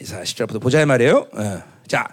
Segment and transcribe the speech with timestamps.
[0.00, 1.26] 이사야 10절부터 보자 이 말이에요.
[1.32, 1.62] 어.
[1.86, 2.06] 자,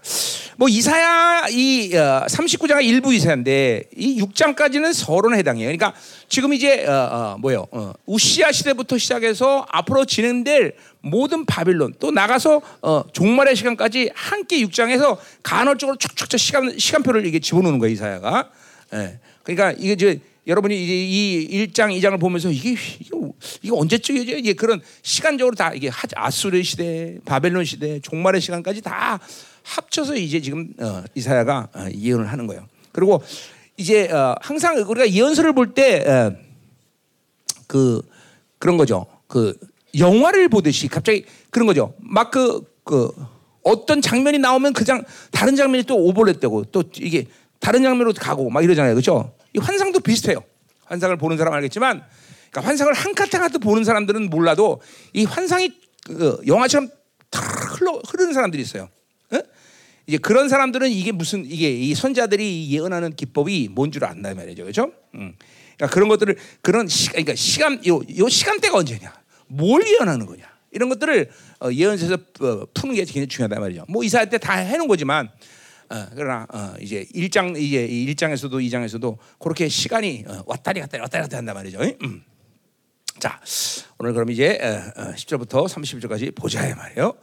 [0.58, 5.68] 뭐 이사야 이 어, 39장은 일부 이사야인데 이 6장까지는 서론에 해당해요.
[5.68, 5.94] 그러니까
[6.28, 7.68] 지금 이제 어, 어, 뭐요?
[7.72, 15.18] 어, 우시아 시대부터 시작해서 앞으로 진행될 모든 바빌론 또 나가서 어, 종말의 시간까지 함께 6장에서
[15.44, 18.50] 간헐적으로 촉촉 시간 시간표를 이게 집어넣는 거예요 이사야가.
[18.96, 19.20] 예.
[19.44, 24.38] 그러니까 이게 이제 여러분이 이제 이 1장, 2장을 보면서 이게 이거, 이거 언제쯤이죠?
[24.38, 29.20] 이게 그런 시간적으로 다 이게 하- 아수르 시대, 바벨론 시대, 종말의 시간까지 다
[29.64, 32.66] 합쳐서 이제 지금 어, 이사야가 어, 예언을 하는 거예요.
[32.94, 33.22] 그리고
[33.76, 36.32] 이제 어, 항상 우리가 예언서를 볼 때
[37.68, 38.02] 그
[38.60, 39.06] 그런 거죠.
[39.28, 39.54] 그
[39.98, 41.94] 영화를 보듯이 갑자기 그런 거죠.
[42.00, 43.12] 막그 그
[43.64, 47.26] 어떤 장면이 나오면 그장 다른 장면이 또 오버랩되고 또 이게
[47.60, 48.94] 다른 장면으로 가고 막 이러잖아요.
[48.94, 49.34] 그렇죠?
[49.58, 50.44] 이 환상도 비슷해요.
[50.86, 52.04] 환상을 보는 사람 은 알겠지만
[52.52, 54.82] 그러니까 환상을 한 카트 한 카트 보는 사람들은 몰라도
[55.14, 55.74] 이 환상이
[56.06, 56.90] 그 영화처럼
[57.32, 58.88] 탁 흘러 흐르는 사람들이 있어요.
[59.32, 59.40] 어?
[60.06, 64.92] 이제 그런 사람들은 이게 무슨 이게 이 선자들이 예언하는 기법이 뭔 줄 안다 말이죠, 그렇죠?
[65.16, 65.34] 음.
[65.76, 69.12] 그러니까 그런 것들을 그런 시, 그러니까 시간 요, 요 시간대가 언제냐,
[69.48, 71.30] 뭘 예언하는 거냐 이런 것들을
[71.62, 73.86] 어, 예언서에서 어, 푸는 게 굉장히 중요하단 말이죠.
[73.90, 75.30] 뭐 이사야 때다 해놓은 거지만
[75.90, 81.36] 어, 그러나 어, 이제 1장 이제 1장에서도 2장에서도 그렇게 시간이 어, 왔다리 갔다리 왔다리 갔다리
[81.38, 81.80] 한단 말이죠.
[82.04, 82.24] 음.
[83.20, 83.42] 자,
[83.98, 87.14] 오늘 그럼 이제 어, 어, 10절부터 30절까지 보자 이 말이에요.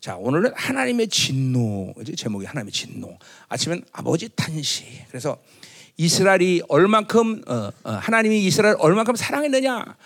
[0.00, 1.94] 자, 오늘은 하나님의 진노.
[2.00, 3.18] 이제 제목이 하나님의 진노.
[3.48, 4.86] 아침엔 아버지 탄식.
[5.08, 5.38] 그래서
[5.96, 9.96] 이스라엘이 얼만큼 어, 어, 하나님이 이스라엘 얼만큼 사랑했느냐.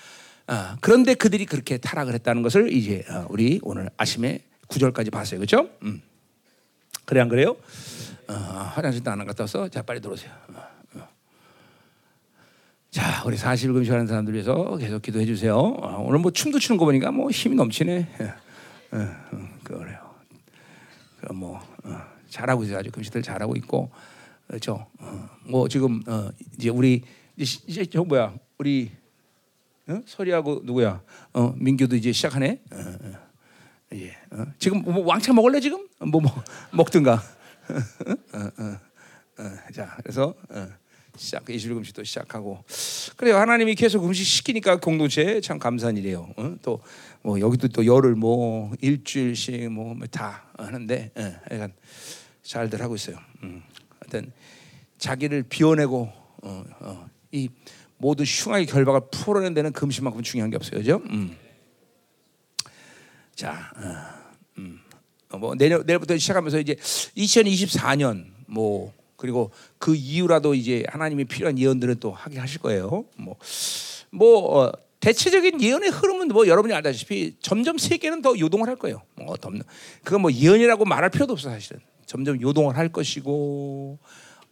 [0.49, 5.39] 어, 그런데 그들이 그렇게 타락을 했다는 것을 이제 어, 우리 오늘 아침에 9절까지 봤어요.
[5.39, 5.69] 그렇죠?
[5.83, 6.03] 음.
[7.05, 7.57] 그래 안 그래요?
[8.31, 8.33] 어,
[8.75, 10.31] 화장실도 안 갔다 와서 자 빨리 들어오세요.
[10.55, 10.63] 어,
[10.95, 11.09] 어.
[12.91, 15.57] 자, 우리 40일 금식하는 사람들 위해서 계속 기도해 주세요.
[15.57, 18.09] 어, 오늘 뭐 춤도 추는 거 보니까 뭐 힘이 넘치네.
[18.21, 18.35] 예.
[19.65, 20.15] 그래요.
[21.21, 22.79] 그뭐 어, 잘하고 있어요.
[22.79, 23.91] 아주 금식들 잘하고 있고
[24.47, 24.87] 그렇죠.
[25.01, 27.03] 어, 뭐 지금 어, 이제 우리
[27.37, 28.93] 이제, 저 뭐야 우리
[29.89, 30.01] 어?
[30.07, 31.03] 설이하고 누구야?
[31.33, 32.63] 어, 민규도 이제 시작하네.
[33.95, 34.17] 예.
[34.31, 34.47] 어?
[34.61, 35.89] 지금 뭐 왕창 먹을래 지금?
[35.99, 36.31] 뭐, 뭐
[36.73, 37.40] 먹든가.
[38.35, 38.79] 어, 어,
[39.43, 39.73] 어.
[39.75, 40.69] 자, 그래서 어,
[41.17, 42.65] 시작 예술 금식도 시작하고
[43.17, 43.37] 그래요.
[43.37, 46.33] 하나님이 계속 금식 시키니까 공동체 참 감사한 일이에요.
[46.37, 46.57] 어?
[46.63, 51.73] 또뭐 여기도 또 열흘 뭐 일주일씩 뭐 다 하는데 예, 하여간
[52.43, 53.17] 잘들 하고 있어요.
[53.43, 53.63] 음.
[54.01, 54.33] 하여튼
[54.99, 57.49] 자기를 비워내고 어, 어, 이
[57.99, 61.03] 모든 흉악의 결박을 풀어내는 데는 금식만큼 중요한 게 없어요, 그죠?
[61.11, 61.37] 음.
[63.35, 63.91] 자, 어, 음.
[63.91, 64.20] 어,
[65.39, 66.75] 뭐 내일 내일부터 시작하면서 이제
[67.17, 73.05] 2024년 뭐 그리고 그 이후라도 이제 하나님이 필요한 예언들은 또 하게 하실 거예요.
[73.17, 73.37] 뭐,
[74.11, 79.03] 뭐 어, 대체적인 예언의 흐름은 뭐 여러분이 알다시피 점점 세계는 더 요동을 할 거예요.
[79.17, 79.61] 뭐 덤-
[80.05, 81.81] 그건 뭐 예언이라고 말할 필요도 없어 사실은.
[82.07, 83.99] 점점 요동을 할 것이고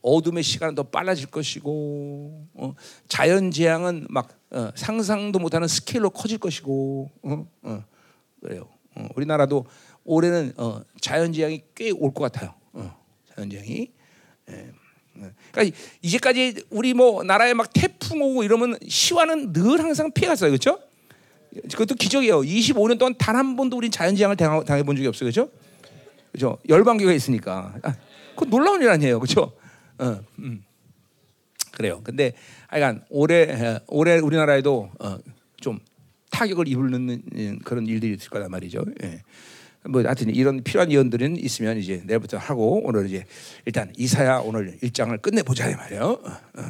[0.01, 2.75] 어둠의 시간은 더 빨라질 것이고 어,
[3.09, 7.85] 자연 재앙은 막 어, 상상도 못하는 스케일로 커질 것이고 어, 어,
[8.43, 8.69] 그래요.
[8.95, 9.67] 어, 우리나라도
[10.09, 12.55] 올해는 어, 자연 재앙이 꽤 올 것 같아요.
[12.73, 12.97] 어,
[13.35, 13.91] 자연 재앙이.
[14.51, 14.55] 예.
[15.21, 15.31] 예.
[15.53, 20.81] 그러니까 이제까지 우리 뭐 나라에 막 태풍 오고 이러면 시와는 늘 항상 피해갔어요, 그렇죠?
[21.73, 22.41] 그것도 기적이에요.
[22.43, 25.51] 25년 동안 단 한 번도 우린 자연 재앙을 당해, 본 적이 없어요, 그렇죠?
[26.33, 26.59] 그죠?
[26.69, 27.75] 열방교가 있으니까.
[27.83, 27.97] 아,
[28.37, 29.53] 그 놀라운 일 아니에요, 그렇죠?
[29.99, 30.63] 어, 음.
[31.73, 32.01] 그래요.
[32.05, 32.33] 근데
[32.69, 35.19] 하여간 올해 에, 올해 우리나라에도 어,
[35.61, 35.79] 좀
[36.31, 38.85] 타격을 입는 그런 일들이 있을 거란 말이죠.
[39.03, 39.23] 예.
[39.89, 43.25] 뭐 하여튼 이런 필요한 예언들은 있으면 이제 내일부터 하고 오늘 이제
[43.65, 46.03] 일단 이사야 오늘 일장을 끝내 보자 이 말이에요.
[46.03, 46.63] 어, 어.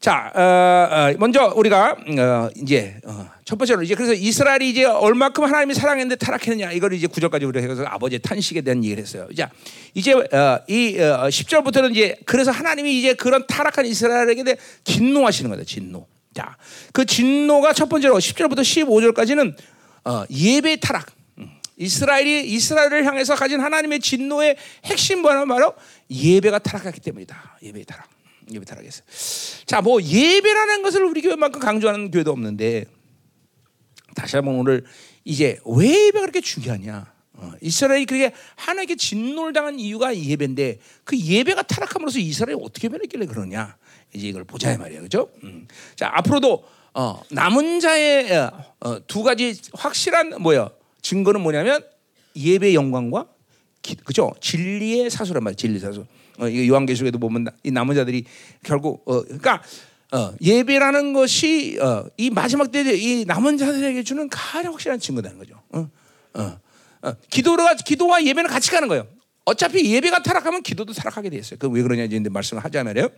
[0.00, 5.44] 자, 어, 어, 먼저 우리가 어, 이제 어, 첫 번째로 이제 그래서 이스라엘이 이제 얼마큼
[5.44, 9.28] 하나님이 사랑했는데 타락했느냐 이걸 이제 구절까지 우리가 해서 아버지의 탄식에 대한 얘기를 했어요.
[9.36, 9.50] 자,
[9.94, 15.64] 이제 어, 이 어, 10절부터는 이제 그래서 하나님이 이제 그런 타락한 이스라엘에게 대해 진노하시는 거다.
[15.64, 16.06] 진노.
[16.32, 16.56] 자,
[16.92, 19.54] 그 진노가 첫 번째로 10절부터 15절까지는
[20.04, 21.17] 어, 예배 타락.
[21.78, 25.74] 음, 이스라엘이 이스라엘을 향해서 가진 하나님의 진노의 핵심 뭐냐면 바로
[26.10, 27.58] 예배가 타락했기 때문이다.
[27.62, 28.08] 예배 타락.
[28.52, 29.02] 예배 타락했어.
[29.66, 32.86] 자, 뭐 예배라는 것을 우리 교회만큼 강조하는 교회도 없는데
[34.14, 34.84] 다시 한번 오늘
[35.24, 37.12] 이제 왜 예배가 그렇게 중요하냐?
[37.34, 43.76] 어, 이스라엘이 그렇게 하나님께 진노를 당한 이유가 예배인데 그 예배가 타락함으로써 이스라엘이 어떻게 변했길래 그러냐?
[44.12, 45.30] 이제 이걸 보자 이 말이에요, 그렇죠?
[45.44, 45.68] 음.
[45.94, 46.64] 자, 앞으로도
[46.94, 50.70] 어, 남은 자의 어, 어, 두 가지 확실한 뭐야
[51.08, 51.82] 증거는 뭐냐면
[52.36, 53.26] 예배 영광과
[53.80, 54.30] 기, 그죠?
[54.42, 55.56] 진리의 사수란 말이에요.
[55.56, 56.04] 진리 사수.
[56.38, 58.24] 어, 이거 요한계시록에도 보면 나- 이 남은 자들이
[58.62, 59.62] 결국 어, 그러니까
[60.12, 65.60] 어, 예배라는 것이 어, 이 마지막 때에 이 남은 자들에게 주는 가장 확실한 증거다는 거죠.
[65.70, 65.88] 어?
[66.34, 66.58] 어.
[67.00, 69.06] 어, 기도가 기도와 예배는 같이 가는 거예요.
[69.46, 71.58] 어차피 예배가 타락하면 기도도 타락하게 돼 있어요.
[71.58, 73.08] 그 왜 그러냐 이제 말씀을 하자면요.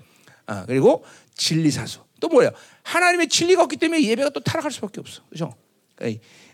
[0.47, 1.05] 아, 그리고
[1.35, 2.53] 진리 사수 또 뭐예요?
[2.85, 5.23] 하나님의 진리가 없기 때문에 예배가 또 타락할 수밖에 없어.
[5.29, 5.55] 그죠?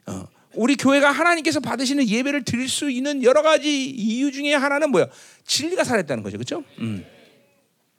[0.06, 5.06] 어, 우리 교회가 하나님께서 받으시는 예배를 드릴 수 있는 여러 가지 이유 중에 하나는 뭐야?
[5.47, 6.38] 진리가 살아있다는 거죠.
[6.38, 6.64] 그렇죠?
[6.81, 7.05] 음.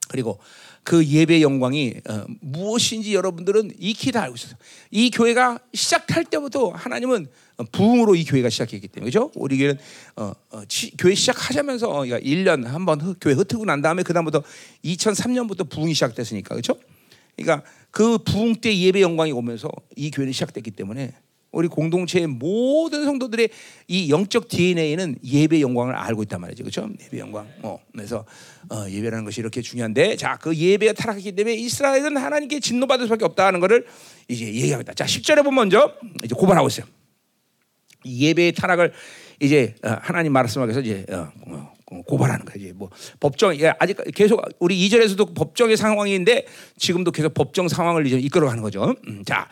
[0.08, 0.38] 그리고
[0.82, 4.54] 그 예배 영광이 어, 무엇인지 여러분들은 익히 다 알고 있어요.
[4.90, 7.26] 이 교회가 시작할 때부터 하나님은
[7.72, 9.30] 부흥으로 이 교회가 시작했기 때문에 그죠?
[9.34, 9.78] 우리 교회는
[10.16, 14.42] 어, 어, 치, 교회 시작하자면서 어, 그러니까 1년 한번 교회 흩트고 난 다음에 그다음부터
[14.84, 16.78] 2003년부터 부흥이 시작됐으니까 그죠?
[17.36, 21.12] 그러니까 그 부흥 때 예배 영광이 오면서 이 교회는 시작됐기 때문에
[21.50, 23.48] 우리 공동체의 모든 성도들의
[23.88, 26.62] 이 영적 DNA는 예배 영광을 알고 있단 말이죠.
[26.62, 26.88] 그렇죠?
[27.00, 27.48] 예배 영광.
[27.62, 28.24] 어, 그래서
[28.70, 33.60] 어, 예배라는 것이 이렇게 중요한데 자, 그 예배가 타락했기 때문에 이스라엘은 하나님께 진노받을 수밖에 없다는
[33.60, 33.86] 것을
[34.28, 36.86] 이제 얘기하고 다 자, 10절에 보면 먼저 이제 고발하고 있어요.
[38.04, 38.92] 예배의 타락을
[39.40, 41.72] 이제 어, 하나님 말씀하면서 이제 어, 어,
[42.06, 42.72] 고발하는 거지.
[42.74, 42.90] 뭐
[43.20, 46.46] 법정 예, 아직 계속 우리 이절에서도 법정의 상황인데
[46.76, 48.94] 지금도 계속 법정 상황을 이제 이끌어가는 거죠.
[49.06, 49.48] 음, 자,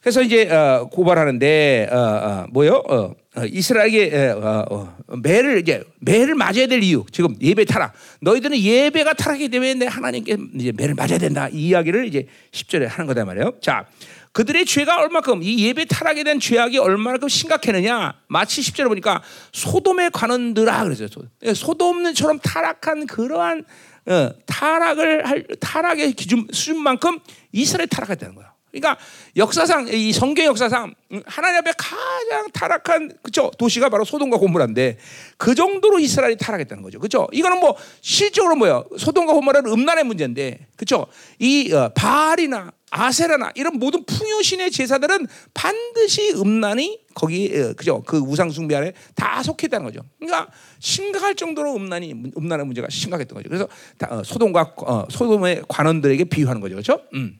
[0.00, 2.82] 그래서 이제 어, 고발하는데 어, 어, 뭐요?
[2.88, 7.92] 어, 어, 이스라엘에게 어, 어, 매를 이제 매를 맞아야 될 이유 지금 예배 타락.
[8.20, 11.48] 너희들은 예배가 타락이기 때문에 하나님께 이제 매를 맞아야 된다.
[11.48, 13.52] 이 이야기를 이제 10절에 하는 거다 말이에요.
[13.60, 13.86] 자.
[14.32, 19.22] 그들의 죄가 얼마큼 이 예배 타락에 대한 죄악이 얼마큼 심각했느냐 마치 10절에 보니까
[19.52, 21.08] 소돔에 관원들아 그랬어요.
[21.54, 23.64] 소돔처럼 타락한 그러한
[24.06, 27.18] 어, 타락을 할 타락의 기준 수준만큼
[27.52, 28.49] 이스라엘 타락했다는 거야.
[28.70, 28.96] 그러니까
[29.36, 30.94] 역사상 이 성경 역사상
[31.26, 34.98] 하나님 앞에 가장 타락한 그죠 도시가 바로 소돔과 고모라인데
[35.36, 36.98] 그 정도로 이스라엘이 타락했다는 거죠.
[37.00, 37.26] 그죠?
[37.32, 41.06] 이거는 뭐 실적으로 뭐야 소돔과 고모라는 음란의 문제인데 그죠?
[41.38, 48.18] 이 어, 바알이나 아세라나 이런 모든 풍요 신의 제사들은 반드시 음란이 거기 어, 그죠 그
[48.18, 50.00] 우상 숭배 안에 다 속했다는 거죠.
[50.18, 50.48] 그러니까
[50.80, 53.48] 심각할 정도로 음란이 음란의 문제가 심각했던 거죠.
[53.48, 53.68] 그래서
[54.08, 57.00] 어, 소돔과 어, 소돔의 관원들에게 비유하는 거죠, 그렇죠?
[57.14, 57.38] 음.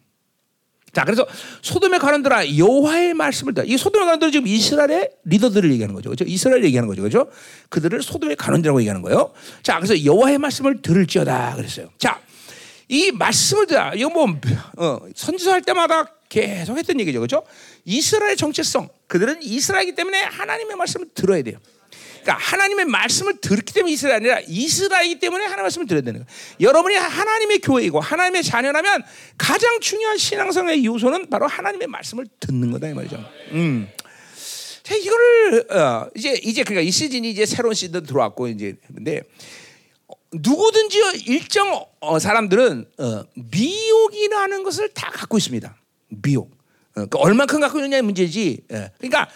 [0.93, 1.27] 자, 그래서
[1.63, 6.11] 소돔의 관원들아 여호와의 말씀을 듣이 소돔의 관원들은 지금 이스라엘의 리더들을 얘기하는 거죠.
[6.11, 6.25] 그렇죠?
[6.25, 7.03] 이스라엘 얘기하는 거죠.
[7.03, 7.31] 그렇죠?
[7.69, 9.33] 그들을 소돔의 관원들이라고 얘기하는 거예요.
[9.63, 11.91] 자, 그래서 여호와의 말씀을 들을지어다 그랬어요.
[11.99, 12.21] 자,
[12.89, 13.95] 이 말씀을 듣아.
[13.95, 14.27] 이거 뭐
[14.77, 17.21] 어, 선지서 할 때마다 계속 했던 얘기죠.
[17.21, 17.45] 그렇죠?
[17.85, 18.89] 이스라엘 정체성.
[19.07, 21.59] 그들은 이스라엘이기 때문에 하나님의 말씀을 들어야 돼요.
[22.23, 26.27] 그러니까 하나님의 말씀을 듣기 때문에 이스라엘 아니라 이스라엘이기 때문에 하나님의 말씀을 들어야 되는 거예요.
[26.61, 29.03] 여러분이 하나님의 교회이고 하나님의 자녀라면
[29.39, 33.25] 가장 중요한 신앙성의 요소는 바로 하나님의 말씀을 듣는 거다 이 말이죠.
[33.53, 33.89] 음.
[34.83, 39.23] 자, 이거를 어, 이제 이제 그러니까 이 시즌이 이제 새로운 시즌 들어왔고 이제 근데
[40.33, 45.77] 누구든지 일정 어, 사람들은 어, 미혹이라는 것을 다 갖고 있습니다.
[46.09, 46.51] 미혹.
[46.97, 48.65] 어, 그 얼마큼 갖고 있느냐의 문제지.
[48.73, 48.91] 예.
[48.99, 49.29] 그러니까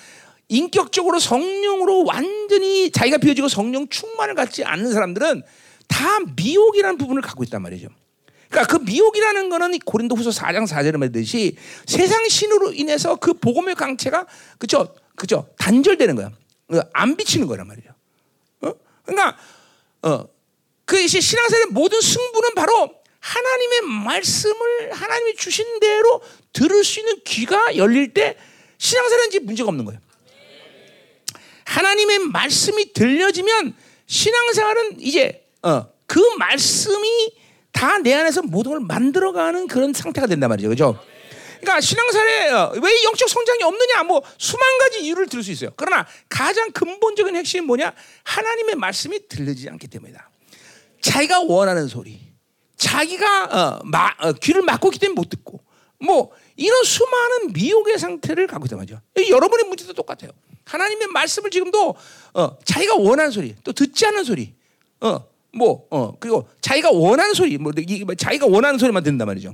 [0.49, 5.43] 인격적으로 성령으로 완전히 자기가 비워지고 성령 충만을 갖지 않는 사람들은
[5.88, 7.88] 다 미혹이라는 부분을 갖고 있단 말이죠.
[8.50, 11.56] 그러니까 그 미혹이라는 거는 고린도후서 4장 4절에 말듯이
[11.87, 14.26] 세상 신으로 인해서 그 복음의 강체가
[14.58, 16.31] 그죠 그죠 단절되는 거야.
[16.93, 17.90] 안 비치는 거란 말이죠.
[18.62, 18.73] 어?
[19.05, 19.37] 그러니까
[20.02, 20.25] 어,
[20.85, 26.20] 그 신앙생활의 모든 승부는 바로 하나님의 말씀을 하나님이 주신 대로
[26.52, 28.37] 들을 수 있는 귀가 열릴 때
[28.79, 30.00] 신앙생활은 이제 문제가 없는 거예요.
[31.64, 33.75] 하나님의 말씀이 들려지면
[34.06, 37.33] 신앙생활은 이제 어, 그 말씀이
[37.73, 40.99] 다 내 안에서 모든 걸 만들어가는 그런 상태가 된단 말이죠, 그죠?
[41.61, 45.71] 그러니까 신앙생활에 어, 왜 영적 성장이 없느냐, 뭐 수만 가지 이유를 들을 수 있어요.
[45.76, 47.92] 그러나 가장 근본적인 핵심은 뭐냐?
[48.25, 50.30] 하나님의 말씀이 들리지 않기 때문이다.
[51.00, 52.21] 자기가 원하는 소리,
[52.76, 55.61] 자기가 어, 마, 어, 귀를 막고 있기 때문에 못 듣고,
[55.99, 59.00] 뭐 이런 수많은 미혹의 상태를 갖고 있단 말이죠.
[59.30, 60.30] 여러분의 문제도 똑같아요.
[60.64, 61.94] 하나님의 말씀을 지금도
[62.35, 64.54] 어, 자기가 원하는 소리, 또 듣지 않는 소리,
[65.00, 69.50] 어, 뭐, 어, 그리고 자기가 원하는 소리, 뭐, 이, 뭐 자기가 원하는 소리만 듣는단 말이죠.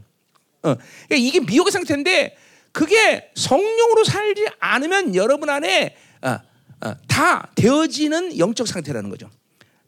[0.62, 0.75] 어,
[1.09, 2.37] 그러니까 이게 미혹의 상태인데
[2.73, 6.38] 그게 성령으로 살지 않으면 여러분 안에 어,
[6.83, 9.29] 어, 다 되어지는 영적 상태라는 거죠.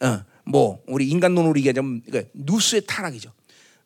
[0.00, 3.32] 어, 뭐 우리 인간 논으로 좀 그러니까 누수의 타락이죠.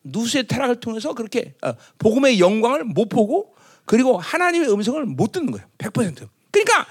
[0.05, 5.67] 누수의 타락을 통해서 그렇게 어, 복음의 영광을 못 보고 그리고 하나님의 음성을 못 듣는 거예요.
[5.79, 6.29] 100%.
[6.51, 6.87] 그러니까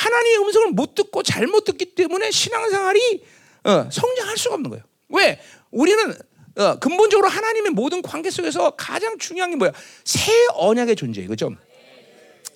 [0.00, 3.22] 하나님의 음성을 못 듣고 잘못 듣기 때문에 신앙생활이
[3.64, 4.84] 어, 성장할 수가 없는 거예요.
[5.10, 5.38] 왜?
[5.70, 6.14] 우리는
[6.56, 9.72] 어, 근본적으로 하나님의 모든 관계 속에서 가장 중요한 게 뭐야?
[10.04, 11.28] 새 언약의 존재예요.
[11.28, 11.50] 그죠?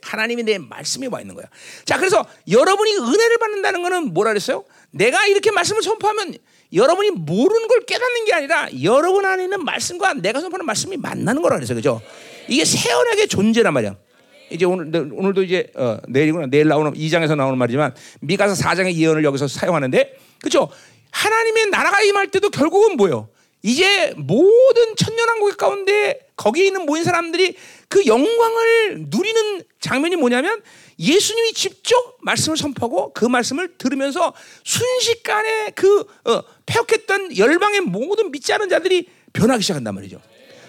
[0.00, 1.46] 하나님이 내 말씀에 와 있는 거야.
[1.84, 4.64] 자, 그래서 여러분이 은혜를 받는다는 거는 뭐라 그랬어요?
[4.90, 6.36] 내가 이렇게 말씀을 선포하면
[6.72, 11.56] 여러분이 모르는 걸 깨닫는 게 아니라 여러분 안에 있는 말씀과 내가 선포하는 말씀이 만나는 거라
[11.56, 12.02] 그래서 그죠?
[12.48, 13.96] 이게 새 언약의 존재란 말이야.
[14.54, 19.48] 이제 오늘 오늘도 이제 어, 내일이구나 내일 나오는 2장에서 나오는 말이지만 미가서 4장의 예언을 여기서
[19.48, 20.70] 사용하는데 그렇죠?
[21.10, 23.28] 하나님의 나라가 임할 때도 결국은 뭐예요?
[23.62, 27.56] 이제 모든 천년왕국 가운데 거기에 있는 모인 사람들이
[27.88, 30.62] 그 영광을 누리는 장면이 뭐냐면
[30.98, 34.34] 예수님이 직접 말씀을 선포하고 그 말씀을 들으면서
[34.64, 40.20] 순식간에 그 어, 폐역했던 열방의 모든 믿지 않은 자들이 변하기 시작한단 말이죠.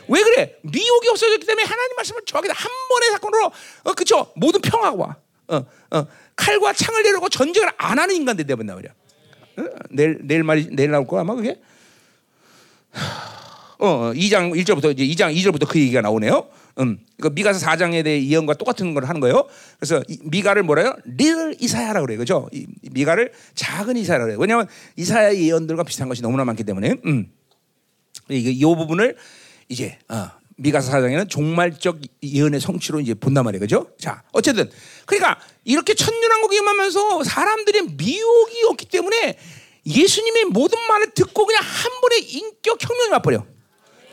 [0.08, 0.56] 왜 그래?
[0.62, 3.52] 미혹이 없어졌기 때문에 하나님 말씀을 정확히 한 번의 사건으로
[3.84, 4.32] 어, 그쵸?
[4.36, 5.16] 모든 평화가 와.
[5.48, 8.92] 어, 어, 칼과 창을 내려고 전쟁을 안 하는 인간들 되버린단 말이야.
[9.58, 9.76] 어?
[9.90, 11.60] 내일 내일 말 내일 나올 거 아마 그게.
[13.78, 16.48] 어, 2장 어, 1절부터 이제 2장 2절부터 그 얘기가 나오네요.
[16.80, 17.00] 음.
[17.22, 19.48] 그 미가서 4장에 대해 예언과 똑같은 걸 하는 거예요.
[19.80, 20.94] 그래서 미가를 뭐래요?
[21.06, 22.18] 리들 이사야라 그래요.
[22.20, 22.50] 그죠?
[22.92, 24.40] 미가를 작은 이사야라 그래요.
[24.40, 26.96] 왜냐하면 이사야의 예언들과 비슷한 것이 너무나 많기 때문에.
[27.06, 27.32] 음.
[28.30, 29.16] 이게 이 부분을
[29.70, 33.60] 이제 어, 미가서 4장에는 종말적 예언의 성취로 이제 본단 말이에요.
[33.60, 33.88] 그죠?
[34.00, 34.70] 자, 어쨌든
[35.06, 39.38] 그러니까 이렇게 천년왕국이 임하면서 사람들의 미혹이 없기 때문에
[39.86, 43.46] 예수님의 모든 말을 듣고 그냥 한 번에 인격 혁명이 와버려.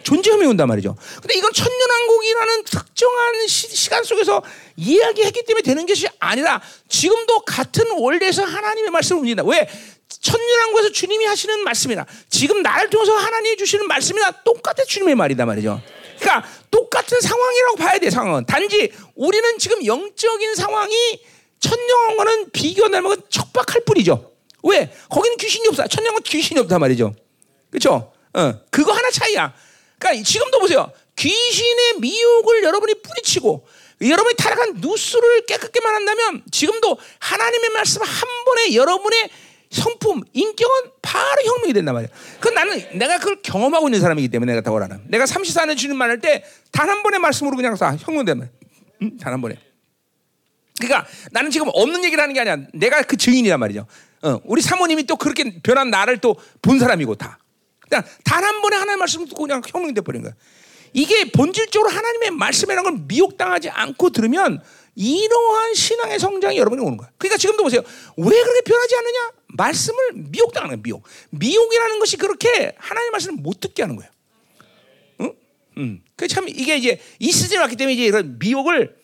[0.03, 0.97] 존재함이 온단 말이죠.
[1.21, 4.43] 근데 이건 천년왕국이라는 특정한 시, 간 속에서
[4.77, 9.45] 이야기했기 때문에 되는 것이 아니라 지금도 같은 원리에서 하나님의 말씀을 움직인다.
[9.45, 9.69] 왜?
[10.23, 15.83] 천년왕국에서 주님이 하시는 말씀이나 지금 나를 통해서 하나님이 주시는 말씀이나 똑같은 주님의 말이다 말이죠.
[16.19, 18.47] 그러니까 똑같은 상황이라고 봐야 돼 상황은.
[18.47, 21.21] 단지 우리는 지금 영적인 상황이
[21.59, 24.33] 천년왕과는 비교 나면 척박할 뿐이죠.
[24.63, 24.95] 왜?
[25.11, 25.87] 거기는 귀신이 없어.
[25.89, 27.15] 천년왕은 귀신이 없단 말이죠.
[27.71, 28.13] 그렇죠?
[28.35, 29.53] 어, 그거 하나 차이야.
[29.99, 30.93] 그러니까 지금도 보세요.
[31.17, 33.67] 귀신의 미혹을 여러분이 뿌리치고
[34.01, 39.31] 여러분이 타락한 누수를 깨끗게만 한다면 지금도 하나님의 말씀 한 번에 여러분의
[39.73, 42.11] 성품, 인격은 바로 혁명이 된단 말이야.
[42.41, 45.05] 그 나는 내가 그걸 경험하고 있는 사람이기 때문에 내가 다고라는.
[45.09, 48.51] 내가 34년 주님 만날 때 단 한 번의 말씀으로 그냥 다 혁명된 말.
[49.03, 49.17] 응?
[49.19, 49.57] 단한 번에.
[50.79, 52.57] 그러니까 나는 지금 없는 얘기를 하는 게 아니야.
[52.75, 53.87] 내가 그 증인이란 말이죠.
[54.23, 57.39] 어, 우리 사모님이 또 그렇게 변한 나를 또 본 사람이고 다.
[57.89, 60.33] 그냥 단 한 번에 하나님의 말씀을 듣고 그냥 혁명이 돼버린 거야.
[60.95, 64.63] 이게 본질적으로 하나님의 말씀이라는 걸 미혹당하지 않고 들으면
[64.95, 67.11] 이러한 신앙의 성장이 여러분이 오는 거야.
[67.19, 67.83] 그러니까 지금도 보세요.
[68.17, 69.33] 왜 그렇게 변하지 않느냐?
[69.49, 71.03] 말씀을 미혹당하는 거야, 미혹.
[71.31, 74.09] 미혹이라는 것이 그렇게 하나님의 말씀을 못 듣게 하는 거야.
[75.21, 75.35] 응?
[75.79, 76.03] 응.
[76.17, 78.97] 그참 이게 이제 이 시즌에 왔기 때문에 이제 이런 미혹을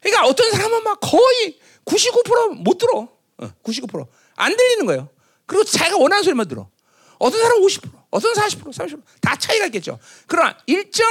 [0.00, 3.08] 그러니까 어떤 사람은 막 거의 99%못 들어.
[3.38, 5.08] 어, 99%안 들리는 거예요.
[5.46, 6.68] 그리고 자기가 원하는 소리만 들어.
[7.18, 9.98] 어떤 사람은 50%, 어떤 40%, 30%다 차이가 있겠죠.
[10.26, 11.06] 그러나 일정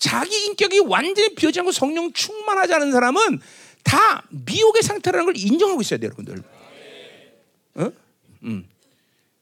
[0.00, 3.40] 자기 인격이 완전히 비어지 않고 성령 충만하지 않은 사람은
[3.84, 6.42] 다 미혹의 상태라는 걸 인정하고 있어야 돼요, 여러분들.
[7.74, 7.92] 어?
[8.44, 8.68] 음.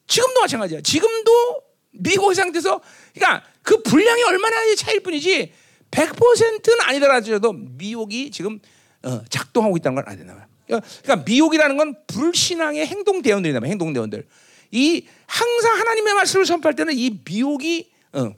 [0.09, 0.81] 지금도 마찬가지야.
[0.83, 1.63] 지금도
[1.93, 2.81] 미혹의 상태에서,
[3.15, 5.53] 그러니까 그 분량이 얼마나 차일 뿐이지
[5.93, 8.59] 100%는 아니더라도 미혹이 지금
[9.05, 10.49] 어, 작동하고 있다는 걸 알아야 된다.
[10.67, 13.61] 그러니까 미혹이라는 건 불신앙의 행동 대원들이다.
[13.65, 14.27] 행동 대원들.
[14.73, 18.33] 이 항상 하나님의 말씀을 선포할 때는 이 미혹이 어.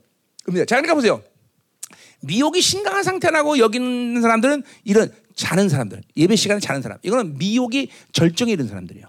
[0.67, 1.23] 자, 그러니까 보세요.
[2.21, 6.99] 미혹이 심각한 상태라고 여기는 사람들은 이런 자는 사람들, 예배 시간에 자는 사람.
[7.03, 9.07] 이거는 미혹이 절정에 이른 사람들이에요.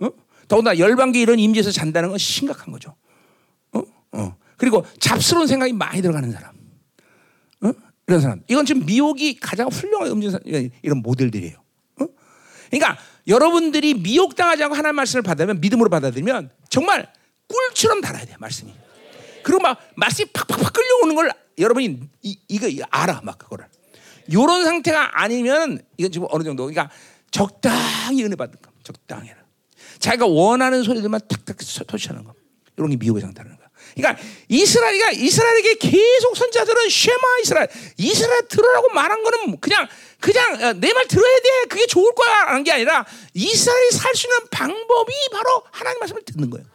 [0.00, 0.10] 어?
[0.46, 2.94] 더군다나 열방계 이런 임지에서 잔다는 건 심각한 거죠.
[3.72, 3.82] 어?
[4.12, 4.36] 어.
[4.56, 6.54] 그리고 잡스러운 생각이 많이 들어가는 사람.
[7.62, 7.72] 어?
[8.06, 8.42] 이런 사람.
[8.48, 10.38] 이건 지금 미혹이 가장 훌륭한 음주
[10.82, 11.56] 이런 모델들이에요.
[12.00, 12.06] 어?
[12.70, 17.10] 그러니까 여러분들이 미혹당하지 않고 하나님 말씀을 받으면 믿음으로 받아들이면 정말
[17.46, 18.72] 꿀처럼 달아야 돼요 말씀이.
[19.42, 23.66] 그리고 막 말씀이 팍팍팍 끌려오는 걸 여러분이 이, 이거 알아 막 그거를.
[24.32, 26.66] 요런 상태가 아니면 이건 지금 어느 정도.
[26.66, 26.90] 그러니까
[27.30, 28.70] 적당히 은혜 받는 거.
[28.82, 29.30] 적당히.
[29.98, 32.34] 자기가 원하는 소리들만 탁탁 터치하는 거.
[32.76, 33.68] 이런 게 미혹의 상태라는 거야.
[33.96, 37.68] 그러니까 이스라엘이가 이스라엘에게 계속 선자들은 쉐마 이스라엘.
[37.96, 39.88] 이스라엘 들으라고 말한 거는 그냥
[40.20, 41.68] 그냥 어, 내말 들어야 돼.
[41.68, 42.46] 그게 좋을 거야.
[42.48, 46.66] 하는 게 아니라 이스라엘이 살 수 있는 방법이 바로 하나님 말씀을 듣는 거예요.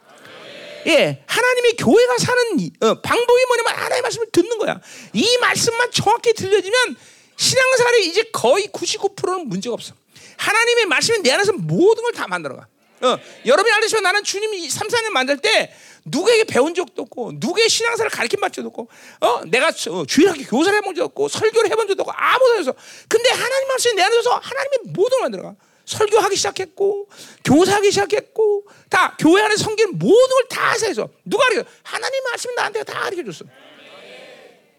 [0.87, 4.79] 예, 하나님의 교회가 사는 어, 방법이 뭐냐면 하나님의 말씀을 듣는 거야.
[5.13, 6.95] 이 말씀만 정확히 들려지면
[7.35, 9.93] 신앙생활에 이제 거의 99%는 문제가 없어.
[10.37, 12.67] 하나님의 말씀이 내 안에서 모든 걸 다 만들어가.
[13.01, 15.73] 어, 여러분이 알다시피 나는 주님이 3, 4년 만들 때
[16.05, 20.77] 누구에게 배운 적도 없고 누구의 신앙사를 가르친 받 적도 없고 어, 내가 어, 주일학교 교사를
[20.77, 22.73] 해본 적도 없고 설교를 해본 적도 없고 아무도 없어.
[23.09, 25.55] 근데 하나님 말씀이 내 안에서 하나님의 모든 걸 만들어가.
[25.85, 27.07] 설교하기 시작했고
[27.43, 31.63] 교사하기 시작했고 다 교회 안에 성기는 모든 걸 다 해서 누가 가르쳐?
[31.83, 33.45] 하나님 말씀이 나한테 다 가르쳐 줬어.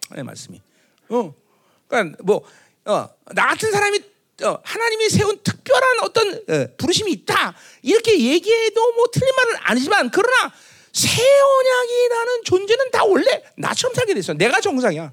[0.09, 0.61] 하나님 말씀이.
[1.09, 1.35] 어.
[1.89, 2.43] 그러니까 뭐
[2.87, 3.99] 어, 나 같은 사람이
[4.43, 10.53] 어, 하나님이 세운 특별한 어떤 어, 부르심이 있다 이렇게 얘기해도 뭐 틀린 말은 아니지만 그러나
[10.93, 14.33] 새 언약이라는 존재는 다 원래 나처럼 살게 됐어.
[14.35, 15.13] 내가 정상이야.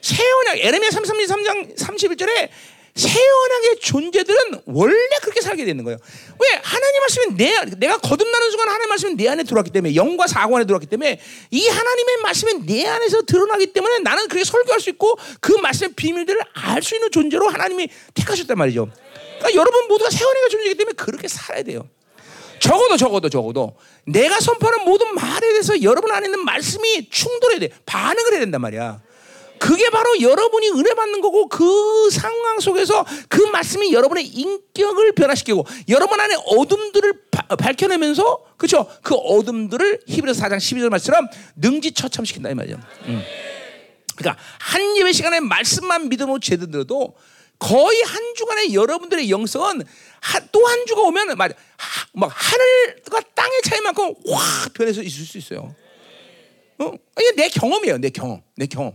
[0.00, 2.48] 새 언약 에레미야 33장 31절에
[2.98, 5.98] 세연하게 존재들은 원래 그렇게 살게 되는 거예요.
[6.40, 10.56] 왜 하나님 말씀이 내 내가 거듭나는 순간 하나님 말씀이 내 안에 들어왔기 때문에 영과 사고
[10.56, 11.20] 안에 들어왔기 때문에
[11.52, 16.40] 이 하나님의 말씀이 내 안에서 드러나기 때문에 나는 그렇게 설교할 수 있고 그 말씀의 비밀들을
[16.54, 18.88] 알 수 있는 존재로 하나님이 택하셨단 말이죠.
[19.38, 21.88] 그러니까 여러분 모두가 세연하게 존재이기 때문에 그렇게 살아야 돼요.
[22.60, 23.76] 적어도 적어도 적어도
[24.06, 27.68] 내가 선포하는 모든 말에 대해서 여러분 안에 있는 말씀이 충돌해야 돼.
[27.86, 29.00] 반응을 해야 된단 말이야.
[29.58, 36.20] 그게 바로 여러분이 은혜 받는 거고 그 상황 속에서 그 말씀이 여러분의 인격을 변화시키고 여러분
[36.20, 38.90] 안에 어둠들을 바, 밝혀내면서 그렇죠?
[39.02, 42.78] 그 어둠들을 히브리서 4장 12절 말처럼 능지 처참시킨다 이 말이죠.
[43.06, 43.22] 음.
[44.16, 47.14] 그러니까 한 예배 시간에 말씀만 믿어놓고 제대로 들어도
[47.58, 49.82] 거의 한 주간에 여러분들의 영성은
[50.52, 51.50] 또 한 주가 오면 막,
[52.12, 55.74] 막 하늘과 땅의 차이만큼 확 변해서 있을 수 있어요.
[56.78, 56.92] 어?
[57.20, 57.98] 이게 내 경험이에요.
[57.98, 58.42] 내 경험.
[58.56, 58.94] 내 경험.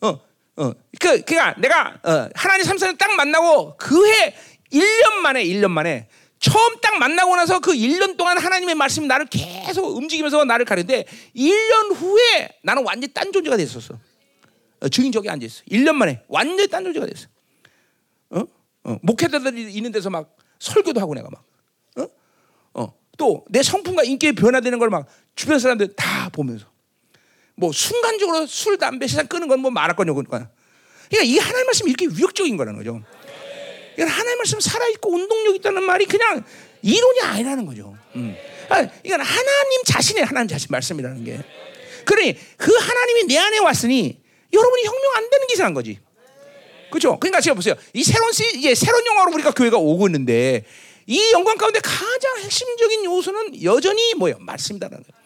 [0.00, 0.20] 어,
[0.56, 0.72] 어.
[1.00, 4.34] 그, 그니까 내가, 어, 하나님 삼사를 딱 만나고 그 해
[4.72, 6.08] 1년 만에, 1년 만에
[6.40, 11.94] 처음 딱 만나고 나서 그 1년 동안 하나님의 말씀이 나를 계속 움직이면서 나를 가르는데 1년
[11.96, 13.98] 후에 나는 완전히 딴 존재가 됐었어.
[14.80, 15.64] 어, 주인적이 앉아있어.
[15.70, 17.26] 1년 만에 완전히 딴 존재가 됐어.
[18.30, 18.42] 어?
[18.84, 18.98] 어.
[19.02, 21.42] 목회자들이 있는 데서 막 설교도 하고 내가 막.
[21.96, 22.08] 어?
[22.74, 22.92] 어.
[23.16, 26.66] 또 내 성품과 인격이 변화되는 걸 막 주변 사람들 다 보면서.
[27.58, 30.48] 뭐 순간적으로 술, 담배, 세상 끄는 건 뭐 말할 거냐, 그러니까.
[31.10, 33.02] 그러니까 이 하나님 말씀이 이렇게 위력적인 거라는 거죠.
[33.96, 36.44] 그러니까 하나님 말씀 살아있고 운동력 있다는 말이 그냥
[36.82, 37.96] 이론이 아니라는 거죠.
[38.14, 38.36] 음.
[38.68, 41.40] 아, 이건 하나님 자신의 하나님 자신 말씀이라는 게.
[42.04, 44.20] 그러니 그 하나님이 내 안에 왔으니
[44.52, 45.98] 여러분이 혁명 안 되는 게 이상한 거지.
[46.90, 47.18] 그렇죠?
[47.18, 47.74] 그러니까 제가 보세요.
[47.92, 50.64] 이 새로운 시, 이제 새로운 영화로 우리가 교회가 오고 있는데
[51.06, 54.36] 이 영광 가운데 가장 핵심적인 요소는 여전히 뭐예요?
[54.40, 55.17] 말씀이다라는 거예요.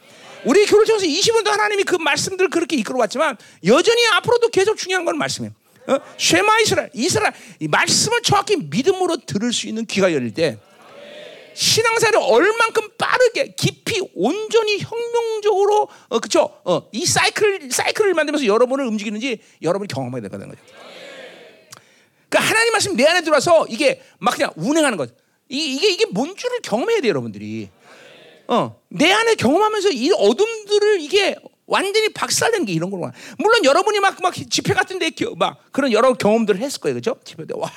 [0.45, 5.19] 우리 교를 통해서 20년도 하나님이 그 말씀들을 그렇게 이끌어 왔지만 여전히 앞으로도 계속 중요한 건
[5.19, 5.55] 말씀이에요.
[5.89, 5.99] 어?
[6.17, 10.59] 쉐마 이스라엘, 이스라엘 이 말씀을 정확히 믿음으로 들을 수 있는 귀가 열릴 때
[11.55, 16.59] 신앙생활을 얼만큼 빠르게 깊이 온전히 혁명적으로 어, 그쵸?
[16.65, 20.61] 어, 이 사이클 사이클을 만들면서 여러분을 움직이는지 여러분이 경험하게 되는 거죠.
[22.29, 25.07] 그러니까 하나님 말씀 내 안에 들어와서 이게 막 그냥 운행하는 거.
[25.49, 27.69] 이, 이게 이게 뭔 줄을 경험해야 돼 여러분들이.
[28.53, 31.37] 어, 내 안에 경험하면서 이 어둠들을 이게
[31.67, 33.13] 완전히 박살낸 게 이런 거구나.
[33.39, 36.97] 물론 여러분이 막, 막 집회 같은 데 막 그런 여러 경험들을 했을 거예요.
[36.97, 37.17] 그죠?
[37.25, 37.71] 집회 때, 와.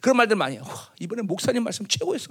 [0.00, 0.60] 그런 말들 많이 해.
[0.60, 2.26] 와, 이번에 목사님 말씀 최고였어.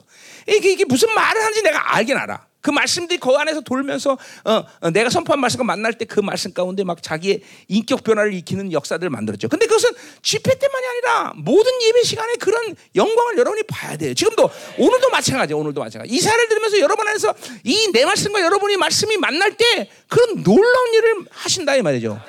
[0.47, 2.45] 이게, 이게 무슨 말을 하는지 내가 알긴 알아.
[2.61, 6.83] 그 말씀들이 그 안에서 돌면서 어, 어, 내가 선포한 말씀과 만날 때 그 말씀 가운데
[6.83, 9.49] 막 자기의 인격 변화를 일으키는 역사들을 만들었죠.
[9.49, 9.91] 근데 그것은
[10.23, 14.13] 집회 때만이 아니라 모든 예배 시간에 그런 영광을 여러분이 봐야 돼요.
[14.15, 15.59] 지금도 오늘도 마찬가지예요.
[15.59, 16.11] 오늘도 마찬가지.
[16.15, 17.33] 이사를 들으면서 여러분 안에서
[17.63, 22.19] 이 내 말씀과 여러분이 말씀이 만날 때 그런 놀라운 일을 하신다 이 말이죠.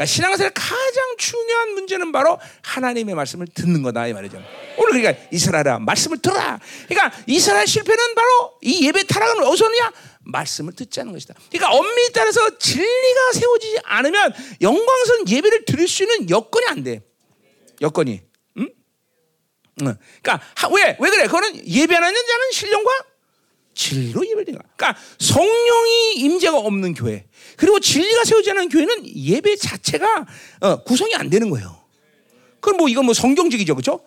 [0.00, 4.42] 그러니까 신앙생활 가장 중요한 문제는 바로 하나님의 말씀을 듣는 거다 이 말이죠.
[4.78, 6.58] 오늘 그러니까 이스라엘아 말씀을 들어라.
[6.88, 9.92] 그러니까 이스라엘 실패는 바로 이 예배 타락은 어디서 냐?
[10.20, 11.34] 말씀을 듣지 않는 것이다.
[11.50, 14.32] 그러니까 엄밀히 따라서 진리가 세워지지 않으면
[14.62, 17.02] 영광스러운 예배를 드릴 수 있는 여건이 안 돼.
[17.82, 18.22] 여건이.
[18.56, 18.68] 응?
[19.82, 19.96] 응.
[20.22, 20.96] 그러니까 왜?
[20.98, 21.26] 왜 그래?
[21.26, 22.90] 그거는 예배하는 자는 신령과
[23.74, 24.58] 진리로 예배를 드려.
[24.76, 27.26] 그러니까 성령이 임재가 없는 교회.
[27.60, 30.26] 그리고 진리가 세우지 않은 교회는 예배 자체가
[30.62, 31.78] 어, 구성이 안 되는 거예요.
[32.58, 34.00] 그건 뭐 이건 뭐 성경적이죠, 그렇죠?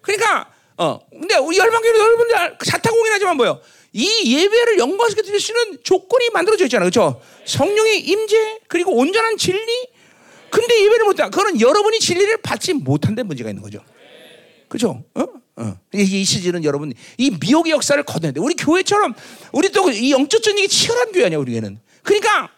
[0.00, 3.60] 그러니까 어 근데 우리 열방교회 여러분들 자타공인하지만 뭐요?
[3.92, 7.20] 이 예배를 영광스럽게 드릴 수 있는 조건이 만들어져 있잖아요, 그렇죠?
[7.46, 9.88] 성령의 임재 그리고 온전한 진리.
[10.48, 11.24] 근데 예배를 못해.
[11.24, 13.80] 그거는 여러분이 진리를 받지 못한데 문제가 있는 거죠.
[14.68, 15.02] 그렇죠?
[15.14, 15.24] 어?
[15.56, 15.76] 어.
[15.94, 18.38] 이 시즌은 여러분 이 미혹의 역사를 거둬야 돼.
[18.40, 19.14] 우리 교회처럼
[19.52, 21.80] 우리 또 이 영적 전쟁이 치열한 교회 아니야 우리에는.
[22.04, 22.50] 그러니까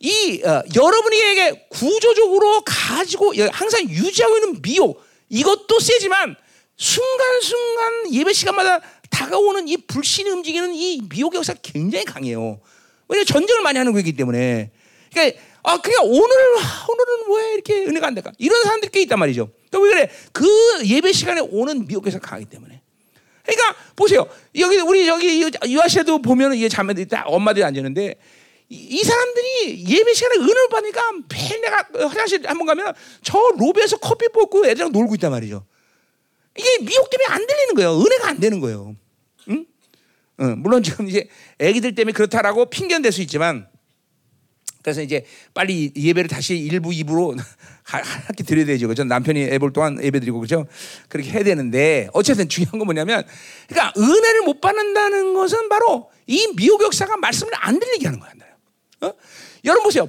[0.00, 6.36] 이 어, 여러분에게 구조적으로 가지고 항상 유지하고 있는 미혹 이것도 세지만
[6.76, 12.60] 순간순간 예배 시간마다 다가오는 이 불신이 움직이는 이 미혹의 역사가 굉장히 강해요.
[13.08, 14.70] 왜냐 전쟁을 많이 하는 거기 때문에.
[15.12, 16.36] 그러니까 아 그냥 오늘
[16.88, 18.32] 오늘은 왜 이렇게 은혜가 안 될까?
[18.38, 19.50] 이런 사람들이 꽤 있단 말이죠.
[19.72, 20.10] 왜 그래?
[20.32, 20.46] 그
[20.86, 22.80] 예배 시간에 오는 미혹에서 강하기 때문에.
[23.44, 24.26] 그러니까 보세요.
[24.58, 28.14] 여기 우리 여기 유아시아도 보면 이 자매들이 다 엄마들이 앉았는데
[28.72, 34.28] 이, 사람들이 예배 시간에 은혜를 받으니까 매일 내가 화장실 한 번 가면 저 로비에서 커피
[34.28, 35.66] 뽑고 애들이랑 놀고 있단 말이죠.
[36.56, 37.98] 이게 미혹 때문에 안 들리는 거예요.
[38.00, 38.94] 은혜가 안 되는 거예요.
[39.48, 39.66] 응?
[40.40, 41.28] 응, 물론 지금 이제
[41.58, 43.66] 애기들 때문에 그렇다라고 핑계는 될 수 있지만
[44.82, 47.34] 그래서 이제 빨리 예배를 다시 일부 이부로
[47.82, 48.86] 함께 드려야 되죠.
[48.88, 49.02] 그죠?
[49.04, 50.66] 남편이 애 볼 동안 예배 드리고 그죠?
[51.08, 53.24] 그렇게 해야 되는데 어쨌든 중요한 건 뭐냐면
[53.68, 58.30] 그러니까 은혜를 못 받는다는 것은 바로 이 미혹 역사가 말씀을 안 들리게 하는 거야.
[59.02, 59.12] 어?
[59.64, 60.08] 여러분 보세요.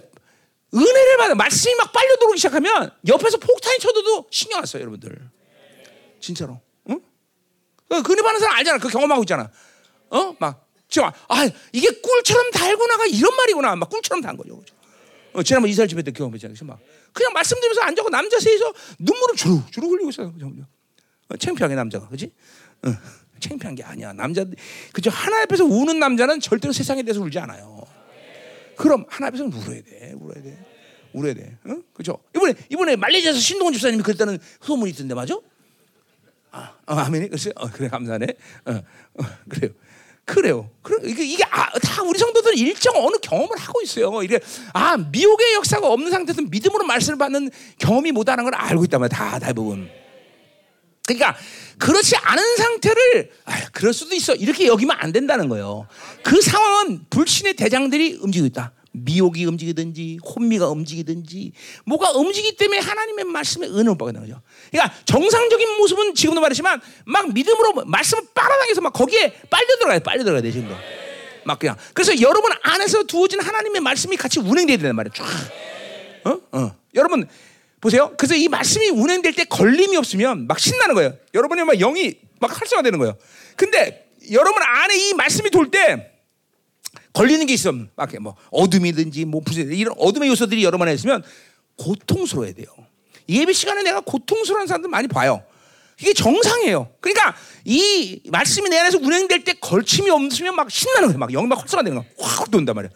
[0.74, 5.30] 은혜를 받아 말씀이 막 빨려 들어오기 시작하면 옆에서 폭탄이 쳐도 신경 안 써요, 여러분들.
[6.20, 6.60] 진짜로.
[6.90, 7.02] 응?
[7.90, 8.78] 그 근위 받는 사람 알잖아.
[8.78, 9.52] 그 경험하고 있잖아.
[10.10, 10.36] 어?
[10.40, 13.76] 막 지금 아 이게 꿀처럼 달구나가 이런 말이구나.
[13.76, 14.60] 막 꿀처럼 단 거죠.
[14.60, 14.74] 그죠?
[15.34, 16.54] 어, 지난번 이스라엘 집회 때 경험했잖아요.
[16.54, 16.80] 그래서 막
[17.14, 20.32] 그냥 말씀드리면서 앉아고 남자 셋이서 눈물을 주룩 주룩 흘리고 있어요.
[20.34, 20.52] 그죠?
[21.30, 22.32] 어, 창피하게 남자가, 그지?
[22.86, 22.94] 어,
[23.40, 24.14] 창피한 게 아니야.
[24.14, 24.46] 남자,
[24.94, 25.10] 그죠?
[25.10, 27.81] 하나 앞에서 우는 남자는 절대로 세상에 대해서 울지 않아요.
[28.82, 30.66] 그럼 하나 앞에서는 울어야 돼, 울어야 돼,
[31.14, 31.58] 울어야 돼.
[31.66, 31.76] 어?
[31.94, 32.18] 그죠?
[32.36, 35.38] 이번에 이번에 말레이시아에서 신동훈 집사님이 그랬다는 소문이 있던데 맞아?
[36.52, 38.26] 아, 어, 아멘이 글쎄, 어, 그래 감사네.
[38.66, 39.72] 어, 어, 그래요.
[40.26, 40.70] 그래요.
[40.82, 44.22] 그럼 이게, 이게 아, 다 우리 성도들 일정 어느 경험을 하고 있어요.
[44.24, 44.40] 이게
[44.74, 49.18] 아 미혹의 역사가 없는 상태에서 믿음으로 말씀을 받는 경험이 못하는 걸 알고 있단 말이야.
[49.18, 49.90] 다 대부분.
[51.08, 51.36] 그러니까
[51.78, 55.88] 그렇지 않은 상태를 아, 그럴 수도 있어 이렇게 여기면 안 된다는 거예요.
[56.24, 58.72] 그 상황은 불신의 대장들이 움직이고 있다.
[58.94, 61.54] 미혹이 움직이든지 혼미가 움직이든지
[61.86, 64.42] 뭐가 움직이기 때문에 하나님의 말씀에 은혜를 못 받게 되는 거죠.
[64.70, 70.04] 그러니까 정상적인 모습은 지금도 말했지만 막 믿음으로 말씀을 빨아당겨서 막 거기에 빨려 들어가야 돼.
[70.04, 70.76] 빨려 들어가야 돼 지금도.
[71.46, 75.14] 막 그냥 그래서 여러분 안에서 두어진 하나님의 말씀이 같이 운행돼야 된단 말이야.
[75.16, 75.26] 쫙.
[76.26, 76.40] 어?
[76.52, 76.76] 어.
[76.94, 77.28] 여러분
[77.82, 78.14] 보세요.
[78.18, 81.14] 그래서 이 말씀이 운행될 때 걸림이 없으면 막 신나는 거예요.
[81.34, 83.18] 여러분이 막 영이 막 활성화되는 거예요.
[83.56, 86.12] 근데 여러분 안에 이 말씀이 돌 때
[87.14, 91.24] 걸리는 게 있으면 막뭐 어둠이든지 뭐 부재 이런 어둠의 요소들이 여러분 안에 있으면
[91.78, 92.68] 고통스러워야 돼요.
[93.28, 95.44] 예배 시간에 내가 고통스러운 사람들 많이 봐요.
[96.00, 96.90] 이게 정상이에요.
[97.00, 101.20] 그러니까 이 말씀이 내 안에서 운행될 때 걸침이 없으면 막 신나는 거예요.
[101.20, 102.06] 막 영이 막 활성화되는 거.
[102.20, 102.92] 확 돈단 말이야.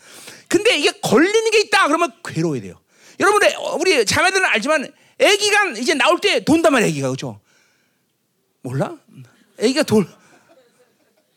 [0.47, 2.79] 근데 이게 걸리는 게 있다 그러면 괴로워야 돼요.
[3.19, 3.41] 여러분
[3.79, 7.39] 우리 자매들은 알지만 아기가 이제 나올 때 돈단 말이야 아기가 그죠?
[8.61, 8.95] 몰라?
[9.59, 10.07] 아기가 돌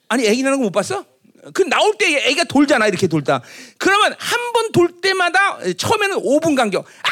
[0.09, 1.05] 아니 아기 나는 거 못 봤어?
[1.55, 3.43] 그 나올 때 아기가 돌잖아 이렇게 돌다.
[3.79, 6.85] 그러면 한 번 돌 때마다 처음에는 5분 간격.
[7.03, 7.09] 아!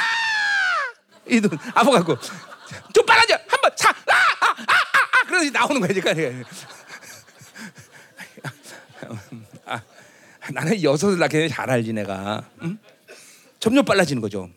[1.28, 2.16] 이돈 아파 갖고
[2.92, 3.88] 좀 빨라져 한번 사.
[3.90, 3.92] 아!
[3.92, 4.46] 아!
[4.46, 4.50] 아!
[4.50, 4.74] 아!
[5.12, 5.26] 아!
[5.26, 6.42] 그러서 나오는 거야 이제.
[9.66, 9.80] 아,
[10.52, 12.44] 나는 여섯을 낳게 잘 알지 내가.
[12.62, 12.78] 응?
[13.60, 14.48] 점점 빨라지는 거죠.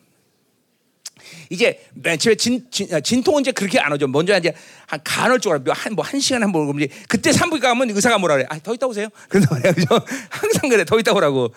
[1.49, 4.07] 이제 맨 처음에 진, 진, 진 통은 이제 그렇게 안 오죠.
[4.07, 4.53] 먼저 이제
[4.87, 8.45] 한 간헐적으로 한, 뭐한 시간 한번 오면 그때 산부인과 가면 의사가 뭐라 그래.
[8.49, 9.07] 아, 더 있다 오세요.
[9.27, 9.73] 그래서 말이야.
[9.73, 9.87] 그죠?
[10.29, 10.85] 항상 그래.
[10.85, 11.53] 더 있다 오라고.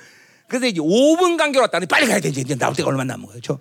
[0.48, 2.28] 그래서 이제 5분 간격 왔다니 빨리 가야 돼.
[2.28, 3.40] 이제 나올 때가 얼마 남은 거예요.
[3.40, 3.60] 그죠?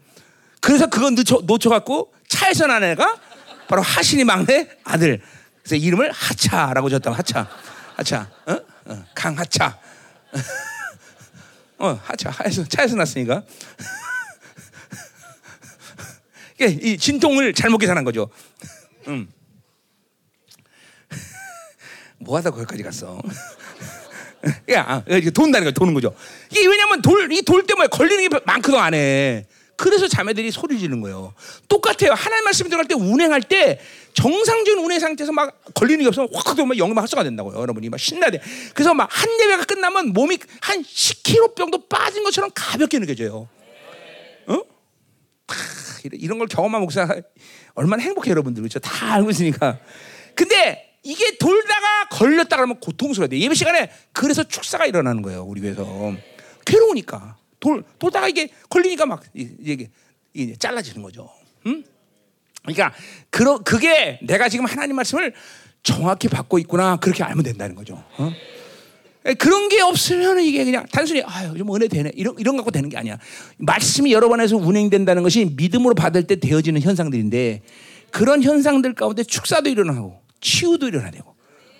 [0.59, 3.19] 그래서 그거 놓쳐, 놓쳐갖고 차에서 난 애가
[3.67, 5.21] 바로 하신이 막내 아들.
[5.63, 7.11] 그래서 이름을 하차라고 줬다.
[7.11, 7.47] 하차.
[7.95, 8.29] 하차.
[8.45, 8.57] 어?
[8.85, 9.03] 어.
[9.13, 9.77] 강하차.
[11.81, 12.29] 어, 하차.
[12.29, 13.43] 하에서, 차에서 났으니까.
[16.61, 18.29] 이 진통을 잘못 계산한 거죠.
[19.07, 19.27] 음.
[22.19, 23.19] 뭐 하다 거기까지 갔어?
[24.71, 26.13] 야, 돈다는 거 도는 거죠.
[26.51, 29.47] 이게 왜냐면 돌, 이 돌 때문에 걸리는 게 많거든, 안에.
[29.75, 31.33] 그래서 자매들이 소리 지르는 거예요.
[31.67, 32.13] 똑같아요.
[32.13, 33.79] 하나님 말씀이 들어갈 때 운행할 때
[34.13, 37.59] 정상적인 운행 상태에서 막 걸리는 게 없으면 확 영이 막 활성화 된다고요.
[37.59, 38.41] 여러분이 막 신나야 돼.
[38.73, 43.47] 그래서 막 한 예배가 끝나면 몸이 한 10kg 정도 빠진 것처럼 가볍게 느껴져요.
[44.47, 44.61] 어?
[46.13, 47.07] 이런 걸 경험한 목사
[47.73, 48.79] 얼마나 행복해 여러분들 그렇죠?
[48.79, 49.79] 다 알고 있으니까.
[50.35, 53.39] 근데 이게 돌다가 걸렸다 그러면 고통스러워야 돼.
[53.39, 55.43] 예배 시간에 그래서 축사가 일어나는 거예요.
[55.43, 56.15] 우리 교회에서
[56.65, 59.89] 괴로우니까 돌 돌다가 이게 걸리니까 막 이게
[60.33, 61.29] 이게 잘라지는 거죠.
[61.67, 61.83] 응?
[62.63, 62.93] 그러니까
[63.29, 65.33] 그러, 그게 내가 지금 하나님 말씀을
[65.83, 68.03] 정확히 받고 있구나 그렇게 알면 된다는 거죠.
[68.17, 68.31] 어?
[69.37, 72.97] 그런 게 없으면 이게 그냥 단순히 아유 좀 은혜 되네 이런 이런 갖고 되는 게
[72.97, 73.17] 아니야.
[73.57, 77.61] 말씀이 여러 번에서 운행된다는 것이 믿음으로 받을 때 되어지는 현상들인데
[78.09, 81.35] 그런 현상들 가운데 축사도 일어나고 치유도 일어나야 되고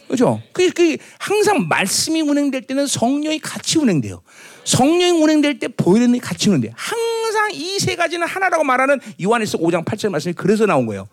[0.07, 0.41] 그렇죠?
[0.51, 4.21] 그, 그 항상 말씀이 운행될 때는 성령이 같이 운행돼요.
[4.65, 6.73] 성령이 운행될 때 보이는 게 같이 운행돼요.
[6.75, 7.20] 항상
[7.53, 11.07] 이 세 가지는 하나라고 말하는 요한에서 5장 8절 말씀이 그래서 나온 거예요.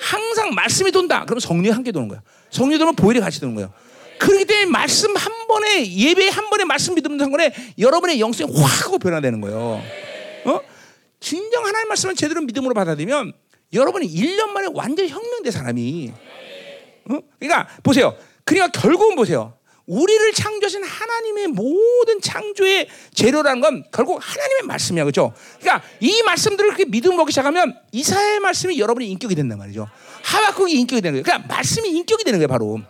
[0.00, 1.24] 항상 말씀이 돈다.
[1.24, 2.22] 그럼 성령이 함께 도는 거야.
[2.50, 3.72] 성령이 도면 보혈이 같이 도는 거예요.
[4.18, 8.98] 그렇기 때문에 말씀 한 번에 예배 한 번에 말씀 믿음는 상관에 여러분의 영성이 확 하고
[8.98, 9.82] 변화되는 거예요.
[10.44, 10.60] 어?
[11.20, 13.32] 진정 하나님 말씀을 제대로 믿음으로 받아들이면
[13.72, 16.12] 여러분이 1년 만에 완전 혁명된 사람이
[17.10, 17.18] 어?
[17.38, 18.16] 그러니까 보세요.
[18.44, 19.57] 그러니까 결국은 보세요.
[19.88, 25.04] 우리를 창조하신 하나님의 모든 창조의 재료라는 건 결국 하나님의 말씀이야.
[25.04, 25.32] 그렇죠?
[25.58, 29.88] 그러니까 이 말씀들을 그렇게 믿음으로 먹기 시작하면 이사의 말씀이 여러분의 인격이 된단 말이죠.
[30.22, 31.22] 하박국이 인격이 되는 거예요.
[31.24, 32.80] 그러니까 말씀이 인격이 되는 거예요, 바로.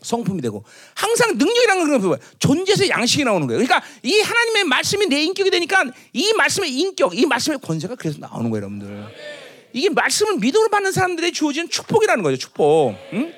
[0.00, 2.18] 성품이 되고 항상 능력이라는 건 뭐야?
[2.38, 3.60] 존재에서 양식이 나오는 거예요.
[3.60, 5.82] 그러니까 이 하나님의 말씀이 내 인격이 되니까
[6.12, 9.06] 이 말씀의 인격, 이 말씀의 권세가 그래서 나오는 거예요, 여러분들.
[9.72, 12.94] 이게 말씀을 믿음으로 받는 사람들의 주어지는 축복이라는 거죠, 축복.
[13.12, 13.34] 응?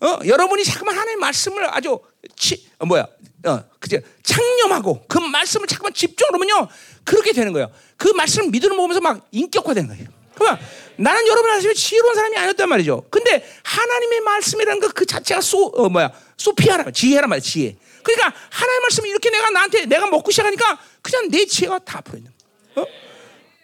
[0.00, 1.98] 어, 여러분이 잠깐만 하나님의 말씀을 아주
[2.36, 3.06] 치, 어, 뭐야,
[3.46, 3.98] 어, 그죠?
[4.22, 6.68] 창념하고 그 말씀을 잠깐만 집중하면요,
[7.04, 7.70] 그렇게 되는 거예요.
[7.96, 10.08] 그 말씀을 믿음으로 먹으면서 막 인격화되는 거예요.
[10.34, 10.58] 그만
[10.96, 13.04] 나는 여러분 말씀에 지혜로운 사람이 아니었단 말이죠.
[13.10, 17.76] 근데 하나님의 말씀이라는 거그 자체가 소 어, 뭐야 소피아라 지혜란 말이야 지혜.
[18.02, 22.32] 그러니까 하나님의 말씀을 이렇게 내가 나한테 내가 먹고 시작하니까 그냥 내 지혜가 다 풀어 있는.
[22.76, 22.84] 어?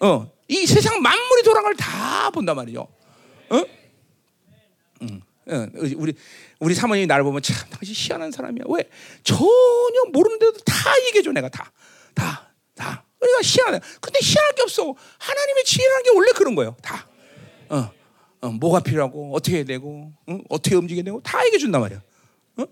[0.07, 0.33] 어.
[0.49, 2.89] 이 세상 만물이 돌아간 걸다 본단 말이죠.
[3.51, 3.65] 어?
[5.51, 5.71] 응.
[5.75, 6.15] 어, 우리
[6.61, 8.65] 우리 사모님이 나를 보면 참 당신 희한한 사람이야.
[8.69, 8.89] 왜
[9.23, 10.75] 전혀 모르는데도 다
[11.07, 11.73] 얘기해 줘 내가 다,
[12.15, 13.05] 다, 다.
[13.21, 13.81] 우리가 희한해.
[14.01, 14.95] 근데 희한할 게 없어.
[15.19, 16.77] 하나님의 지혜라는 게 원래 그런 거예요.
[16.83, 17.07] 다.
[17.69, 17.91] 어,
[18.41, 20.39] 어 뭐가 필요하고 어떻게 해야 되고 어?
[20.49, 22.01] 어떻게 움직여야 되고 다 얘기해 준단 말이야.
[22.57, 22.67] 어?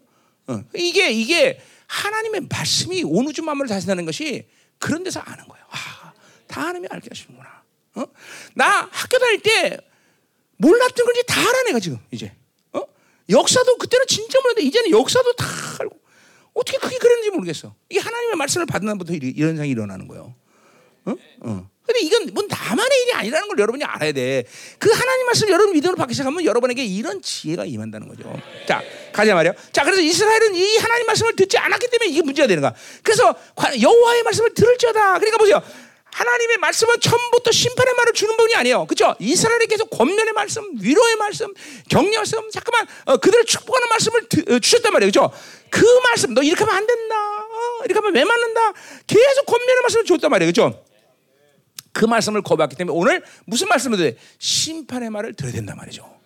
[0.49, 0.65] 어.
[0.75, 5.65] 이게 이게 하나님의 말씀이 온 우주 만물을 다스린다는 것이 그런 데서 아는 거예요.
[5.71, 6.13] 아,
[6.47, 7.63] 다 하나님이 알게 하시는구나.
[7.97, 8.05] 어?
[8.55, 9.79] 나 학교 다닐 때
[10.59, 12.33] 몰랐던 건지 다 알아 내가 지금 이제.
[13.31, 13.33] 어?
[13.33, 15.47] 역사도 그때는 진짜 몰랐는데 이제는 역사도 다
[15.81, 15.97] 알고
[16.55, 17.75] 어떻게 그게 그랬는지 모르겠어.
[17.89, 20.35] 이게 하나님의 말씀을 받는 날부터 이런 상이 일어나는 거예요.
[21.05, 21.15] 어?
[21.41, 21.71] 어.
[21.87, 24.45] 근데 이건 뭐 나만의 일이 아니라는 걸 여러분이 알아야 돼.
[24.79, 28.31] 그 하나님 말씀 여러분 믿음으로 받기 시작하면 여러분에게 이런 지혜가 임한다는 거죠.
[28.67, 29.55] 자, 가자 말이요.
[29.73, 32.75] 자, 그래서 이스라엘은 이 하나님 말씀을 듣지 않았기 때문에 이게 문제가 되는 거야.
[33.03, 33.35] 그래서
[33.81, 35.19] 여호와의 말씀을 들을지어다.
[35.19, 35.63] 그러니까 보세요.
[36.13, 38.87] 하나님의 말씀은 처음부터 심판의 말을 주는 분이 아니에요.
[38.87, 39.15] 그렇죠?
[39.19, 41.53] 이스라엘에 계속 권면의 말씀, 위로의 말씀,
[41.89, 45.13] 격려 말씀, 잠깐만 어, 그들을 축복하는 말씀을 드, 어, 주셨단 말이에요.
[45.13, 45.33] 그렇죠?
[45.71, 47.15] 그 말씀 너 이렇게 하면 안 된다.
[47.17, 48.73] 어, 이렇게 하면 왜 맞는다.
[49.07, 50.53] 계속 권면의 말씀을 줬단 말이에요.
[50.53, 50.85] 그렇죠?
[51.93, 54.19] 그 말씀을 거부했기 때문에 오늘 무슨 말씀을 들어야 돼?
[54.39, 56.18] 심판의 말을 들어야 된단 말이죠.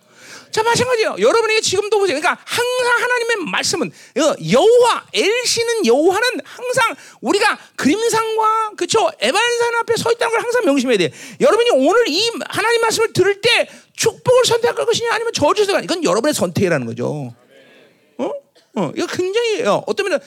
[0.53, 1.17] 자, 마찬가지예요.
[1.19, 2.21] 여러분에게 지금도 보세요.
[2.21, 10.13] 그러니까 항상 하나님의 말씀은 어, 여호와 엘시는 여호와는 항상 우리가 그림상과 그쵸 에반산 앞에 서
[10.13, 11.13] 있다는 걸 항상 명심해야 돼.
[11.41, 16.35] 여러분이 오늘 이 하나님 말씀을 들을 때 축복을 선택할 것이냐 아니면 저주를 선택할 이건 여러분의
[16.35, 17.35] 선택이라는 거죠.
[18.19, 18.31] 어?
[18.75, 20.19] 어, 이거 굉장히 어, 어떤 면은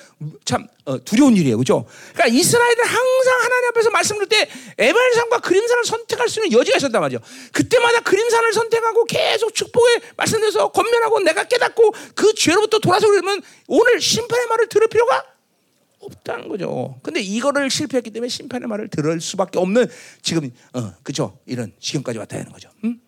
[0.43, 1.85] 참 어, 두려운 일이에요, 그렇죠?
[2.13, 7.21] 그러니까 이스라엘은 항상 하나님 앞에서 말씀을 때 에발산과 그림산을 선택할 수 있는 여지가 있었단 말이죠.
[7.51, 14.47] 그때마다 그림산을 선택하고 계속 축복의 말씀에서 권면하고 내가 깨닫고 그 죄로부터 돌아서 그러면 오늘 심판의
[14.47, 15.23] 말을 들을 필요가
[15.99, 16.99] 없다는 거죠.
[17.01, 19.87] 근데 이거를 실패했기 때문에 심판의 말을 들을 수밖에 없는
[20.21, 21.39] 지금 어, 그죠?
[21.47, 22.69] 이런 지금까지 왔다 하는 거죠.
[22.83, 23.01] 음?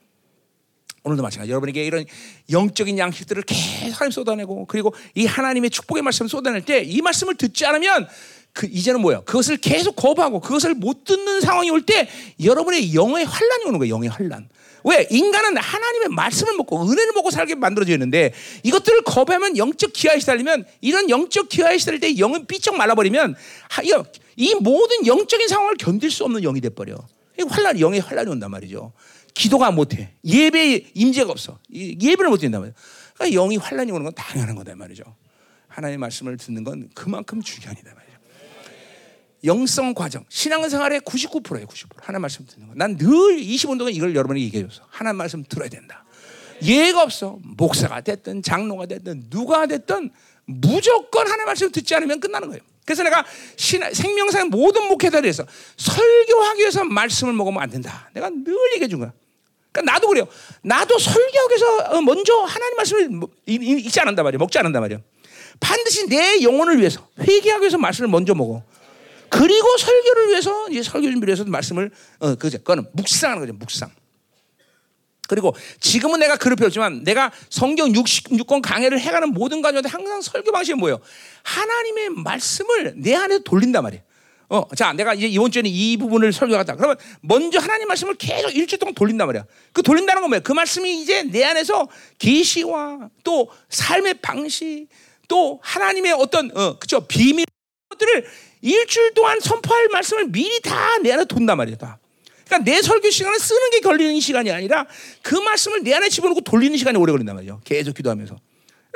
[1.07, 1.49] 오늘도 마찬가지.
[1.51, 2.05] 여러분에게 이런
[2.51, 7.65] 영적인 양식들을 계속 하나님 쏟아내고 그리고 이 하나님의 축복의 말씀을 쏟아낼 때 이 말씀을 듣지
[7.65, 8.07] 않으면
[8.53, 9.23] 그 이제는 뭐예요?
[9.25, 12.07] 그것을 계속 거부하고 그것을 못 듣는 상황이 올 때
[12.43, 13.93] 여러분의 영의 환란이 오는 거예요.
[13.95, 14.49] 영의 환란.
[14.83, 20.65] 왜 인간은 하나님의 말씀을 먹고 은혜를 먹고 살게 만들어져 있는데 이것들을 거부하면 영적 기아에 시달리면
[20.81, 23.35] 이런 영적 기아에 시달릴 때 영은 삐쩍 말라버리면
[24.37, 26.95] 이 모든 영적인 상황을 견딜 수 없는 영이 돼버려.
[27.49, 28.93] 환란, 영의 환란이 온단 말이죠.
[29.37, 30.13] 기도가 못해.
[30.25, 31.59] 예배 임재가 없어.
[31.71, 32.73] 예배를 못 드린단 말이야.
[33.13, 35.03] 그러니까 영이 환란이 오는 건 당연한 거다 말이죠.
[35.67, 38.17] 하나님의 말씀을 듣는 건 그만큼 중요하다 말이죠.
[39.43, 41.89] 영성 과정, 신앙생활의 99%예요, 99%.
[42.01, 42.73] 하나님 말씀 듣는 거.
[42.75, 44.81] 난 늘 20분 동안 이걸 여러분에게 얘기해줬어.
[44.89, 46.03] 하나님 말씀 들어야 된다.
[46.63, 47.37] 예가 없어.
[47.43, 50.09] 목사가 됐든 장로가 됐든 누가 됐든
[50.45, 52.63] 무조건 하나님 말씀 듣지 않으면 끝나는 거예요.
[52.83, 53.23] 그래서 내가
[53.57, 55.45] 생명상 모든 목회자들에서
[55.75, 58.09] 설교하기 위해서 말씀을 먹으면 안 된다.
[58.13, 59.13] 내가 늘 얘기해 준 거야.
[59.77, 60.27] 그러니까 나도 그래요.
[60.61, 60.97] 나도
[61.49, 64.39] 위해서 어, 먼저 하나님 말씀을 뭐, 읽지 않는단 말이야.
[64.39, 64.99] 먹지 않는단 말이야.
[65.59, 68.63] 반드시 내 영혼을 위해서 회개하기 위해서 말씀을 먼저 먹어.
[69.29, 72.57] 그리고 설교를 위해서 이제 설교 준비를 위해서 말씀을 어 그죠.
[72.59, 73.53] 그거는 묵상하는 거죠.
[73.53, 73.91] 묵상.
[75.27, 80.99] 그리고 지금은 내가 배웠지만 내가 성경 66권 강해를 해가는 모든 과정에 항상 설교 방식이 뭐예요?
[81.43, 84.03] 하나님의 말씀을 내 안에 돌린단 말이에요.
[84.49, 86.75] 어, 자, 내가 이제 이번 주에는 이 부분을 설교하다.
[86.77, 89.45] 그러면 먼저 하나님 말씀을 계속 일주일 동안 돌린단 말이야.
[89.73, 90.39] 그 돌린다는 건 뭐야?
[90.39, 94.87] 그 말씀이 이제 내 안에서 계시와 또 삶의 방식
[95.27, 97.45] 또 하나님의 어떤 어, 그죠 비밀
[97.89, 98.25] 것들을
[98.61, 101.75] 일주일 동안 선포할 말씀을 미리 다 내 안에 돈단 말이야.
[101.75, 101.99] 다.
[102.45, 104.85] 그러니까 내 설교 시간은 쓰는 게 걸리는 시간이 아니라
[105.21, 107.59] 그 말씀을 내 안에 집어넣고 돌리는 시간이 오래 걸린단 말이죠.
[107.65, 108.37] 계속 기도하면서.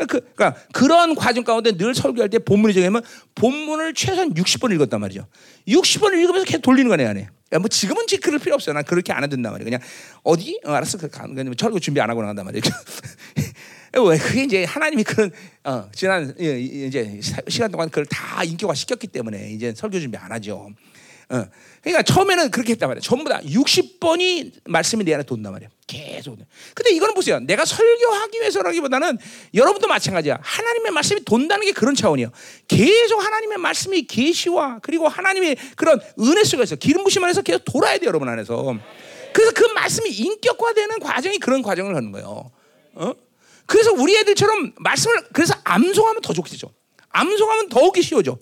[0.08, 3.02] 그, 그러니까 그런 과정 가운데 늘 설교할 때 본문이 정하면
[3.36, 5.28] 본문을 최소한 60번 읽었단 말이죠.
[5.68, 7.30] 60번을 읽으면서 계속 돌리는 거네 안에.
[7.60, 8.74] 뭐 지금은 그럴 필요 없어요.
[8.74, 9.66] 난 그렇게 안 한단 말이야.
[9.66, 9.80] 그냥
[10.24, 10.60] 어디?
[10.64, 10.98] 어, 알았어.
[10.98, 11.10] 그
[11.58, 12.62] 설교 준비 안 하고 나간단 말이야.
[14.10, 15.32] 왜 그게 이제 하나님이 그런
[15.66, 20.70] 어, 지난 이제 시간 동안 그걸 다 인격화 시켰기 때문에 이제 설교 준비 안 하죠.
[21.32, 21.46] 어.
[21.82, 23.02] 그러니까 처음에는 그렇게 했단 말이야.
[23.02, 25.70] 전부 다 60번이 말씀이 내 안에 돈단 말이야.
[25.88, 26.38] 계속.
[26.76, 27.39] 근데 이거는 보세요.
[27.39, 29.17] 내가 설교하기 위해서라기보다는
[29.54, 30.38] 여러분도 마찬가지야.
[30.41, 32.32] 하나님의 말씀이 돈다는 게 그런 차원이에요.
[32.67, 38.10] 계속 하나님의 말씀이 계시와 그리고 하나님의 그런 은혜 속에서 기름 부심 안에서 계속 돌아야 돼요,
[38.10, 38.78] 여러분 안에서.
[39.34, 42.52] 그래서 그 말씀이 인격화되는 과정이 그런 과정을 하는 거예요.
[42.94, 43.13] 어?
[43.65, 46.72] 그래서 우리 애들처럼 말씀을 그래서 암송하면 더 좋겠죠.
[47.10, 48.38] 암송하면 더욱이 쉬워져.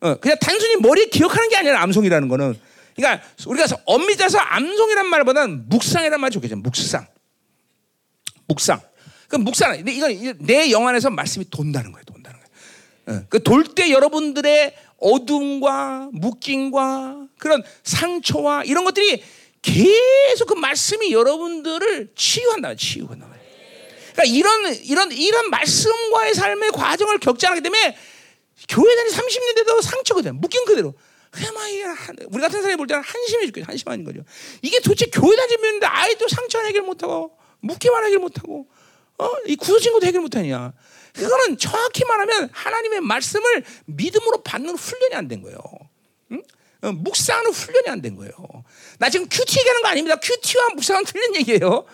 [0.00, 2.58] 어, 그냥 단순히 머리에 기억하는 게 아니라 암송이라는 거는
[2.94, 6.56] 그러니까 우리가 엄밀히 따서 암송이란 말보다는 묵상이란 말 좋겠죠.
[6.56, 7.06] 묵상.
[8.48, 8.80] 묵상.
[9.28, 9.84] 그 묵상.
[9.86, 12.04] 이건 내 영 안에서 말씀이 돈다는 거예요.
[12.04, 12.40] 돈다는
[13.06, 13.24] 거예요.
[13.28, 19.22] 그돌 때 여러분들의 어둠과 묶임과 그런 상처와 이런 것들이
[19.62, 22.74] 계속 그 말씀이 여러분들을 치유한다.
[22.74, 23.28] 치유한다.
[24.12, 27.96] 그러니까 이런 이런 이런 말씀과의 삶의 과정을 겪지 않기 때문에
[28.68, 30.40] 교회 다니 30년 돼도 상처거든.
[30.40, 30.94] 묶인 그대로.
[32.30, 34.20] 우리 같은 사람이 볼 때는 한심해 죽겠 한심한 거죠.
[34.62, 38.66] 이게 도대체 교회 다니는데 아이도 상처 해결 못하고 묶기만 해결 못하고
[39.18, 39.30] 어?
[39.46, 40.72] 이 구소진 것도 해결 못하냐.
[41.12, 45.58] 그거는 정확히 말하면 하나님의 말씀을 믿음으로 받는 훈련이 안 된 거예요.
[46.32, 46.42] 응?
[46.82, 48.32] 어, 묵상하는 훈련이 안 된 거예요.
[48.98, 50.16] 나 지금 큐티 얘기하는 거 아닙니다.
[50.16, 51.84] 큐티와 묵상은 틀린 얘기예요.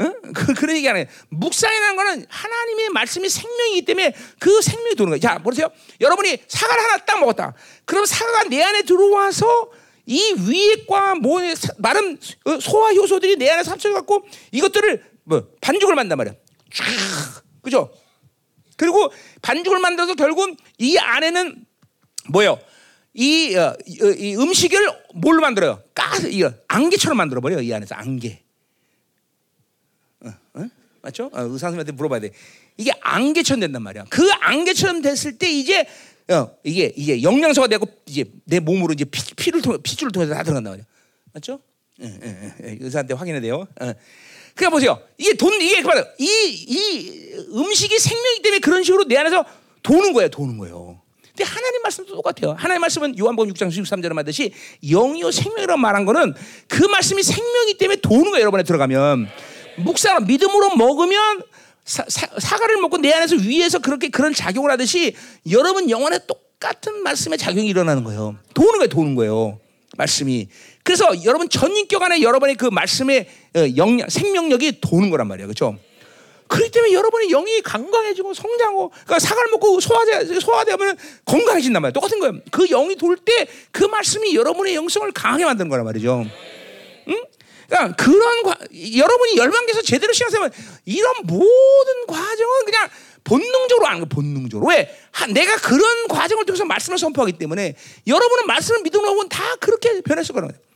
[0.00, 0.14] 응?
[0.34, 5.20] 그, 그런 얘기 하는 묵상이라는 거는 하나님의 말씀이 생명이기 때문에 그 생명이 도는 거예요.
[5.20, 5.70] 자, 보세요.
[6.00, 7.54] 여러분이 사과를 하나 딱 먹었다.
[7.84, 9.70] 그럼 사과가 내 안에 들어와서
[10.06, 11.40] 이 위액과 뭐
[11.78, 16.34] 마른 어, 소화 효소들이 내 안에 합쳐갖고 이것들을 뭐 반죽을 만단 말이야.
[16.72, 16.84] 쫙,
[17.62, 17.92] 그죠?
[18.76, 21.66] 그리고 반죽을 만들어서 결국 이 안에는
[22.30, 22.58] 뭐요?
[23.12, 25.82] 이, 어, 이, 음식을 뭘로 만들어요?
[25.94, 27.60] 가스, 이 안개처럼 만들어 버려요.
[27.60, 28.40] 이 안에서 안개.
[31.02, 31.30] 맞죠?
[31.32, 32.30] 어, 의사 선생님한테 물어봐야 돼.
[32.76, 34.04] 이게 안개처럼 된단 말이야.
[34.10, 35.86] 그 안개처럼 됐을 때 이제
[36.30, 40.42] 어, 이게 이게 영양소가 되고 이제 내 몸으로 이제 피, 를 통해 피줄을 통해서 다
[40.42, 40.84] 들어간단 말이야.
[41.32, 41.60] 맞죠?
[42.02, 42.78] 예, 예, 예.
[42.80, 43.66] 의사한테 확인해야 돼요.
[43.80, 43.92] 어.
[44.54, 45.00] 그러니까 보세요.
[45.16, 46.04] 이게 돈 이게 봐요.
[46.18, 49.44] 이, 이 음식이 생명이기 때문에 그런 식으로 내 안에서
[49.82, 50.28] 도는 거예요.
[50.28, 51.00] 도는 거예요.
[51.28, 52.56] 근데 하나님 말씀도 똑같아요.
[52.58, 54.52] 하나님 말씀은 요한복음 6장 13절에 말듯이
[54.84, 56.34] 영이요 생명이라고 말한 거는
[56.66, 58.40] 그 말씀이 생명이기 때문에 도는 거예요.
[58.40, 59.28] 여러분에 들어가면
[59.84, 61.42] 묵사람 믿음으로 먹으면
[61.84, 65.14] 사, 사, 과를 먹고 내 안에서 위에서 그렇게 그런 작용을 하듯이
[65.50, 68.36] 여러분 영혼에 똑같은 말씀의 작용이 일어나는 거예요.
[68.54, 68.88] 도는 거예요.
[68.88, 69.58] 도는 거예요.
[69.96, 70.48] 말씀이.
[70.84, 75.46] 그래서 여러분 전인격 안에 여러분의 그 말씀의 어, 영향, 생명력이 도는 거란 말이에요.
[75.48, 75.78] 그렇죠?
[76.46, 81.92] 그렇기 때문에 여러분의 영이 건강해지고 성장하고 그러니까 사과를 먹고 소화돼 소화되면 건강해진단 말이에요.
[81.92, 82.34] 똑같은 거예요.
[82.50, 86.24] 그 영이 돌 때 그 말씀이 여러분의 영성을 강하게 만드는 거란 말이죠.
[87.08, 87.24] 응?
[87.68, 88.56] 그러니까 그런 과,
[88.96, 90.50] 여러분이 열방에서 제대로 신앙생활
[90.86, 92.88] 이런 모든 과정은 그냥
[93.24, 94.08] 본능적으로 하는 거예요.
[94.08, 97.76] 본능적으로 왜 하, 내가 그런 과정을 통해서 말씀을 선포하기 때문에
[98.06, 100.68] 여러분은 말씀을 믿음으로 보면 다 그렇게 변했을 거라는 거예요.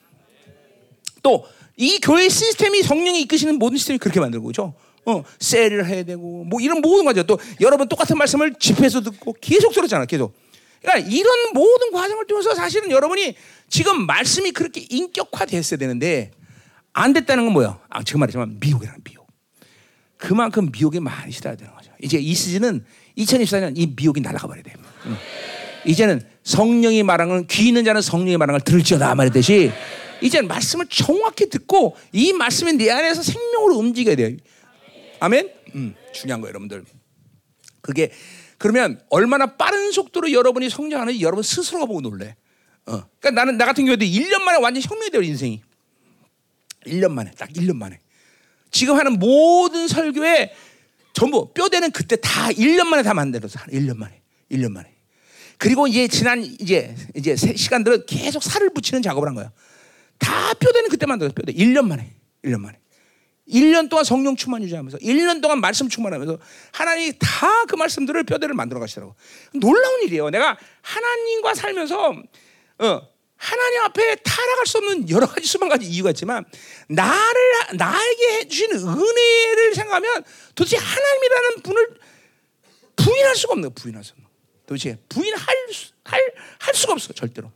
[1.22, 4.74] 또 이 교회 시스템이 성령이 이끄시는 모든 시스템이 그렇게 만들고 그죠?
[5.04, 9.72] 어, 셀을 해야 되고 뭐 이런 모든 과정 또 여러분 똑같은 말씀을 집회에서 듣고 계속
[9.72, 10.34] 들었잖아 계속.
[10.80, 13.34] 그러니까 이런 모든 과정을 통해서 사실은 여러분이
[13.68, 16.30] 지금 말씀이 그렇게 인격화됐어야 되는데
[16.92, 17.78] 안 됐다는 건 뭐야?
[17.88, 19.26] 아, 지금 말했지만 미혹이라는 미혹.
[20.16, 21.90] 그만큼 미혹이 많이 시달야 되는 거죠.
[22.00, 22.84] 이제 이 시즌은
[23.18, 24.72] 2024년 이 미혹이 날아가 버려야 돼.
[25.06, 25.16] 응.
[25.84, 29.72] 이제는 성령이 말하는 건, 귀 있는 자는 성령이 말하는 걸 들을지어다 말했듯이
[30.20, 34.36] 이제는 말씀을 정확히 듣고 이 말씀이 내 안에서 생명으로 움직여야 돼요.
[35.18, 35.50] 아멘?
[35.74, 36.84] 음, 중요한 거예요, 여러분들.
[37.80, 38.12] 그게
[38.58, 42.36] 그러면 얼마나 빠른 속도로 여러분이 성장하는지 여러분 스스로가 보고 놀래.
[42.86, 43.02] 어.
[43.18, 45.62] 그러니까 나는 나 같은 경우도 1년 만에 완전 혁명이 돼요, 인생이.
[46.86, 48.00] 1년 만에, 딱 1년 만에.
[48.70, 50.52] 지금 하는 모든 설교에
[51.12, 54.20] 전부 뼈대는 그때 다 1년 만에 다 만들어서 1년 만에.
[54.50, 54.92] 1년 만에.
[55.58, 59.52] 그리고 이제 지난 이제 이제 시간들은 계속 살을 붙이는 작업을 한 거야.
[60.18, 61.34] 다 뼈대는 그때 만들었어.
[61.34, 61.52] 뼈대.
[61.52, 62.12] 1년 만에.
[62.44, 62.78] 1년 만에.
[63.48, 66.38] 1년 동안 성령 충만 유지하면서 1년 동안 말씀 충만하면서
[66.72, 69.14] 하나님이 다 그 말씀들을 뼈대를 만들어 가시더라고.
[69.54, 70.28] 놀라운 일이에요.
[70.28, 72.14] 내가 하나님과 살면서
[72.78, 73.00] 어,
[73.42, 76.44] 하나님 앞에 타락할 수 없는 여러 가지 수만 가지 이유가 있지만
[76.86, 80.22] 나를 나에게 해주신 은혜를 생각하면
[80.54, 81.88] 도대체 하나님이라는 분을
[82.94, 84.28] 부인할 수가 없는 부인할 수 없는
[84.64, 85.40] 도대체 부인할
[86.04, 87.50] 할, 할 수가 없어 절대로.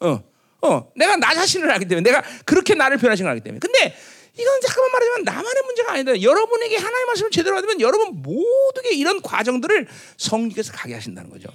[0.00, 0.22] 어,
[0.62, 3.60] 어, 내가 나 자신을 알기 때문에 내가 그렇게 나를 변하신 걸 알기 때문에.
[3.60, 3.94] 근데
[4.38, 6.22] 이건 잠깐만 말하지만 나만의 문제가 아니다.
[6.22, 11.50] 여러분에게 하나님 말씀을 제대로 받으면 여러분 모두게 이런 과정들을 성령께서 가게 하신다는 거죠.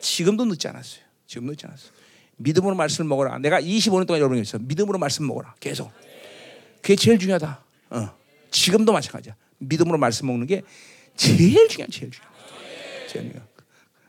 [0.00, 1.02] 지금도 늦지 않았어요.
[1.26, 1.97] 지금 늦지 않았어요.
[2.38, 3.38] 믿음으로 말씀을 먹어라.
[3.38, 4.58] 내가 25년 동안 여러분에게 있어.
[4.58, 5.54] 믿음으로 말씀 먹어라.
[5.60, 5.92] 계속.
[6.80, 7.64] 그게 제일 중요하다.
[7.90, 8.10] 어.
[8.50, 9.34] 지금도 마찬가지야.
[9.58, 10.62] 믿음으로 말씀 먹는 게
[11.16, 12.26] 제일 중요한 제일 중요.
[13.08, 13.42] 제일.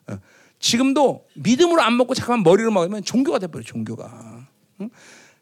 [0.07, 0.19] 어.
[0.59, 3.63] 지금도 믿음으로 안 먹고 잠깐만 머리로 먹으면 종교가 돼버려.
[3.63, 4.47] 종교가.
[4.81, 4.89] 응?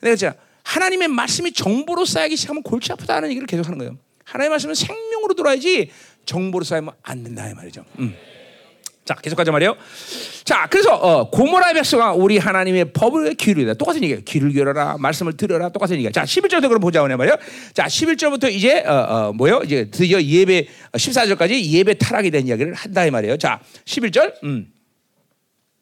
[0.01, 3.97] 내가 진짜 하나님의 말씀이 정보로 쌓이기 시작하면 골치 아프다는 얘기를 계속 하는 거예요.
[4.23, 5.91] 하나님의 말씀은 생명으로 들어야지
[6.25, 7.85] 정보로 쌓이면 안 된다 이 말이죠.
[7.99, 8.15] 음.
[9.07, 9.77] 자, 계속 가자 말이에요.
[10.43, 13.75] 자, 그래서 어, 고모라 백성아 우리 하나님의 법을 기울이다.
[13.75, 14.21] 똑같은 얘기예요.
[14.25, 14.97] 귀를 기울여라.
[14.99, 15.69] 말씀을 들어라.
[15.69, 16.11] 똑같은 얘기야.
[16.11, 17.37] 자, 11절부터 그럼 보자 말이에요.
[17.73, 19.61] 자, 11절부터 이제 어, 어, 뭐요?
[19.63, 23.37] 이제 드디어 예배 14절까지 예배 타락이 된 이야기를 한다 이 말이에요.
[23.37, 24.43] 자, 11절.
[24.43, 24.67] 음.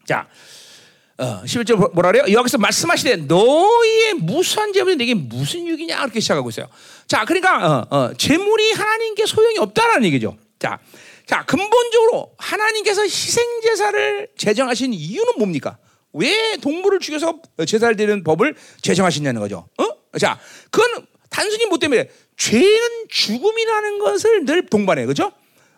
[0.06, 0.28] 자.
[1.18, 2.26] 어, 11절 뭐라 그래요?
[2.32, 6.68] 여기서 말씀하시되 너희의 무수한 재물이 내게 무슨 유익이냐 이렇게 시작하고 있어요.
[7.08, 10.38] 자, 그러니까 어, 어, 재물이 하나님께 소용이 없다라는 얘기죠.
[10.60, 10.78] 자,
[11.26, 15.78] 자 근본적으로 하나님께서 희생 제사를 제정하신 이유는 뭡니까?
[16.14, 19.68] 왜 동물을 죽여서 제사를 드리는 법을 제정하시냐는 거죠.
[19.78, 20.18] 어?
[20.18, 20.40] 자,
[20.72, 25.32] 그건 단순히 뭐 때문에 죄는 죽음이라는 것을 늘 동반해, 그죠?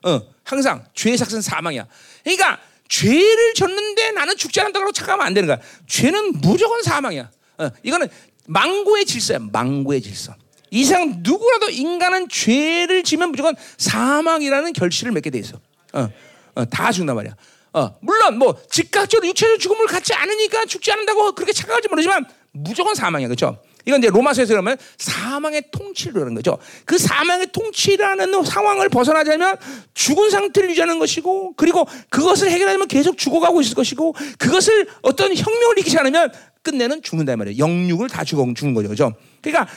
[0.03, 1.87] 어, 항상 죄의 삭은 사망이야.
[2.23, 5.59] 그러니까 죄를 졌는데 나는 죽지 않는다고 착각하면 안 되는 거야.
[5.87, 7.31] 죄는 무조건 사망이야.
[7.57, 8.07] 어, 이거는
[8.47, 9.39] 망고의 질서야.
[9.51, 10.35] 망고의 질서.
[10.71, 15.59] 이상 누구라도 인간은 죄를 지면 무조건 사망이라는 결실을 맺게 돼 있어.
[15.93, 16.09] 어,
[16.55, 17.35] 어, 다 죽는단 말이야.
[17.73, 23.27] 어, 물론 뭐 즉각적으로 육체적 죽음을 갖지 않으니까 죽지 않는다고 그렇게 착각하지 모르지만 무조건 사망이야.
[23.27, 23.59] 그렇죠?
[23.85, 26.57] 이건 이제 로마서에서 그러면 사망의 통치라는 거죠.
[26.83, 29.55] 그 사망의 통치라는 상황을 벗어나자면
[29.93, 35.97] 죽은 상태를 유지하는 것이고 그리고 그것을 해결하면 계속 죽어가고 있을 것이고 그것을 어떤 혁명을 일으키지
[35.99, 37.59] 않으면 끝내는 죽는다 말이에요.
[37.59, 38.89] 영육을 다 죽어 죽는 거죠.
[38.89, 39.13] 그죠?
[39.41, 39.67] 그러니까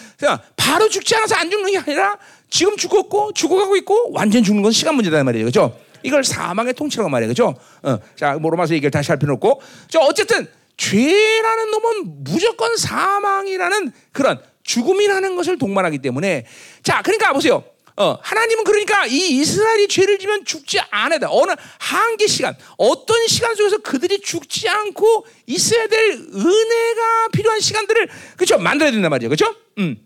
[0.57, 2.17] 바로 죽지 않아서 안 죽는 게 아니라
[2.49, 5.47] 지금 죽었고 죽어가고 있고 완전 죽는 건 시간 문제다 말이에요.
[5.47, 5.79] 그죠?
[6.03, 7.29] 이걸 사망의 통치라고 말해요.
[7.29, 7.55] 그죠?
[7.83, 9.61] 어, 자, 뭐 로마서 얘기를 다시 할 필요 없고.
[9.89, 16.47] 저 어쨌든 죄라는 놈은 무조건 사망이라는 그런 죽음이라는 것을 동반하기 때문에
[16.83, 17.65] 자, 그러니까 보세요.
[17.97, 23.79] 어, 하나님은 그러니까 이 이스라엘이 죄를 지면 죽지 않아야 어느 한계 시간, 어떤 시간 속에서
[23.79, 29.55] 그들이 죽지 않고 있어야 될 은혜가 필요한 시간들을 그렇죠 만들어야 된단 말이죠, 그렇죠?
[29.79, 29.97] 음.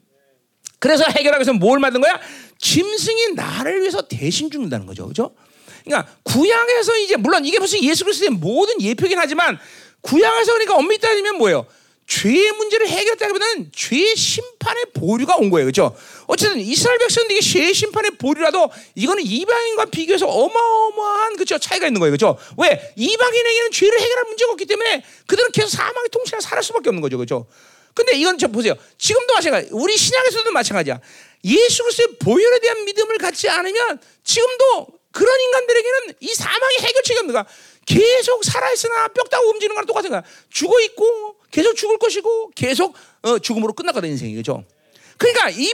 [0.78, 2.20] 그래서 해결하기 위해서 뭘 만든 거야?
[2.58, 5.34] 짐승이 나를 위해서 대신 죽는다는 거죠, 그렇죠?
[5.84, 9.58] 그러니까 구약에서 이제 물론 이게 무슨 예수 그리스도의 모든 예표긴 하지만
[10.00, 11.66] 구약에서 그러니까 엄밀히 따지면 뭐예요?
[12.06, 15.64] 죄의 문제를 해결했다기보다는 죄의 심판의 보류가 온 거예요.
[15.64, 15.96] 그렇죠?
[16.26, 22.16] 어쨌든 이스라엘 백성들이 죄의 심판의 보류라도 이거는 이방인과 비교해서 어마어마한 그죠 차이가 있는 거예요.
[22.16, 22.38] 그렇죠?
[22.58, 22.92] 왜?
[22.96, 27.16] 이방인에게는 죄를 해결할 문제가 없기 때문에 그들은 계속 사망의 통치를 살할 수밖에 없는 거죠.
[27.16, 27.46] 그렇죠?
[27.94, 28.74] 근데 이건 저 보세요.
[28.98, 29.68] 지금도 마찬가지.
[29.70, 31.00] 우리 신약에서도 마찬가지야.
[31.44, 37.46] 예수 그리스도의 보혈에 대한 믿음을 갖지 않으면 지금도 그런 인간들에게는 이 사망의 해결책이 없는 거야.
[37.86, 40.22] 계속 살아있으나 뼈다고 움직이는 거랑 똑같은 거야.
[40.50, 44.64] 죽어 있고 계속 죽을 것이고 계속 어, 죽음으로 끝나거든 인생이 그죠.
[45.24, 45.72] 그러니까 이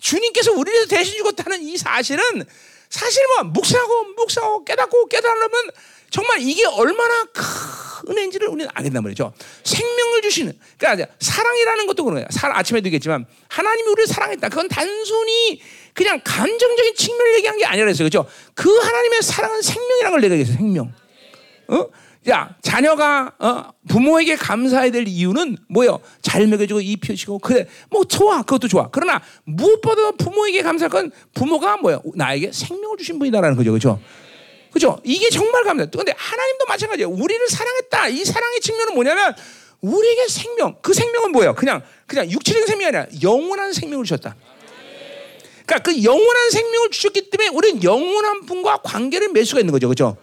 [0.00, 2.44] 주님께서 우리를 대신 죽었다는 이 사실은
[2.90, 5.70] 사실 뭐 묵상하고 묵상하고 깨닫고 깨달으면
[6.10, 7.42] 정말 이게 얼마나 큰
[8.08, 9.32] 은혜인지를 우리는 알게 된단 말이죠.
[9.62, 12.26] 생명을 주시는 그러니까 사랑이라는 것도 그런 거야.
[12.30, 14.48] 살 아침에도 얘기했지만 하나님이 우리를 사랑했다.
[14.48, 15.60] 그건 단순히
[15.94, 18.06] 그냥 감정적인 측면을 얘기한 게 아니라 그랬어요.
[18.06, 18.26] 그죠?
[18.54, 20.56] 그 하나님의 사랑은 생명이라는 걸 내가 얘기했어요.
[20.56, 20.92] 생명.
[21.68, 21.86] 어?
[22.28, 26.00] 야, 자녀가 어, 부모에게 감사해야 될 이유는 뭐요?
[26.20, 28.88] 잘 먹여주고 입혀주고 그래, 뭐 좋아, 그것도 좋아.
[28.90, 32.00] 그러나 무엇보다 부모에게 감사할 건 부모가 뭐야?
[32.14, 34.00] 나에게 생명을 주신 분이다라는 거죠, 그렇죠?
[34.70, 34.98] 그죠?
[35.04, 35.86] 이게 정말 감사.
[35.86, 37.08] 근데 하나님도 마찬가지예요.
[37.08, 38.08] 우리를 사랑했다.
[38.08, 39.34] 이 사랑의 측면은 뭐냐면
[39.80, 40.76] 우리에게 생명.
[40.82, 41.54] 그 생명은 뭐예요?
[41.54, 44.36] 그냥 그냥 육체적인 생명이 아니라 영원한 생명을 주셨다.
[45.64, 50.16] 그러니까 그 영원한 생명을 주셨기 때문에 우리는 영원한 분과 관계를 맺을 수가 있는 거죠, 그렇죠?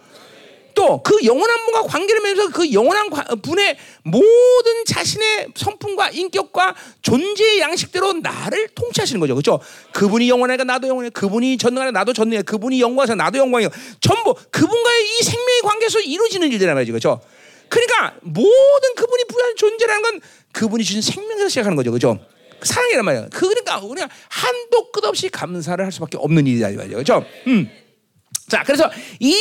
[0.76, 3.10] 또 그 영원한 분과 관계를 맺으면서 그 영원한
[3.42, 9.34] 분의 모든 자신의 성품과 인격과 존재의 양식대로 나를 통치하시는 거죠.
[9.34, 9.60] 그렇죠?
[9.92, 11.10] 그분이 영원하니까 나도 영원해.
[11.10, 12.42] 그분이 전능하니까 나도 전능해.
[12.42, 13.68] 그분이 영광해서 나도 영광이요.
[14.00, 16.92] 전부 그분과의 이 생명의 관계에서 이루어지는 일이란 말이죠.
[16.92, 17.20] 그렇죠?
[17.68, 20.20] 그러니까 모든 그분이 부여한 존재라는 건
[20.52, 21.90] 그분이 주신 생명에서 시작하는 거죠.
[21.90, 22.18] 그렇죠?
[22.62, 23.28] 사랑이란 말이에요.
[23.32, 26.94] 그러니까 우리가 한도 끝없이 감사를 할 수밖에 없는 일이다 말이죠.
[26.94, 27.24] 그렇죠?
[27.46, 27.70] 음.
[28.48, 28.88] 자, 그래서
[29.18, 29.34] 이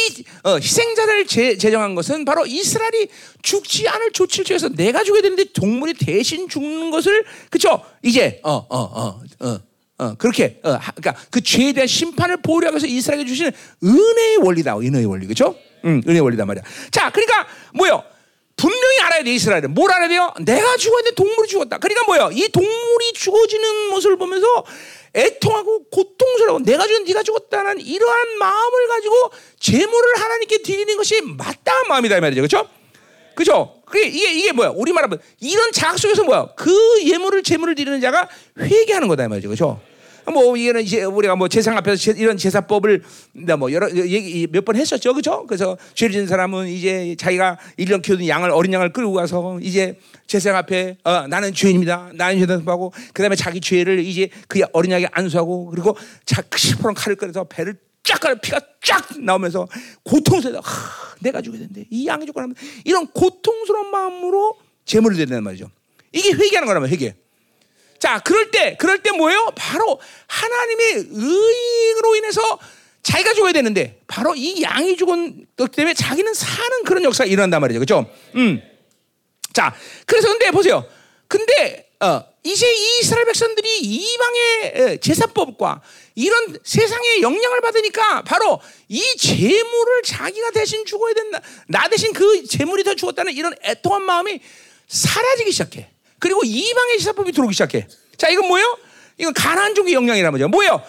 [0.44, 3.08] 어, 희생자를 제, 정한 것은 바로 이스라엘이
[3.44, 7.82] 죽지 않을 조치를 취해서 내가 죽어야 되는데 동물이 대신 죽는 것을 그쵸?
[8.02, 9.60] 이제 어 어 어 어,
[9.98, 13.52] 어, 그렇게 어, 그러니까 그 죄에 대한 심판을 보호하기 위해서 이스라엘에 주시는
[13.84, 14.78] 은혜의 원리다.
[14.80, 15.56] 은혜의 원리 그죠?
[15.86, 16.64] 응, 은혜의 원리다 말이야.
[16.92, 17.46] 자, 그러니까
[17.76, 18.04] 뭐요?
[18.58, 20.34] 분명히 알아야 돼 이스라엘은 뭘 알아야 돼요?
[20.42, 21.78] 내가 돼 동물이 죽었다.
[21.78, 22.30] 그러니까 뭐요?
[22.34, 24.46] 이 동물이 죽어지는 모습을 보면서
[25.14, 32.18] 애통하고 고통스러워 내가 죽은 네가 죽었다는 이러한 마음을 가지고 제물을 하나님께 드리는 것이 마땅한 마음이다
[32.18, 32.42] 이 말이죠.
[32.42, 32.70] 그렇죠?
[33.36, 33.82] 그죠?
[33.86, 34.72] 그게 이게 이게 뭐야?
[34.74, 36.50] 우리 말하면 이런 자각 속에서 뭐야?
[36.56, 38.30] 그 예물을 제물을 드리는 자가
[38.60, 39.50] 회개하는 거다 이 말이죠.
[39.50, 39.82] 그렇죠?
[40.32, 43.04] 뭐 이거는 이제 우리가 뭐 재상 앞에서 이런 제사법을
[43.58, 45.46] 뭐 여러 얘기 몇 번 했었죠, 그렇죠?
[45.46, 50.56] 그래서 죄를 지은 사람은 이제 자기가 1년 키우던 양을 어린 양을 끌고 가서 이제 제상
[50.56, 55.96] 앞에 어, 나는 죄인입니다, 나는 죄인하고 그다음에 자기 죄를 이제 그 어린 양에 안수하고 그리고
[56.26, 59.68] 자 시퍼런 칼을 꺼내서 배를 쫙 가려 피가 쫙 나오면서
[60.04, 60.62] 고통스러워.
[61.22, 65.70] 내가 죽어야 되는데 이 양이 죽고 나면 이런 고통스러운 마음으로 제물을 드린다는 말이죠.
[66.12, 67.16] 이게 회개하는 거라면 회개.
[68.06, 69.52] 자, 그럴 때, 그럴 때 뭐예요?
[69.56, 72.60] 바로 하나님의 의로 인해서
[73.02, 77.80] 자기가 죽어야 되는데, 바로 이 양이 죽은 것 때문에 자기는 사는 그런 역사가 일어난단 말이죠.
[77.80, 78.08] 그죠?
[78.36, 78.62] 음.
[79.54, 79.76] 자,
[80.06, 80.86] 그래서 근데 보세요.
[81.28, 85.82] 근데 어, 이제 이스라엘 백성들이 이방의 제사법과
[86.14, 91.42] 이런 세상의 영향을 받으니까 바로 이 재물을 자기가 대신 죽어야 된다.
[91.68, 94.42] 나 대신 그 재물이 더 죽었다는 이런 애통한 마음이
[94.88, 95.95] 사라지기 시작해.
[96.26, 97.88] 그리고 이방의 제사법이 들어오기 시작해.
[98.18, 98.80] 자, 이건 뭐예요?
[99.20, 100.48] 이건 가나안 종교 영향이란 말이죠.
[100.48, 100.82] 뭐예요?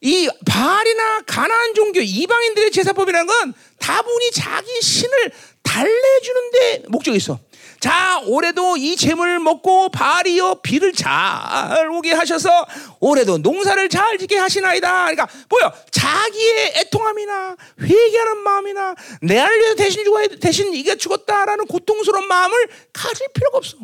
[0.00, 5.30] 이 바알이나 가나안 종교 이방인들의 제사법이라는 건 다분히 자기 신을
[5.62, 7.38] 달래주는데 목적이 있어.
[7.80, 12.66] 자, 올해도 이 재물을 먹고 바알이여 비를 잘 오게 하셔서
[13.00, 15.10] 올해도 농사를 잘 짓게 하시나이다.
[15.10, 15.70] 그러니까 뭐요?
[15.90, 23.58] 자기의 애통함이나 회개하는 마음이나 내 알려 대신 죽어야 대신 이게 죽었다라는 고통스러운 마음을 가질 필요가
[23.58, 23.76] 없어.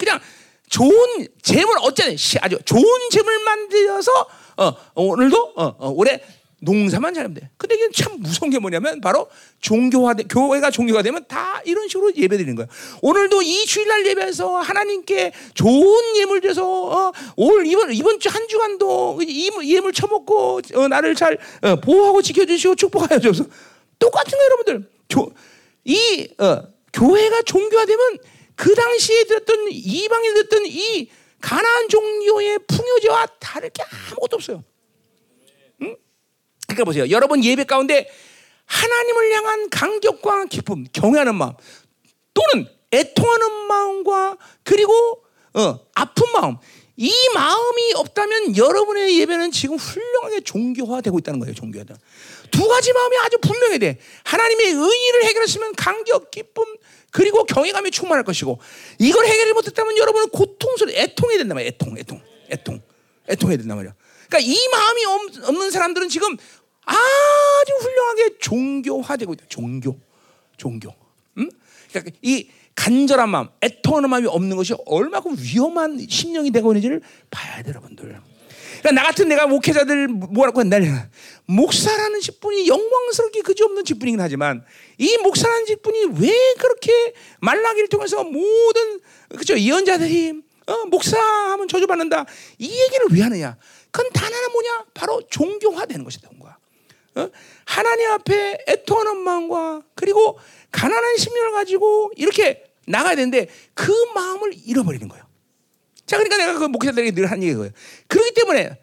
[0.00, 0.18] 그냥
[0.70, 4.10] 좋은 재물 어쨌든 아주 좋은 재물 만들어서
[4.56, 6.20] 어, 오늘도 어, 어, 올해
[6.62, 7.50] 농사만 잘하면 돼.
[7.56, 9.28] 근데 이게 참 무서운 게 뭐냐면 바로
[9.60, 12.68] 종교화 교회가 종교가 되면 다 이런 식으로 예배드리는 거예요.
[13.00, 19.20] 오늘도 이 주일날 예배에서 하나님께 좋은 예물 줘서 어, 올 이번 이번 주 한 주간도
[19.26, 23.44] 이 예물 처먹고 어, 나를 잘 어, 보호하고 지켜주시고 축복하여 줘서
[23.98, 24.90] 똑같은 거 여러분들.
[25.08, 25.30] 조,
[25.84, 28.18] 이 어, 교회가 종교화 되면
[28.60, 31.08] 그 당시에 들었던 이방에 들었던 이
[31.40, 34.62] 가나안 종교의 풍요제와 다를 게 아무것도 없어요.
[35.80, 35.96] 응?
[36.66, 37.08] 그러니까 보세요.
[37.08, 38.06] 여러분 예배 가운데
[38.66, 41.54] 하나님을 향한 감격과 기쁨, 경외하는 마음,
[42.34, 46.58] 또는 애통하는 마음과 그리고 어, 아픈 마음,
[46.98, 51.54] 이 마음이 없다면 여러분의 예배는 지금 훌륭하게 종교화되고 있다는 거예요.
[51.54, 51.94] 종교화다.
[52.50, 53.98] 두 가지 마음이 아주 분명해야 돼.
[54.24, 56.66] 하나님의 의의를 해결했으면 감격, 기쁨,
[57.10, 58.58] 그리고 경외감이 충만할 것이고
[58.98, 61.68] 이걸 해결을 못했다면 여러분은 고통스러 애통해야 된단 말이야.
[61.70, 62.80] 애통, 애통, 애통,
[63.28, 63.94] 애통해야 된단 말이야.
[64.28, 65.04] 그러니까 이 마음이
[65.46, 66.36] 없는 사람들은 지금
[66.84, 69.44] 아주 훌륭하게 종교화되고 있다.
[69.48, 69.98] 종교,
[70.56, 70.94] 종교.
[71.38, 71.50] 음?
[71.90, 77.70] 그러니까 이 간절한 마음, 애통하는 마음이 없는 것이 얼마큼 위험한 심령이 되고 있는지를 봐야 돼,
[77.70, 78.20] 여러분들.
[78.78, 81.10] 그러니까 나 같은 내가 목회자들 뭐라고 한다냐.
[81.46, 84.64] 목사라는 직분이 영광스럽게 그지 없는 직분이긴 하지만
[84.98, 89.00] 이 목사라는 직분이 왜 그렇게 말라기를 통해서 모든
[89.36, 92.26] 그죠 예언자들이 어, 목사하면 저주받는다
[92.58, 93.56] 이 얘기를 왜 하느냐?
[93.90, 94.84] 그건 단 하나 뭐냐?
[94.94, 96.30] 바로 종교화되는 것이다.
[96.40, 96.56] 거야.
[97.16, 97.30] 어?
[97.64, 100.38] 하나님 앞에 애통하는 마음과 그리고
[100.70, 105.29] 가난한 심령을 가지고 이렇게 나가야 되는데 그 마음을 잃어버리는 거예요.
[106.10, 107.70] 자, 그러니까 내가 그 목사들에게 늘 하는 얘기예요.
[108.08, 108.76] 그렇기 때문에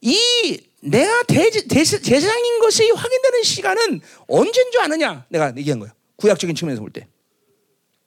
[0.00, 5.26] 이 내가 대, 대, 제사장인 것이 확인되는 시간은 언제인 줄 아느냐?
[5.28, 5.92] 내가 얘기한 거예요.
[6.16, 7.06] 구약적인 측면에서 볼 때.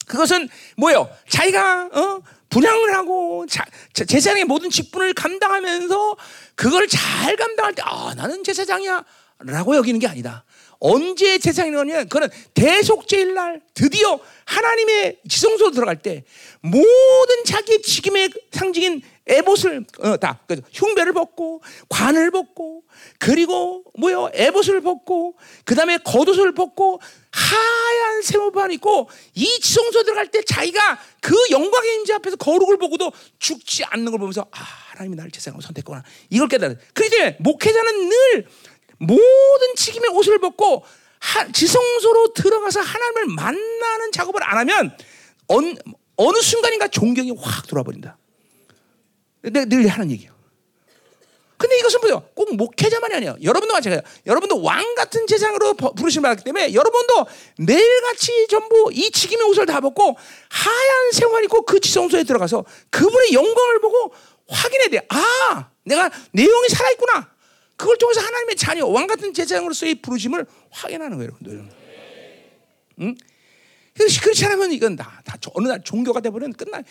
[0.07, 1.07] 그것은 뭐예요?
[1.29, 2.23] 자기가 어?
[2.49, 3.63] 분양을 하고 자,
[3.93, 6.15] 제사장의 모든 직분을 감당하면서
[6.55, 9.05] 그걸 잘 감당할 때 아, 나는 제사장이야
[9.41, 10.43] 라고 여기는 게 아니다.
[10.85, 16.23] 언제 제사장이냐면 그는 대속제일 날 드디어 하나님의 지성소로 들어갈 때
[16.61, 20.39] 모든 자기의 직임의 상징인 에봇을 어, 다
[20.71, 22.83] 흉배를 벗고 관을 벗고
[23.17, 24.29] 그리고 뭐요?
[24.35, 31.35] 에봇을 벗고 그 다음에 겉옷을 벗고 하얀 세모판 입고 이 지성소 들어갈 때 자기가 그
[31.49, 34.59] 영광의 임재 앞에서 거룩을 보고도 죽지 않는 걸 보면서 아
[34.91, 36.03] 하나님이 나를 제사장으로 선택했구나.
[36.29, 36.75] 이걸 깨달아.
[36.93, 38.47] 때문에 목회자는 늘
[38.99, 40.83] 모든 직임의 옷을 벗고
[41.19, 44.95] 하, 지성소로 들어가서 하나님을 만나는 작업을 안 하면
[45.47, 45.73] 어느,
[46.15, 48.17] 어느 순간인가 존경이 확 돌아버린다.
[49.41, 50.35] 내가 늘 하는 얘기예요.
[51.57, 52.27] 근데 이것은 뭐요?
[52.35, 53.37] 꼭 목회자만이 아니에요.
[53.41, 54.01] 여러분도 마찬가지예요.
[54.25, 57.25] 여러분도 왕 같은 재상으로 부르심을 받기 때문에 여러분도
[57.59, 60.17] 매일같이 전부 이 직임의 옷을 다 벗고
[60.49, 64.13] 하얀 생활 입고 그 지성소에 들어가서 그분의 영광을 보고
[64.49, 65.07] 확인해야 돼.
[65.09, 67.34] 아, 내가 내용이 살아있구나.
[67.75, 71.69] 그걸 통해서 하나님의 자녀, 왕 같은 제사장으로서의 부르심을 확인하는 거예요, 여러분들.
[73.01, 73.15] 응?
[73.95, 76.81] 그렇지 않으면 이건 다, 다 어느 날 종교가 되버리면 끝나.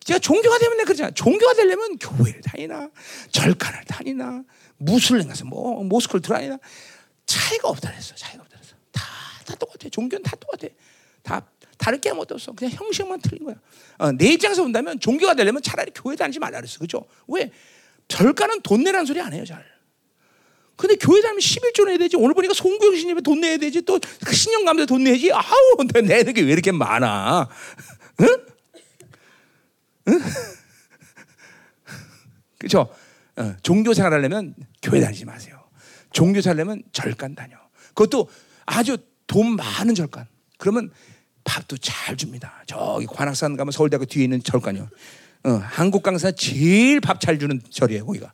[0.00, 1.10] 제가 종교가 되면 내가 그러잖아.
[1.10, 2.90] 종교가 되려면 교회를 다니나,
[3.30, 4.44] 절간을 다니나,
[4.78, 6.58] 무술랭 가서 뭐, 모스크를 들어다니나.
[7.26, 8.14] 차이가 없다 그랬어.
[8.14, 8.74] 차이가 없다 그랬어.
[8.92, 9.02] 다,
[9.46, 9.88] 다 똑같아.
[9.90, 10.68] 종교는 다 똑같아.
[11.22, 11.46] 다
[11.78, 12.52] 다를 게 아무것도 없어.
[12.52, 13.56] 그냥 형식만 틀린 거야.
[13.98, 16.78] 어, 내 입장에서 본다면 종교가 되려면 차라리 교회 다니지 말라 그랬어.
[16.78, 17.06] 그죠?
[17.26, 17.50] 왜?
[18.08, 19.64] 절간은 돈 내라는 소리 안 해요, 잘.
[20.80, 22.16] 근데 교회 다니면 11조 내야 되지.
[22.16, 23.82] 오늘 보니까 송구영 신님에 돈 내야 되지.
[23.82, 25.30] 또그 신령 감사 돈 내야지.
[25.32, 25.44] 아우,
[26.02, 27.48] 내는 게 왜 이렇게 많아.
[28.20, 28.26] 응?
[30.08, 30.20] 응?
[32.58, 32.88] 그죠?
[33.36, 35.58] 어, 종교 생활하려면 교회 다니지 마세요.
[36.12, 37.56] 종교 살려면 절간 다녀.
[37.94, 38.28] 그것도
[38.66, 40.26] 아주 돈 많은 절간.
[40.58, 40.90] 그러면
[41.44, 42.62] 밥도 잘 줍니다.
[42.66, 44.88] 저기 관악산 가면 서울대학교 뒤에 있는 절간이요.
[45.44, 48.32] 어, 한국 강사 제일 밥 잘 주는 절이에요, 거기가.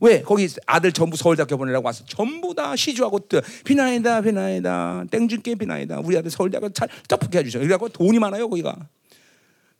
[0.00, 0.22] 왜?
[0.22, 3.20] 거기 아들 전부 서울대학교 보내라고 와서 전부 다 시주하고
[3.64, 7.60] 비나이다 비나이다 땡줄게 비나이다 우리 아들 서울대학교 잘 떡볶이 해주죠.
[7.60, 8.76] 이래갖고 돈이 많아요 거기가.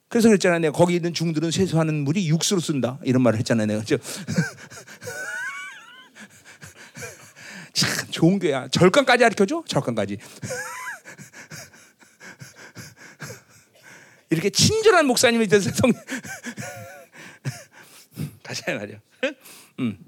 [0.08, 0.60] 그래서 그랬잖아.
[0.60, 3.00] 내가 거기 있는 중들은 세수하는 물이 육수로 쓴다.
[3.02, 3.66] 이런 말을 했잖아요.
[3.66, 3.82] 내가.
[7.74, 8.68] 참 좋은 교야.
[8.68, 9.64] 절간까지 가르쳐줘.
[9.66, 10.18] 절간까지.
[14.30, 15.92] 이렇게 친절한 목사님이 돼서 성
[18.42, 18.98] 다시 말이야.
[19.80, 19.98] 음.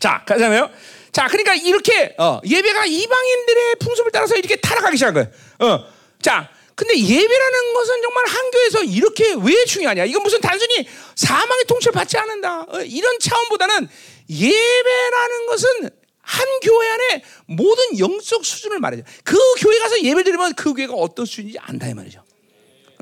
[0.00, 0.70] 자, 가자면요.
[1.12, 5.30] 자, 그러니까 이렇게 어, 예배가 이방인들의 풍습을 따라서 이렇게 타락하기 시작한 거예요.
[5.60, 5.86] 어.
[6.20, 10.06] 자, 근데 예배라는 것은 정말 한 교회에서 이렇게 왜 중요하냐?
[10.06, 12.62] 이건 무슨 단순히 사망의 통치를 받지 않는다.
[12.62, 13.88] 어, 이런 차원보다는
[14.28, 15.90] 예배라는 것은
[16.20, 19.04] 한 교회 안에 모든 영적 수준을 말해줘.
[19.22, 22.23] 그 교회 가서 예배 드리면 그 교회가 어떤 수준인지 안다 이 말이죠.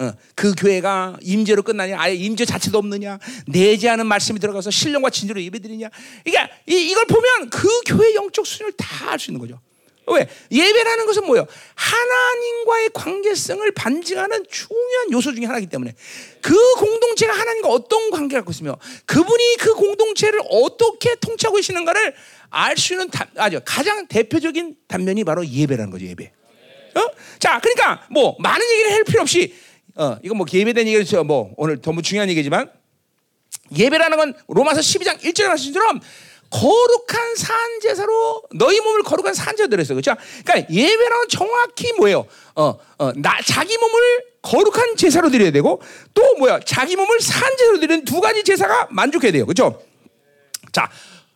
[0.03, 1.96] 어, 그 교회가 임재로 끝나냐?
[2.00, 3.18] 아예 임재 자체도 없느냐?
[3.46, 5.88] 내재하는 말씀이 들어가서 신령과 진주로 예배드리냐?
[6.24, 9.61] 그러니까 이, 이걸 보면 그 교회 영적 수준을 다 알 수 있는 거죠.
[10.09, 10.26] 왜?
[10.50, 11.46] 예배라는 것은 뭐예요?
[11.74, 15.94] 하나님과의 관계성을 반증하는 중요한 요소 중에 하나이기 때문에
[16.40, 18.76] 그 공동체가 하나님과 어떤 관계를 갖고 있으며
[19.07, 22.14] 그분이 그 공동체를 어떻게 통치하고 계시는가를
[22.50, 26.32] 알 수 있는 다, 아주 가장 대표적인 단면이 바로 예배라는 거죠, 예배.
[26.94, 27.00] 어?
[27.38, 29.55] 자, 그러니까 뭐 많은 얘기를 할 필요 없이
[29.95, 32.70] 어, 이거 뭐 예배된 얘기를 뭐 오늘 너무 중요한 얘기지만
[33.76, 35.80] 예배라는 건 로마서 12장 1절에 말씀처
[36.51, 39.99] 거룩한 산 제사로 너희 몸을 거룩한 산 제사로 드렸어요.
[39.99, 40.14] 그렇죠?
[40.45, 42.26] 그러니까 예배라는 정확히 뭐예요?
[42.55, 45.80] 어, 어, 나 자기 몸을 거룩한 제사로 드려야 되고
[46.12, 46.61] 또 뭐야?
[46.61, 49.47] 자기 몸을 산 제사로 드리는 두 가지 제사가 만족해야 돼요.
[49.47, 49.82] 그렇죠?
[50.72, 50.90] 자,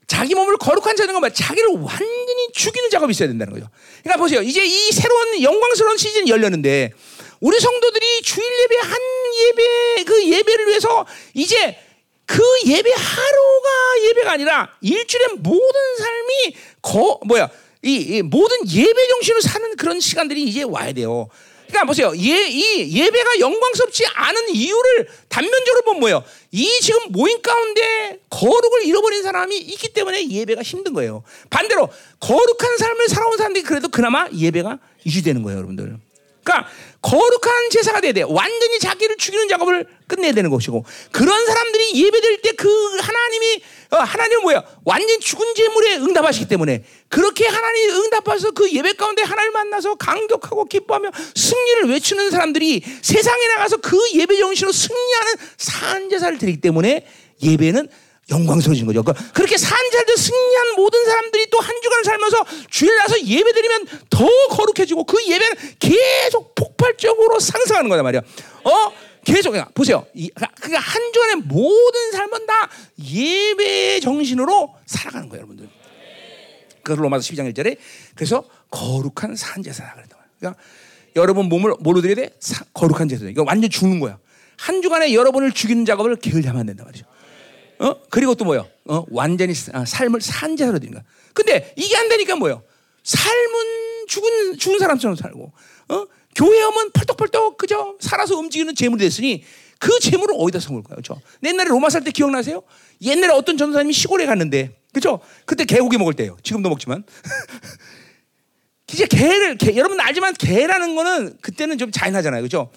[0.06, 3.68] 자기 몸을 거룩한 자는 건 자기를 완전히 죽이는 작업이 있어야 된다는 거죠.
[4.02, 4.42] 그러니까 보세요.
[4.42, 6.92] 이제 이 새로운 영광스러운 시즌이 열렸는데
[7.40, 8.98] 우리 성도들이 주일 예배 한
[9.38, 11.78] 예배 그 예배를 위해서 이제
[12.24, 17.48] 그 예배 하루가 예배가 아니라 일주일의 모든 삶이 거 뭐야
[17.82, 21.28] 이, 이 모든 예배 정신으로 사는 그런 시간들이 이제 와야 돼요.
[21.68, 22.12] 그러니까 보세요.
[22.16, 26.24] 예, 이 예배가 영광스럽지 않은 이유를 단면적으로 보면 뭐예요?
[26.52, 31.24] 이 지금 모임 가운데 거룩을 잃어버린 사람이 있기 때문에 예배가 힘든 거예요.
[31.50, 31.88] 반대로
[32.20, 35.98] 거룩한 삶을 살아온 사람들이 그래도 그나마 예배가 유지되는 거예요, 여러분들.
[36.44, 36.70] 그러니까
[37.06, 38.22] 거룩한 제사가 돼야 돼.
[38.22, 42.68] 완전히 자기를 죽이는 작업을 끝내야 되는 것이고 그런 사람들이 예배될 때 그
[43.00, 44.64] 하나님이 어, 하나님 뭐야?
[44.84, 51.10] 완전 죽은 제물에 응답하시기 때문에 그렇게 하나님이 응답하셔서 그 예배 가운데 하나님 만나서 강격하고 기뻐하며
[51.34, 57.06] 승리를 외치는 사람들이 세상에 나가서 그 예배 정신으로 승리하는 산 제사를 드리기 때문에
[57.42, 57.88] 예배는
[58.30, 59.02] 영광스러워진 거죠.
[59.02, 64.26] 그러니까 그렇게 산자들 승리한 모든 사람들이 또 한 주간을 살면서 주일 나서 예배 드리면 더
[64.50, 68.20] 거룩해지고 그 예배는 계속 폭발적으로 상승하는 거단 말이야.
[68.64, 68.92] 어?
[69.24, 70.06] 계속 그냥 보세요.
[70.12, 72.70] 그러니까 한 주간의 모든 삶은 다
[73.02, 75.68] 예배 정신으로 살아가는 거예요, 여러분들.
[76.82, 77.76] 그래서 로마서 12장 1절에
[78.14, 80.30] 그래서 거룩한 산제사라 그랬단 말이야.
[80.38, 80.62] 그러니까
[81.16, 82.30] 여러분 몸을 뭘로 드려야 돼?
[82.38, 83.24] 사, 거룩한 제사.
[83.24, 84.18] 이거 완전 죽는 거야.
[84.58, 87.04] 한 주간에 여러분을 죽이는 작업을 게을리하면 안 된단 말이죠.
[87.78, 88.00] 어?
[88.10, 88.66] 그리고 또 뭐요?
[88.86, 89.04] 어?
[89.10, 91.02] 완전히 아, 삶을 산제사로 드린 거야.
[91.34, 92.62] 근데 이게 안 되니까 뭐요?
[93.04, 95.52] 삶은 죽은 죽은 사람처럼 살고,
[95.88, 96.06] 어?
[96.34, 99.44] 교회 오면 펄떡펄떡 그저 살아서 움직이는 재물이 됐으니
[99.78, 101.20] 그 재물을 어디다 써먹을 거예요, 그렇죠?
[101.44, 102.62] 옛날에 로마 살 때 기억나세요?
[103.02, 105.20] 옛날에 어떤 전도사님이 시골에 갔는데, 그렇죠?
[105.44, 106.36] 그때 개고기 먹을 때요.
[106.42, 107.04] 지금도 먹지만.
[108.92, 112.70] 이제 개를 개, 여러분 알지만 개라는 거는 그때는 좀 잔인하잖아요, 그렇죠?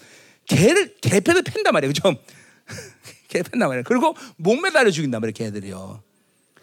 [0.46, 2.18] 개를 개패도 팬단 말이에요, 그렇죠?
[3.30, 3.84] 개팬단 말이에요.
[3.86, 6.02] 그리고 목 매달려 죽인단 말이에요, 개들이요.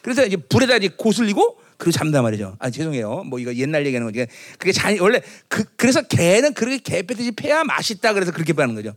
[0.01, 2.55] 그래서 이제 불에다 이제 고슬리고 그리고 잡는단 말이죠.
[2.59, 3.23] 아 죄송해요.
[3.23, 4.25] 뭐 이거 옛날 얘기하는 거지.
[4.57, 8.13] 그게 잔 원래 그 그래서 개는 그렇게 개 패듯이 패야 맛있다.
[8.13, 8.93] 그래서 그렇게 패는 거죠.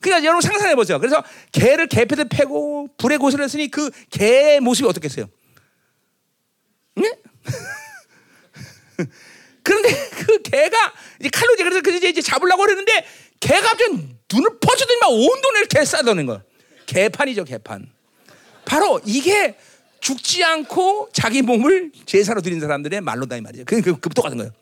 [0.00, 0.98] 그러니까 여러분 상상해 보세요.
[0.98, 5.26] 그래서 개를 개 패듯 패고 불에 고슬렸으니 그개 모습이 어떻겠어요?
[6.96, 7.18] 네?
[9.62, 9.88] 그런데
[10.26, 13.04] 그 개가 이제 칼로 이제 그래서 이제 잡으려고 그러는데
[13.40, 13.92] 개가 갑자기
[14.32, 16.42] 눈을 퍼주더니 막 온 돈을 개 싸다는 거야.
[16.92, 17.90] 개판이죠, 개판.
[18.64, 19.56] 바로 이게
[20.00, 23.64] 죽지 않고 자기 몸을 제사로 드린 사람들의 말로다 이 말이죠.
[23.66, 24.52] 그, 그, 그 똑같은 거예요.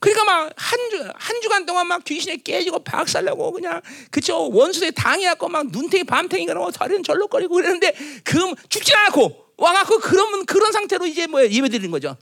[0.00, 3.80] 그러니까 막 한 주, 한 주간 동안 막 귀신에 깨지고 박살나고 그냥,
[4.10, 4.48] 그쵸.
[4.50, 7.92] 원수에 당해갖고 막 눈탱이 밤탱이 그러고 다리는 절룩거리고 그러는데
[8.22, 12.16] 그 죽지 않고 와갖고 그러면 그런 상태로 이제 뭐 예배 드리는 거죠.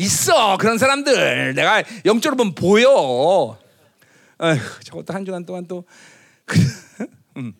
[0.00, 3.58] 있어 그런 사람들 내가 영적으로 보면 보여.
[4.38, 5.84] 아휴, 저것도 한 주간 동안 또
[7.36, 7.52] 음.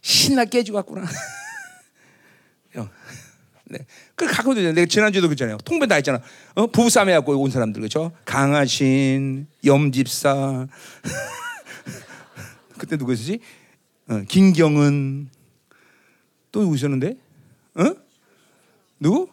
[0.00, 1.06] 신나 깨지고 왔구나.
[3.72, 3.78] 네.
[4.14, 4.74] 그 갖고 되잖아.
[4.74, 5.56] 내가 지난주도 그랬잖아요.
[5.64, 6.20] 통변 다 했잖아.
[6.54, 6.66] 어?
[6.66, 8.12] 부부싸움 해갖고 온 사람들 그죠?
[8.26, 10.66] 강하신, 염집사.
[12.76, 13.40] 그때 누구 있었지?
[14.08, 15.30] 어, 김경은.
[16.52, 17.16] 또 있었는데?
[17.76, 17.94] 어?
[19.00, 19.28] 누구?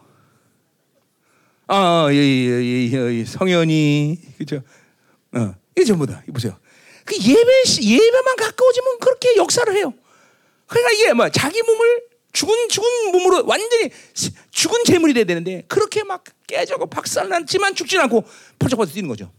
[1.72, 4.64] 아, 예, 예, 예, 예, 성현이 그죠?
[5.34, 6.24] 어, 이게 전부 다.
[6.34, 6.58] 보세요.
[7.06, 9.94] 그 예배 예배만 가까워지면 그렇게 역사를 해요.
[10.66, 12.02] 그러니까 이게 뭐 자기 몸을
[12.34, 13.92] 죽은 죽은 몸으로 완전히
[14.50, 18.26] 죽은 재물이 돼야 되는데 그렇게 막 깨져고 박살났지만 죽진 않고
[18.58, 19.32] 펄쩍펄쩍 뛰는 거죠.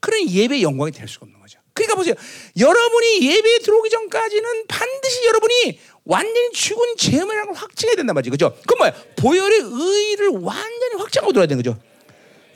[0.00, 1.60] 그런 예배 영광이 될 수가 없는 거죠.
[1.74, 2.14] 그러니까 보세요.
[2.58, 8.30] 여러분이 예배에 들어오기 전까지는 반드시 여러분이 완전히 죽은 재물이라는 걸 확증해야 된단 말이죠.
[8.30, 8.56] 그죠?
[8.66, 9.04] 그건 뭐야?
[9.16, 11.80] 보혈의 의를 완전히 확증하고 들어야 되는 거죠.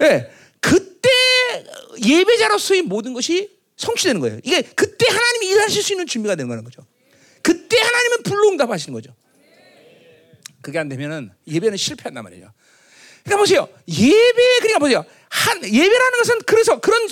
[0.00, 0.08] 예.
[0.08, 0.30] 네.
[0.60, 1.08] 그때
[2.04, 4.40] 예배자로서의 모든 것이 성취되는 거예요.
[4.42, 6.84] 이게 그때 하나님이 일하실 수 있는 준비가 되는 거죠.
[7.42, 9.14] 그때 하나님은 불로 응답하시는 거죠.
[10.60, 12.52] 그게 안 되면은 예배는 실패한단 말이에요.
[13.22, 13.68] 그러니까 보세요.
[13.86, 15.04] 예배 그러니까 보세요.
[15.28, 17.06] 한 예배라는 것은 그래서 그런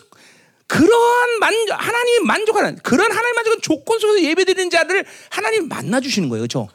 [0.74, 6.42] 그러한 만족 하나님이 만족하는 그런 하나님 만족은 조건 속에서 예배드리는 자를 하나님 만나 주시는 거예요.
[6.42, 6.68] 그렇죠?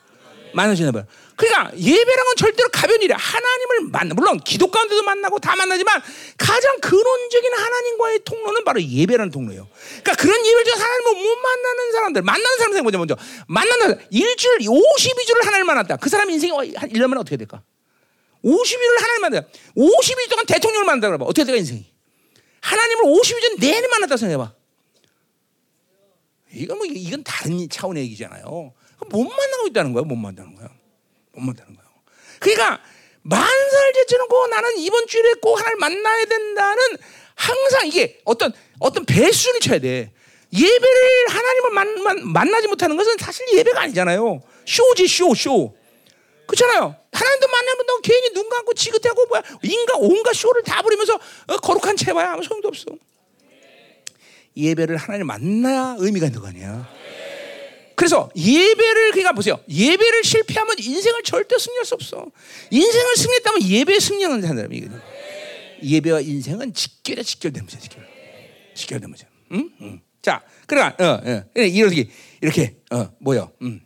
[0.54, 1.06] 만나 주시는 거예요.
[1.36, 3.18] 그러니까 예배란 건 절대로 가벼운 일이야.
[3.18, 6.02] 하나님을 만나 물론 기도 가운데도 만나고 다 만나지만
[6.38, 9.68] 가장 근원적인 하나님과의 통로는 바로 예배라는 통로예요.
[10.02, 14.60] 그러니까 그런 예배를 중 하나님을 못 만나는 사람들, 만나는 사람 생각 먼저 먼저 만나는 일주일
[14.60, 15.98] 52주를 하나님 만났다.
[15.98, 17.64] 그 사람 인생이 한 1년만 어떻게 될까?
[18.46, 19.42] 52주를 하나님 만나.
[19.76, 21.26] 52주 동안 대통령을 만난다.
[21.26, 21.89] 어떻게 될까 인생이?
[22.62, 24.54] 하나님을 52주 내내 만났다 생각해봐.
[26.54, 28.74] 이건 뭐 이건 다른 차원의 얘기잖아요.
[29.10, 30.04] 못 만나고 있다는 거야.
[30.04, 30.70] 못 만나는 거야.
[31.34, 31.90] 못 만나는 거예요.
[32.40, 32.82] 그러니까
[33.22, 36.84] 만살 제쳐놓고 나는 이번 주일에 꼭 하나님 만나야 된다는
[37.36, 40.12] 항상 이게 어떤 어떤 배수를 쳐야 돼.
[40.52, 44.42] 예배를 하나님을 만, 만, 만나지 못하는 것은 사실 예배가 아니잖아요.
[44.66, 45.76] 쇼지 쇼 쇼.
[46.50, 46.96] 그렇잖아요.
[47.12, 51.14] 하나님도 만나면 괜히 눈 감고 지긋하고 뭐야 인간 온갖 쇼를 다 부리면서
[51.48, 52.86] 어, 거룩한 채봐야 아무 소용도 없어.
[54.58, 56.90] 예배를 하나님 만나야 의미가 있는 거 아니야.
[57.96, 59.60] 그래서 예배를 그러니까 보세요.
[59.70, 62.26] 예배를 실패하면 인생을 절대 승리할 수 없어.
[62.72, 65.00] 인생을 승리했다면 예배에 승리하는 사람이거든.
[65.84, 68.08] 예배와 인생은 직결에 직결된 문제, 직결.
[68.74, 69.28] 직결된 문제.
[69.52, 69.70] 응?
[69.82, 70.02] 응.
[70.22, 72.10] 자, 그러나 어, 어, 이렇게
[72.42, 73.52] 이렇게 어, 뭐요?
[73.62, 73.82] 음.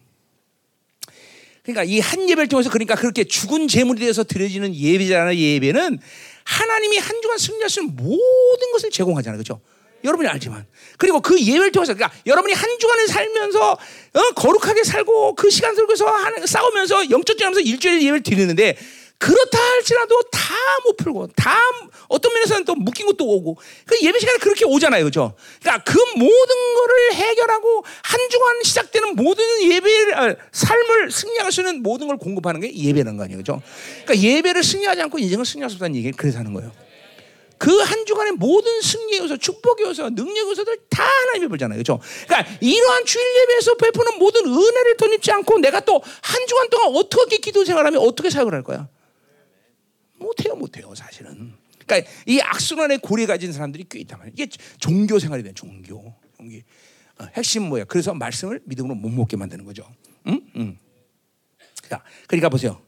[1.63, 5.35] 그러니까 이 한 예배를 통해서 그러니까 그렇게 죽은 재물이 되어서 드려지는 예배잖아요.
[5.35, 5.99] 예배는
[6.43, 9.37] 하나님이 한 주간 있는 모든 것을 제공하잖아요.
[9.37, 9.61] 그렇죠?
[10.03, 10.65] 여러분이 알지만
[10.97, 16.05] 그리고 그 예배를 통해서 그러니까 여러분이 한 주간을 살면서 어, 거룩하게 살고 그 시간 속에서
[16.45, 18.77] 싸우면서 영적 전하면서 일주일 예배를 드리는데
[19.23, 20.53] 그렇다 할지라도 다
[20.83, 21.55] 못 풀고 다
[22.09, 25.33] 어떤 면에서는 또 묶인 것도 오고 그 예배 시간에 그렇게 오잖아요, 그죠?
[25.61, 31.81] 그러니까 그 모든 거를 해결하고 한 주간 시작되는 모든 예배 아, 삶을 승리할 수 있는
[31.81, 33.61] 모든 걸 공급하는 게 예배라는 거 아니에요, 그죠?
[34.03, 36.71] 그러니까 예배를 승리하지 않고 인생을 승리할 수 없다는 얘기를 그래서 하는 거예요.
[37.57, 41.77] 그한 주간의 모든 승리의 요소, 축복의 요소, 능력의 요소들 다 하나님이 보잖아요.
[41.81, 42.01] 그렇죠?
[42.27, 47.37] 그러니까 이러한 주일 예배에서 베푸는 모든 은혜를 덧입지 않고 내가 또 한 주간 동안 어떻게
[47.37, 48.89] 기도 생활하면 어떻게 사역을 할 거야?
[50.23, 51.53] 못해요, 못해요, 사실은.
[51.85, 54.33] 그러니까 이 악순환의 고리 가진 사람들이 꽤 있단 말이에요.
[54.33, 54.47] 이게
[54.79, 56.13] 종교 생활이 돼, 종교.
[56.37, 56.57] 종교.
[57.19, 57.83] 어, 핵심 뭐야?
[57.85, 59.87] 그래서 말씀을 믿음으로 못 먹게 만드는 거죠.
[60.27, 60.41] 응?
[60.55, 60.77] 응.
[61.89, 62.81] 자, 그러니까 보세요.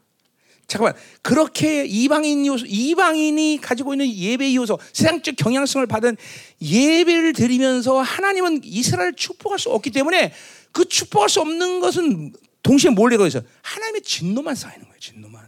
[0.68, 6.18] 잠깐만 그렇게 이방인 요소, 이방인이 가지고 있는 예배 요소, 세상적 경향성을 받은
[6.60, 10.34] 예배를 드리면서 하나님은 이스라엘을 축복할 수 없기 때문에
[10.72, 12.34] 그 축복할 수 없는 것은
[12.64, 13.42] 동시에 뭘 내고 있어?
[13.62, 15.00] 하나님의 진노만 쌓이는 거예요.
[15.00, 15.45] 진노만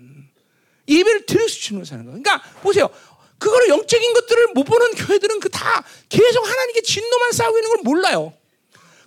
[0.87, 2.21] 예배를 드릴 수 진노만 쌓이는 거예요.
[2.21, 2.89] 그러니까 보세요.
[3.39, 8.33] 그거를 영적인 것들을 못 보는 교회들은 그 다 계속 하나님께 진노만 쌓고 있는 걸 몰라요.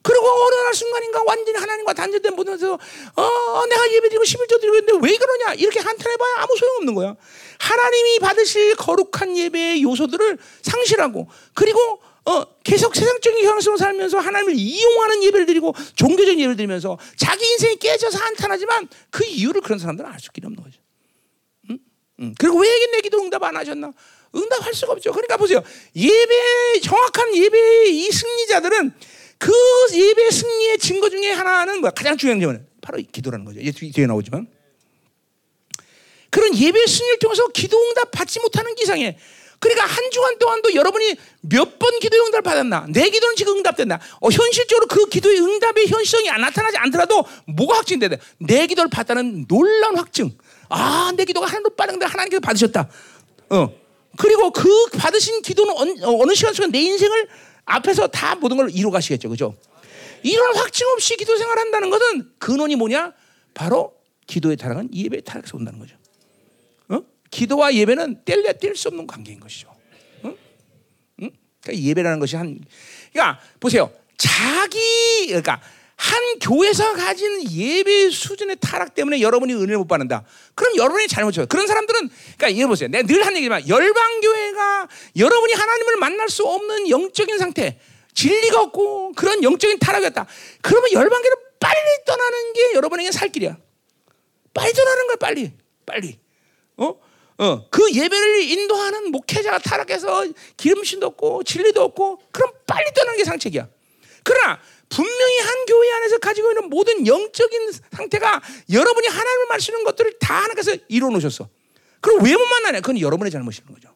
[0.02, 5.16] 그리고 어느 날 순간인가 완전히 하나님과 단절된 모습에서 어, 내가 예배드리고 11조 드리고 있는데 왜
[5.16, 7.16] 그러냐 이렇게 한탄해봐야 아무 소용없는 거야.
[7.58, 15.46] 하나님이 받으실 거룩한 예배의 요소들을 상실하고 그리고 어, 계속 세상적인 형성을 살면서 하나님을 이용하는 예배를
[15.46, 20.79] 드리고 종교적인 예배를 드리면서 자기 인생이 깨져서 한탄하지만 그 이유를 그런 사람들은 알수 없는 거죠.
[22.20, 22.26] 응?
[22.26, 22.34] 응.
[22.38, 23.92] 그리고 왜 내 기도 응답 안 하셨나?
[24.34, 25.12] 응답할 수가 없죠.
[25.12, 25.62] 그러니까 보세요.
[25.96, 28.92] 예배 정확한 예배의 이 승리자들은
[29.38, 29.52] 그
[29.92, 31.90] 예배 승리의 증거 중에 하나는 뭐야?
[31.92, 33.60] 가장 중요한 점은 바로 기도라는 거죠.
[33.72, 34.46] 뒤에 나오지만
[36.30, 39.18] 그런 예배 승리를 통해서 기도 응답 받지 못하는 기상에
[39.58, 42.86] 그러니까 한 주간 동안도 여러분이 몇 번 기도 응답을 받았나?
[42.90, 44.00] 내 기도는 지금 응답된다.
[44.20, 48.16] 어, 현실적으로 그 기도의 응답의 현실성이 안 나타나지 않더라도 뭐가 확증되다?
[48.38, 50.30] 내 기도를 받다는 놀라운 확증.
[50.70, 52.88] 아, 내 기도가 하나님으로 빠른데 하나님께서 받으셨다.
[53.50, 53.72] 어.
[54.16, 57.28] 그리고 그 받으신 기도는 어느, 어느 시간 속에 내 인생을
[57.64, 59.28] 앞에서 다 모든 걸 이루 가시겠죠.
[59.28, 59.56] 그죠?
[60.22, 63.12] 이런 확증 없이 기도 생활한다는 것은 근원이 뭐냐?
[63.54, 63.94] 바로
[64.26, 65.96] 기도에 타락한 예배에 타락해서 온다는 거죠.
[66.88, 67.00] 어?
[67.30, 69.74] 기도와 예배는 뗄래 뗄 수 없는 관계인 것이죠.
[70.24, 70.36] 응?
[71.22, 71.30] 응?
[71.62, 72.60] 그러니까 예배라는 것이 한,
[73.12, 73.90] 그러니까 보세요.
[74.16, 74.78] 자기,
[75.26, 75.60] 그러니까
[76.00, 80.24] 한 교회에서 가진 예배 수준의 타락 때문에 여러분이 은혜를 못 받는다.
[80.54, 81.44] 그럼 여러분이 잘못해요.
[81.44, 82.88] 그런 사람들은 그러니까 이해 보세요.
[82.88, 84.88] 내가 늘 하는 얘기지만 열방 교회가
[85.18, 87.78] 여러분이 하나님을 만날 수 없는 영적인 상태,
[88.14, 90.26] 진리가 없고 그런 영적인 타락이었다.
[90.62, 91.76] 그러면 열방 교회를 빨리
[92.06, 93.58] 떠나는 게 여러분에게 살 길이야.
[94.54, 95.52] 빨리 떠나는 거야, 빨리.
[95.84, 96.18] 빨리.
[96.78, 96.98] 어?
[97.36, 100.24] 어, 그 예배를 인도하는 목회자가 타락해서
[100.56, 103.68] 기름신도 없고 진리도 없고 그럼 빨리 떠나는 게 상책이야.
[104.24, 104.58] 그러나
[104.90, 110.76] 분명히 한 교회 안에서 가지고 있는 모든 영적인 상태가 여러분이 하나님을 마시는 것들을 다 하나님께서
[110.88, 111.48] 이루어 놓으셨어.
[112.00, 112.80] 그럼 왜 못 만나냐?
[112.80, 113.88] 그건 여러분의 잘못인 거죠.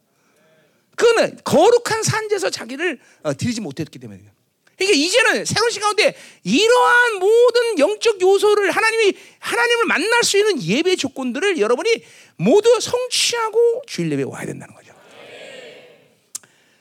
[0.97, 4.31] 그거는 거룩한 산지에서 자기를 어, 드리지 못했기 때문이에요.
[4.77, 10.97] 그러니까 이제는 새로운 시간 가운데 이러한 모든 영적 요소를 하나님이 하나님을 만날 수 있는 예배
[10.97, 12.05] 조건들을 여러분이
[12.37, 14.93] 모두 성취하고 주일 예배 와야 된다는 거죠.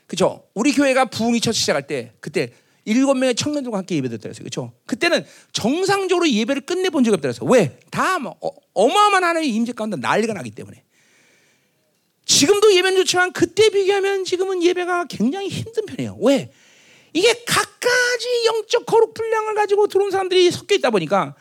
[0.08, 0.48] 그렇죠?
[0.54, 2.52] 우리 교회가 부흥이 첫 시작할 때 그때
[2.86, 4.44] 일곱 명의 청년들과 함께 예배드렸다 그랬어요.
[4.44, 4.74] 그렇죠?
[4.86, 7.50] 그때는 정상적으로 예배를 끝내 본 적이 그랬어요.
[7.50, 7.78] 왜?
[7.92, 10.84] 다뭐 어, 마어마한 하나님의 임재 가운데 난리가 나기 때문에.
[12.26, 16.18] 지금도 예배는 좋지만 그때 비교하면 지금은 예배가 굉장히 힘든 편이에요.
[16.22, 16.52] 왜?
[17.14, 21.36] 이게 각가지 영적 거룩 분량을 가지고 들어온 사람들이 섞여 있다 보니까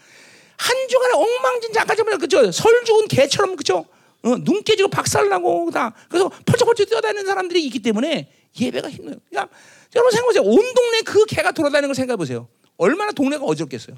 [0.59, 3.87] 한 주간에 엉망진창 아까 전에 그죠 설 죽은 개처럼 그죠
[4.23, 8.31] 어, 눈 깨지고 박살나고 다 그래서 펄쩍펄쩍 뛰어다니는 사람들이 있기 때문에
[8.61, 9.19] 예배가 힘들어요.
[9.29, 9.55] 그러니까
[9.95, 10.43] 여러분 생각해보세요.
[10.43, 12.49] 온 동네 그 개가 돌아다니는 걸 생각해보세요.
[12.77, 13.97] 얼마나 동네가 어지럽겠어요.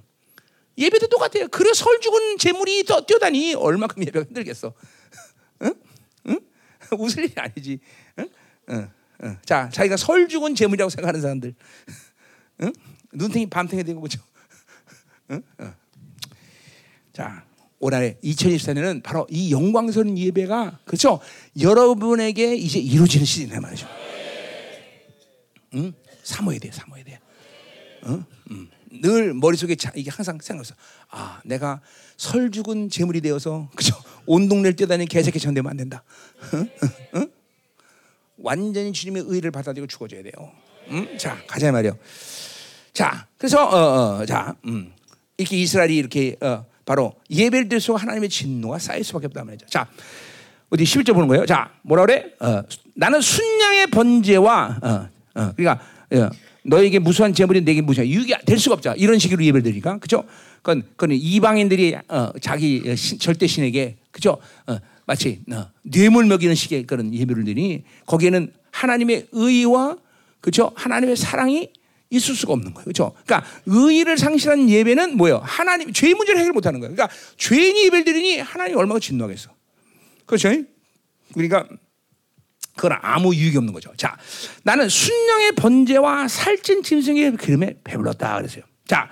[0.76, 1.48] 예배도 똑같아요.
[1.48, 4.74] 그래 설 죽은 재물이 뛰어다니 얼마큼 예배가 힘들겠어.
[5.62, 5.74] 응?
[6.28, 6.40] 응?
[6.98, 7.78] 웃을 일이 아니지.
[8.18, 8.28] 응?
[8.70, 8.90] 응.
[9.22, 9.38] 응.
[9.44, 11.54] 자, 자기가 설 죽은 재물이라고 생각하는 사람들.
[12.62, 12.72] 응?
[13.12, 14.20] 눈탱이 밤탱이 되고 그죠?
[15.30, 15.42] 응?
[15.60, 15.74] 응.
[17.12, 17.44] 자,
[17.78, 21.20] 올해 2024년은 바로 이 영광스러운 예배가 그렇죠?
[21.60, 23.86] 여러분에게 이제 이루어지는 시즌이란 말이죠.
[25.74, 25.92] 응?
[26.22, 27.20] 사모해야 돼, 사모해야 돼.
[28.06, 28.24] 응?
[28.50, 28.68] 응.
[29.00, 30.74] 늘 머릿속에 자, 이게 항상 생각해서
[31.10, 31.80] 아, 내가
[32.16, 33.94] 설 죽은 재물이 되어서 그죠?
[34.26, 36.02] 온 동네를 뛰어다니는 개새끼처럼 되면 안 된다.
[36.54, 36.68] 응?
[37.16, 37.30] 응?
[38.38, 40.32] 완전히 주님의 의를 받아들이고 죽어줘야 돼요.
[40.88, 41.16] 음?
[41.18, 41.96] 자, 가자 말이요.
[42.92, 44.92] 자, 그래서 어, 어, 자, 음.
[45.36, 49.66] 이렇게 이스라엘이 이렇게 어, 바로 예배를 드려서 하나님의 진노가 쌓일 수밖에 없다 말이죠.
[49.66, 49.88] 자,
[50.70, 51.46] 어디 11절 보는 거예요.
[51.46, 52.32] 자, 뭐라 그래?
[52.40, 52.62] 어,
[52.94, 56.30] 나는 순양의 번제와 어, 어, 그러니까 어,
[56.62, 58.94] 너에게 무수한 재물이 내게 무수한 유익이 될 수가 없자.
[58.96, 60.24] 이런 식으로 예배를 드리니까, 그죠?
[60.62, 64.38] 그건, 그건 이방인들이 어, 자기 신, 절대 신에게, 그죠?
[64.66, 69.98] 어, 마치 어, 뇌물 먹이는 식의 그런 예배를 드리니 거기에는 하나님의 의와
[70.40, 70.72] 그죠?
[70.74, 71.70] 하나님의 사랑이
[72.10, 72.84] 있을 수가 없는 거예요.
[72.84, 73.12] 그렇죠?
[73.24, 75.40] 그러니까 의를 상실한 예배는 뭐예요?
[75.42, 76.94] 하나님 죄 문제를 해결 못 하는 거예요.
[76.94, 79.50] 그러니까 죄인이 예배를 드리니 하나님이 얼마나 진노하겠어.
[80.26, 80.50] 그렇죠?
[81.32, 81.66] 그러니까
[82.76, 83.92] 그건 아무 유익이 없는 거죠.
[83.96, 84.16] 자,
[84.62, 88.64] 나는 순양의 번제와 살찐 짐승의 기름에 배불렀다 그랬어요.
[88.86, 89.10] 자,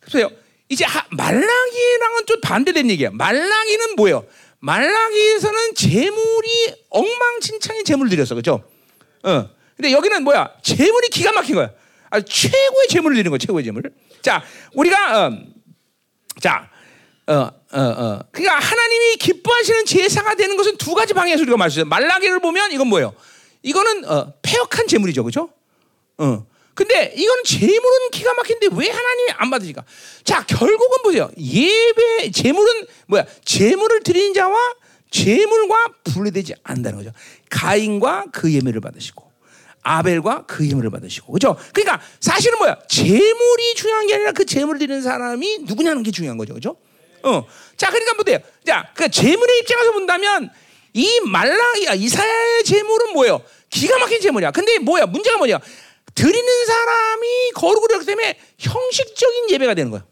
[0.00, 0.30] 그래서
[0.68, 3.10] 이제 말라기랑은 좀 반대된 얘기야.
[3.12, 4.26] 말라기는 뭐예요?
[4.60, 8.62] 말라기에서는 재물이 엉망진창의 재물을 드렸어, 그렇죠?
[9.22, 9.48] 어.
[9.76, 10.50] 근데 여기는 뭐야?
[10.62, 11.70] 재물이 기가 막힌 거야.
[12.10, 13.82] 아, 최고의 재물을 드리는 거야, 최고의 재물.
[14.20, 14.42] 자,
[14.74, 15.38] 우리가 어,
[16.40, 16.68] 자,
[17.28, 18.20] 어, 어, 어.
[18.32, 21.84] 그러니까 하나님이 기뻐하시는 제사가 되는 것은 두 가지 방향에서 우리가 말했어요.
[21.84, 23.14] 말라기를 보면 이건 뭐예요?
[23.62, 25.50] 이거는 어, 폐역한 재물이죠, 그렇죠?
[26.16, 26.46] 어.
[26.74, 29.84] 근데 이건 재물은 기가 막힌데 왜 하나님이 안 받으실까?
[30.24, 31.28] 자, 결국은 보세요.
[31.36, 33.26] 예배 재물은 뭐야?
[33.44, 34.56] 재물을 드린 자와
[35.10, 37.12] 재물과 분리되지 않는다는 거죠.
[37.50, 39.28] 가인과 그 예물을 받으시고
[39.82, 41.56] 아벨과 그 예물을 받으시고 그죠?
[41.72, 42.78] 그러니까 사실은 뭐야?
[42.88, 46.76] 재물이 중요한 게 아니라 그 재물을 드리는 사람이 누구냐는 게 중요한 거죠, 그죠?
[47.28, 48.38] 어, 자, 그러니까 보세요.
[48.64, 50.50] 자, 그 재물의 입장에서 본다면
[50.94, 53.42] 이 말라기야 이사야의 재물은 뭐예요?
[53.70, 54.50] 기가 막힌 재물이야.
[54.50, 55.06] 근데 뭐야?
[55.06, 55.58] 문제가 뭐냐?
[56.14, 60.04] 드리는 사람이 거룩을 하기 때문에 형식적인 예배가 되는 거야.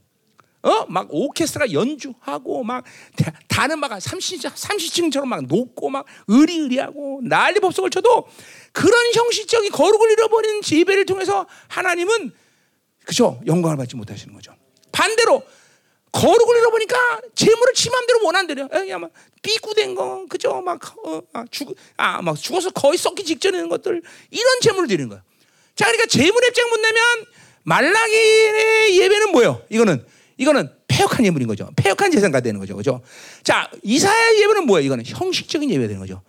[0.62, 0.84] 어?
[0.88, 2.84] 막 오케스트라 연주하고 막
[3.48, 8.26] 다른 막 30, 30층처럼 막 높고 막 의리의리하고 난리 법석을 쳐도
[8.72, 12.32] 그런 형식적인 거룩을 잃어버리는 예배를 통해서 하나님은
[13.04, 14.52] 그죠 영광을 받지 못하시는 거죠.
[14.90, 15.42] 반대로
[16.12, 18.68] 거룩을 잃어보니까 재물을 지 맘대로 원한대요.
[18.68, 19.10] 그냥 막
[19.42, 20.62] 삐꾸된 거, 그죠?
[20.62, 25.22] 막, 어, 아, 죽, 아, 막 죽어서 거의 썩기 있는 것들, 이런 재물을 드리는 거야.
[25.74, 27.26] 자, 그러니까 재물의 입장 묻내면
[27.64, 29.62] 말라기의 예배는 뭐예요?
[29.68, 30.04] 이거는
[30.38, 31.68] 이거는 폐역한 예물인 거죠.
[31.76, 32.76] 폐역한 재산가 되는 거죠.
[32.76, 33.02] 그죠?
[33.42, 34.86] 자, 이사야 예배는 뭐예요?
[34.86, 36.22] 이거는 형식적인 예배가 되는 거죠.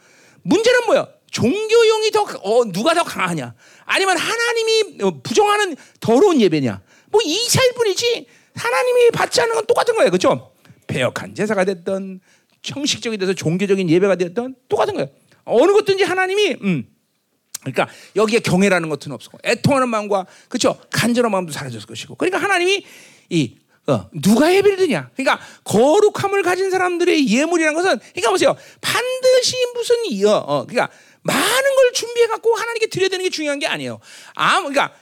[0.44, 1.08] 문제는 뭐예요?
[1.32, 3.54] 종교용이 더 어, 누가 더 강하냐?
[3.86, 6.82] 아니면 하나님이 어, 부정하는 더러운 예배냐?
[7.10, 8.28] 뭐 이 차일 뿐이지
[8.58, 10.12] 하나님이 받지 않는 건 똑같은 거예요.
[10.12, 10.52] 그죠?
[10.88, 12.20] 폐역한 제사가 됐던
[12.64, 15.10] 형식적이 돼서 종교적인 예배가 됐던 똑같은 거예요.
[15.46, 16.88] 어느 것든지 하나님이 음,
[17.62, 22.86] 그러니까 여기에 경외라는 것은 없고 애통하는 마음과 그렇죠 간절한 마음도 사라졌을 것이고 그러니까 하나님이
[23.30, 23.56] 이
[23.88, 25.10] 어, 누가 예배를 드냐?
[25.16, 28.58] 그러니까 거룩함을 가진 사람들의 예물이라는 것은 그러니까 보세요.
[28.82, 33.60] 반드시 무슨 이- 어, 어 그러니까 많은 걸 준비해 갖고 하나님께 드려야 되는 게 중요한
[33.60, 34.00] 게 아니에요.
[34.36, 34.94] 아, 그러니까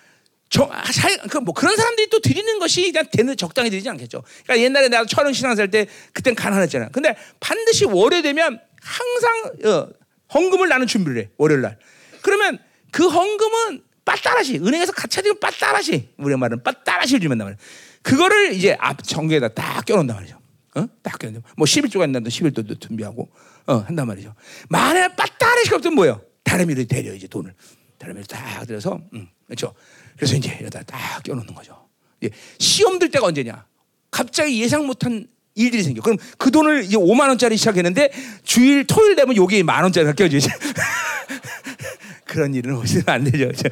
[1.30, 4.24] 그뭐 그런 사람들이 또 드리는 것이 그냥 되는 적당히 드리지 않겠죠.
[4.44, 6.90] 그러니까 옛날에 내가 철원 신앙 살 때 그땐 가난했잖아.
[6.90, 9.88] 근데 반드시 월요 되면 항상 어,
[10.34, 11.30] 헌금을 나는 준비를 해.
[11.38, 11.78] 월요일 날.
[12.22, 12.60] 그러면
[12.92, 17.58] 그 헌금은 빠따라시 은행에서 같이 하면 빠따라시 우리 말은 빠따라시를 주면 단 말이야.
[18.04, 20.40] 그거를 이제 앞 정교에다 딱 껴놓는단 말이죠.
[20.76, 20.88] 어?
[21.02, 21.42] 딱 껴놓는.
[21.58, 23.30] 뭐 11조가 있는데 11조도 준비하고
[23.68, 24.34] 어, 한단 말이죠.
[24.70, 26.22] 만약에 빠따라시가 없으면 뭐예요?
[26.44, 27.54] 다름이를 데려 이제 돈을
[27.98, 29.74] 다름이를 딱 들여서 음, 그렇죠.
[30.18, 31.88] 그래서 이제 여기다 딱 껴놓는 거죠.
[32.22, 33.66] 이제 시험 들 때가 언제냐?
[34.12, 36.02] 갑자기 예상 못한 일들이 생겨.
[36.02, 38.12] 그럼 그 돈을 이제 5만 원짜리 시작했는데
[38.44, 40.50] 주일 토요일 되면 여기 만 원짜리가 껴져 이제.
[42.26, 43.48] 그런 일은 없으면 안 되죠.
[43.48, 43.70] 그죠?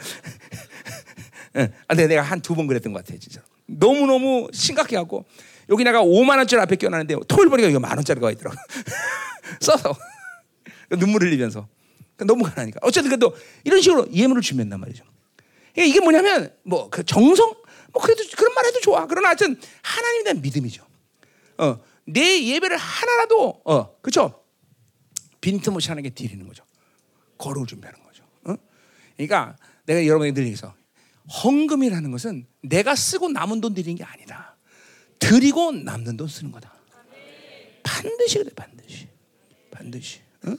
[1.56, 1.72] 응.
[1.88, 3.42] 아, 근데 내가 한 두 번 그랬던 것 같아, 진짜.
[3.68, 5.26] 너무 너무 심각해갖고
[5.70, 8.58] 여기 내가 5만 원짜리 앞에 껴놨는데 토요일 보니까 이거 만 원짜리가 있더라고.
[9.62, 9.96] 써서
[10.90, 11.68] 눈물 흘리면서
[12.16, 12.80] 그러니까 너무 가나니까.
[12.84, 15.04] 어쨌든 그래도 이런 식으로 예물을 준비한단 말이죠.
[15.74, 17.54] 그러니까 이게 뭐냐면 뭐 그 정성
[17.92, 19.06] 뭐 그래도 그런 말 해도 좋아.
[19.08, 20.86] 그러나 하여튼 하나님에 대한 믿음이죠.
[21.60, 24.44] 어, 내 예배를 하나라도 어, 그렇죠?
[25.42, 26.64] 빈틈없이 하나님께 드리는 거죠.
[27.38, 28.24] 거룩을 준비하는 거죠.
[28.46, 28.56] 어?
[29.16, 29.56] 그러니까
[29.86, 30.74] 내가 얘기해서
[31.44, 34.58] 헌금이라는 것은 내가 쓰고 남은 돈 드리는 게 아니다.
[35.20, 36.74] 드리고 남는 돈 쓰는 거다.
[37.84, 39.08] 반드시 그래 반드시
[39.72, 40.20] 반드시.
[40.46, 40.56] 어?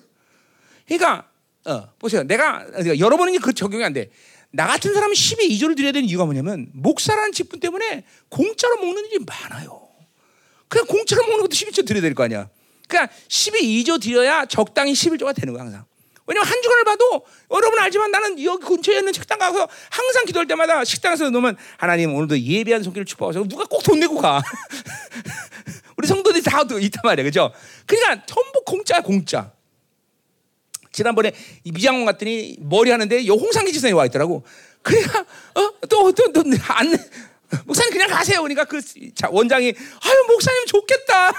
[0.87, 1.31] 그러니까
[1.67, 2.23] 어, 보세요.
[2.23, 4.11] 내가 그러니까 여러분은 그 적용이 안 돼.
[4.55, 9.19] 나 같은 사람은 10에 2조를 드려야 되는 이유가 뭐냐면 목사라는 직분 때문에 공짜로 먹는 일이
[9.27, 9.89] 많아요.
[10.69, 12.49] 그냥 공짜로 먹는 것도 12조 드려야 될 거 아니야.
[12.89, 15.85] 그러니까 10에 2조 드려야 적당히 11조가 되는 거야 항상.
[16.27, 20.85] 왜냐면 한 주간을 봐도 여러분 알지만 나는 여기 근처에 있는 식당 가서 항상 기도할 때마다
[20.85, 24.41] 식당에서 놓으면 하나님 오늘도 예배한 손길을 축복하셔서 누가 꼭 돈 내고 가.
[25.99, 27.25] 우리 성도들이 다 있단 말이야.
[27.25, 27.53] 그죠?
[27.87, 29.53] 그러니까 전부 공짜야 공짜.
[30.95, 31.33] 지난번에
[31.65, 34.45] 이 미장원 갔더니 머리 하는데 요 홍상기 지사님 와 있더라고.
[34.81, 36.97] 그러니까 어또또또안
[37.67, 38.41] 목사님 그냥 가세요.
[38.43, 38.81] 그러니까 그
[39.13, 41.33] 자, 원장이 아유 목사님 좋겠다.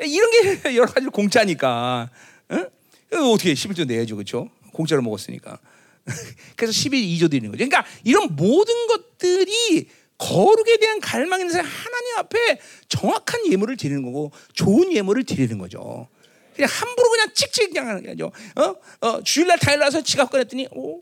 [0.04, 2.10] 이런 게 여러 가지로 공짜니까.
[2.50, 2.68] 응?
[3.12, 4.50] 어떻게 11조 내야죠, 그렇죠?
[4.72, 5.60] 공짜로 먹었으니까.
[6.56, 7.64] 그래서 12조 드리는 거죠.
[7.64, 9.88] 그러니까 이런 모든 것들이
[10.22, 16.06] 거룩에 대한 갈망 있는 사람 하나님 앞에 정확한 예물을 드리는 거고 좋은 예물을 드리는 거죠.
[16.54, 18.30] 그냥 함부로 그냥 찍찍 그냥 하는 게 아니죠.
[18.56, 18.76] 어?
[19.00, 21.00] 어, 주일날 나서 지갑 꺼냈더니 오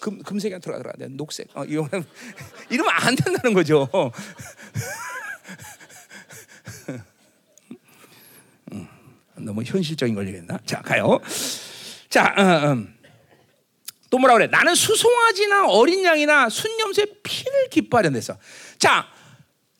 [0.00, 0.94] 금, 금색이 들어가더라.
[1.10, 1.46] 녹색.
[1.54, 1.90] 어, 이러면,
[2.70, 3.88] 이러면 안 된다는 거죠.
[8.72, 8.88] 음,
[9.36, 10.58] 너무 현실적인 걸 얘기했나?
[10.64, 11.20] 자, 가요.
[12.08, 12.99] 자, 어, 음.
[14.10, 14.46] 또 뭐라 그래?
[14.48, 18.36] 나는 수송아지나 어린 양이나 순념새 피를 기뻐하려 했어.
[18.78, 19.06] 자,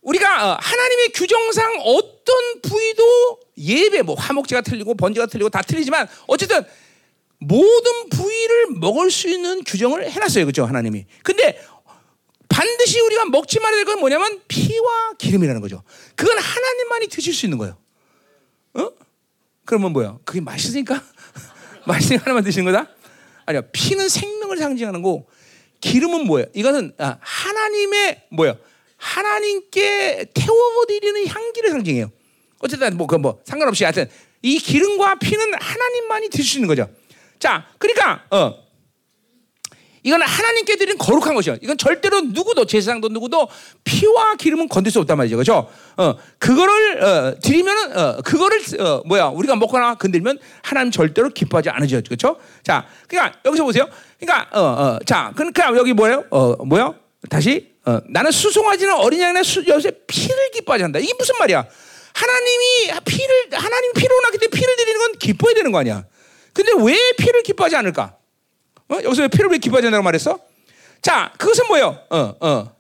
[0.03, 6.65] 우리가 하나님의 규정상 어떤 부위도 예배, 뭐 화목제가 틀리고 번제가 틀리고 다 틀리지만 어쨌든
[7.39, 11.07] 모든 부위를 먹을 수 있는 규정을 해놨어요, 그죠 하나님이.
[11.23, 11.61] 근데
[12.49, 15.83] 반드시 우리가 먹지 말아야 될 건 뭐냐면 피와 기름이라는 거죠.
[16.15, 17.77] 그건 하나님만이 드실 수 있는 거예요.
[18.75, 18.91] 어?
[19.65, 20.19] 그러면 뭐야?
[20.25, 21.03] 그게 맛있으니까
[21.87, 22.91] 맛있으니까 하나만 드시는 거다?
[23.51, 23.63] 아니야.
[23.73, 25.29] 피는 생명을 상징하는 거고
[25.81, 26.47] 기름은 뭐예요?
[26.55, 28.57] 이것은 아, 하나님의 뭐예요?
[28.97, 32.11] 하나님께 태워드리는 향기를 상징해요.
[32.59, 34.09] 어쨌든 뭐 그뭐 뭐 상관없이 하여튼
[34.43, 36.89] 이 기름과 피는 하나님만이 드실 수 있는 거죠.
[37.39, 38.70] 자, 그러니까 어
[40.03, 41.57] 이건 하나님께 드린 거룩한 것이요.
[41.61, 43.49] 이건 절대로 누구도 제사장도 누구도
[43.85, 45.69] 피와 기름은 건들 수 없단 말이죠, 그렇죠?
[45.97, 52.01] 어 그거를 어, 드리면은 어, 그거를 어, 뭐야 우리가 먹거나 건들면 하나님 절대로 기뻐하지 않으죠,
[52.03, 52.37] 그렇죠?
[52.63, 53.89] 자, 그러니까 여기서 보세요.
[54.19, 56.25] 그러니까 어, 어, 자, 그러니까 여기 뭐예요?
[56.31, 56.95] 어, 뭐야?
[57.29, 60.99] 다시 어, 나는 수송아지는 어린 양이나 여세 피를 기뻐하지 않는다.
[60.99, 61.67] 이게 무슨 말이야?
[62.15, 66.05] 하나님이 피를 하나님 피로 나기 때문에 피를 드리는 건 기뻐해야 되는 거 아니야?
[66.53, 68.17] 근데 왜 피를 기뻐하지 않을까?
[68.91, 68.97] 어?
[69.03, 70.39] 여기서 왜 피를 왜 기뻐하지 않는다고 말했어?
[71.01, 71.99] 자, 그것은 뭐예요?
[72.11, 72.77] 어, 어.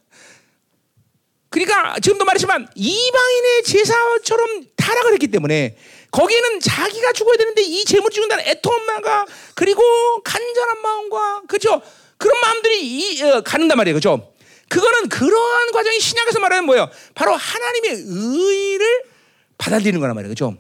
[1.48, 5.76] 그러니까 지금도 말했지만 이방인의 제사처럼 타락을 했기 때문에
[6.11, 9.82] 거기에는 자기가 죽어야 되는데 이 재물 죽는다는 애통함과 그리고
[10.22, 11.80] 간절한 마음과 그죠?
[12.18, 14.32] 그런 마음들이 이, 어, 가는단 말이에요, 그죠?
[14.68, 16.88] 그거는 그러한 과정이 신약에서 말하는 뭐예요?
[17.14, 19.02] 바로 하나님의 의를
[19.58, 20.56] 받아들이는 거란 말이에요, 그죠?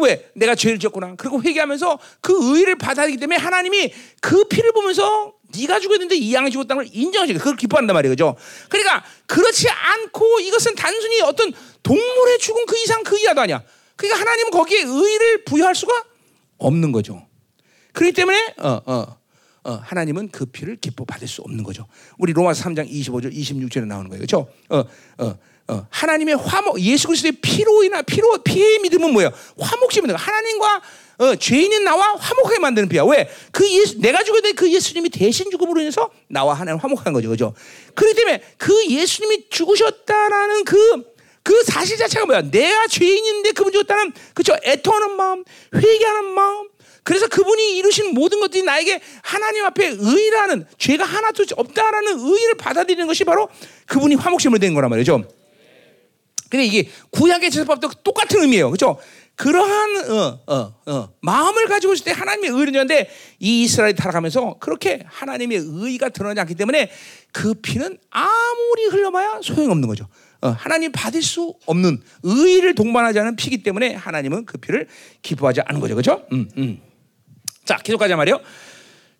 [0.00, 0.30] 왜?
[0.34, 1.14] 내가 죄를 지었구나.
[1.16, 6.84] 그리고 회개하면서 그 의를 받아들이기 때문에 하나님이 그 피를 보면서 네가 죽었는데 이 양이 죽었다는
[6.84, 8.12] 걸 인정하시고 그걸 기뻐한단 말이에요.
[8.12, 8.36] 그죠?
[8.68, 13.62] 그러니까 그렇지 않고 이것은 단순히 어떤 동물의 죽은 그 이상 그 이하도 아니야.
[13.96, 16.04] 그러니까 하나님은 거기에 의를 부여할 수가
[16.58, 17.26] 없는 거죠.
[17.92, 19.16] 그렇기 때문에 어, 어,
[19.64, 21.86] 어, 하나님은 그 피를 기뻐 받을 수 없는 거죠.
[22.18, 24.24] 우리 로마서 3장 25절 26절에 나오는 거예요.
[24.24, 24.48] 그렇죠?
[25.72, 29.30] 어, 하나님의 화목 예수 그리스도의 피로 인한 피로 피의 믿음은 뭐예요?
[29.58, 30.18] 화목심입니다.
[30.18, 30.82] 하나님과
[31.18, 33.04] 어, 죄인인 나와 화목하게 만드는 피야.
[33.04, 33.30] 왜?
[33.52, 37.28] 그 예수, 내가 될그 예수님이 대신 죽음으로 인해서 나와 하나님 화목한 거죠.
[37.28, 37.54] 그죠?
[37.94, 41.04] 그렇기 때문에 그 예수님이 죽으셨다라는 그,
[41.42, 42.42] 그 사실 자체가 뭐야?
[42.50, 44.56] 내가 죄인인데 그분 죽었다는, 그죠?
[44.64, 45.44] 애통하는 마음,
[45.74, 46.68] 회개하는 마음,
[47.04, 53.24] 그래서 그분이 이루신 모든 것들이 나에게 하나님 앞에 의라는 죄가 하나도 없다라는 의를 받아들이는 것이
[53.24, 53.48] 바로
[53.86, 55.24] 그분이 화목심을 된 거란 말이죠.
[56.52, 58.68] 근데 이게 구약의 제사법도 똑같은 의미예요.
[58.68, 58.98] 그렇죠?
[59.36, 65.02] 그러한 어, 어, 어, 마음을 가지고 있을 때 하나님의 의를 주는데 이 이스라엘이 타락하면서 그렇게
[65.06, 66.90] 하나님의 의가 드러나지 않기 때문에
[67.32, 70.06] 그 피는 아무리 흘러봐야 소용없는 거죠.
[70.42, 74.88] 어, 하나님 받을 수 없는 의를 동반하지 않은 피기 때문에 하나님은 그 피를
[75.22, 75.94] 기뻐하지 않은 거죠.
[75.94, 76.26] 그렇죠?
[76.32, 76.82] 음, 음.
[77.64, 78.38] 자, 계속 가자 말이요.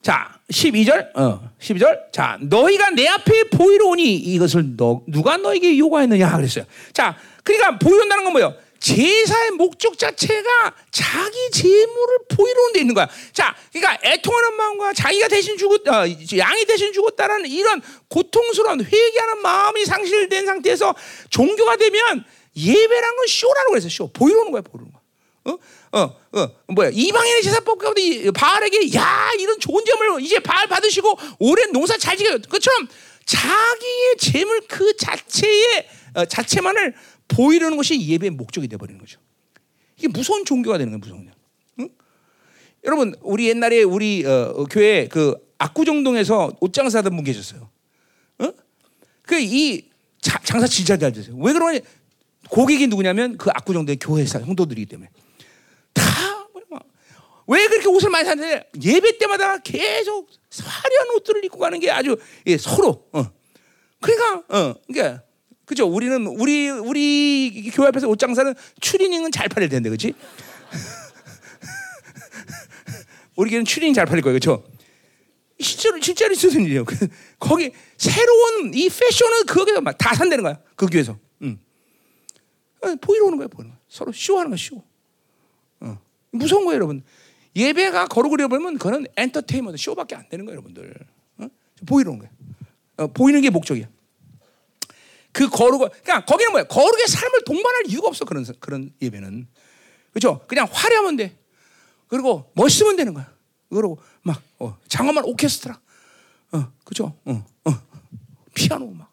[0.03, 2.13] 자, 12절, 어, 12절.
[2.13, 6.65] 자, 너희가 내 앞에 보이러 오니 이것을 너, 누가 너에게 요구했느냐 그랬어요.
[6.93, 8.55] 자, 그러니까 보이온다는 건 뭐예요?
[8.81, 13.09] 제사의 목적 자체가 자기 재물을 보이러 온데 있는 거야.
[13.33, 16.05] 자, 그러니까 애통하는 마음과 자기가 대신 죽었, 어,
[16.37, 20.97] 양이 대신 죽었다라는 이런 고통스러운 회개하는 마음이 상실된 상태에서
[21.31, 22.25] 종교가 되면
[22.57, 24.09] 예배란 건 쇼라고 그랬어, 쇼.
[24.13, 24.87] 보이러 오는 거야, 보이러.
[25.45, 25.59] 어?
[25.93, 26.91] 어, 어, 뭐야?
[26.93, 32.39] 이방인의 제사법 가운데 바알에게 야 이런 좋은 점을 이제 바알 받으시고 오랜 농사 잘 지겨.
[32.49, 32.89] 그처럼
[33.25, 36.95] 자기의 재물 그 자체의 어, 자체만을
[37.29, 39.19] 보이려는 것이 예배의 목적이 되어버리는 거죠.
[39.99, 41.33] 이게 무서운 종교가 되는 거예요, 무서운.
[41.81, 41.89] 응?
[42.85, 47.71] 여러분, 우리 옛날에 우리 어, 교회 그 압구정동에서 옷장사 하던 분 계셨어요.
[48.39, 48.53] 어?
[49.23, 49.91] 그이
[50.21, 51.37] 장사 진짜 잘 되세요.
[51.39, 51.81] 왜 그러냐?
[52.49, 55.11] 고객이 누구냐면 그 압구정동의 교회사 성도들이기 때문에.
[57.49, 60.29] 왜 그렇게 옷을 많이 사는데 예배 때마다 계속
[60.63, 62.17] 화려한 옷들을 입고 가는 게 아주
[62.47, 63.25] 예, 서로 어.
[64.01, 65.23] 그러니까 어 그러니까
[65.65, 65.87] 그죠?
[65.87, 70.15] 우리는 우리 우리 교회 앞에서 옷 장사는 추리닝은 잘 팔릴 텐데 그렇지
[73.37, 74.65] 우리 교회는 추리닝 잘 팔릴 거예요 그렇죠
[75.61, 76.85] 실제로 실제로 있었던 일이에요.
[77.39, 81.17] 거기 새로운 이 패션은 거기서 막 다 산다는 거야 그 교회에서.
[81.43, 81.59] 응.
[82.83, 84.77] 어, 보이러 오는 거야 보이는 거야 서로 쇼하는 거야 쇼.
[84.77, 84.85] 어.
[86.33, 87.05] 무서운 거예요 여러분
[87.55, 90.95] 예배가 거룩을 잃어버리면 그거는 엔터테인먼트 쇼밖에 안 되는 거예요, 여러분들.
[91.39, 91.49] 어?
[91.87, 92.33] 보이는 거예요.
[92.97, 93.89] 어, 보이는 게 목적이야.
[95.33, 96.65] 그 거룩을 그러니까 거기는 뭐야?
[96.65, 99.49] 거룩의 삶을 동반할 이유가 없어 그런 그런 예배는.
[100.13, 100.41] 그렇죠?
[100.47, 101.39] 그냥 화려하면 돼.
[102.09, 103.33] 그리고 멋있으면 되는 거야.
[103.71, 105.81] 그리고 막 어, 장엄한 오케스트라.
[106.53, 107.17] 어, 그죠?
[107.25, 107.71] 어, 어,
[108.55, 109.11] 피아노 막,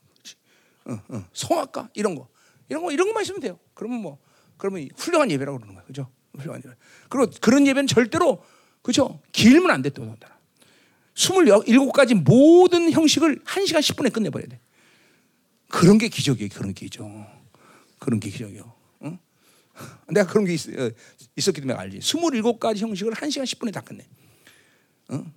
[0.85, 2.27] 어, 어, 성악가 이런 거,
[2.67, 3.57] 이런 거 이런 것만 있으면 돼요.
[3.73, 4.17] 그러면 뭐,
[4.57, 6.09] 그러면 훌륭한 예배라고 그러는 거야, 그죠?
[6.37, 6.75] 예배.
[7.09, 8.43] 그리고 그런 예배는 절대로
[8.81, 9.21] 그죠?
[9.31, 10.15] 길면 안 돼, 또.
[11.15, 14.59] 27가지 모든 형식을 1시간 10분에 끝내버려야 돼.
[15.67, 17.07] 그런 게 기적이에요, 그런 게 기적.
[17.99, 18.73] 그런 게 기적이요.
[19.03, 19.19] 응?
[20.09, 20.91] 내가 그런 게 있, 어,
[21.35, 21.99] 있었기 때문에 알지.
[21.99, 24.07] 27가지 형식을 1시간 10분에 다 끝내.
[25.11, 25.31] 응?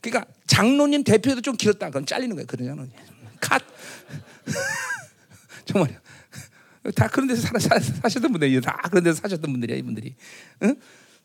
[0.00, 1.90] 그러니까 장로님 대표도 좀 길었다.
[1.90, 2.92] 그럼 잘리는 거야, 장로님.
[3.40, 3.62] 컷!
[5.66, 5.98] 정말요.
[6.94, 10.14] 다 그런 데서 사, 사, 사셨던 분들이 다 그런 데서 사셨던 분들이야, 이분들이.
[10.62, 10.76] 응?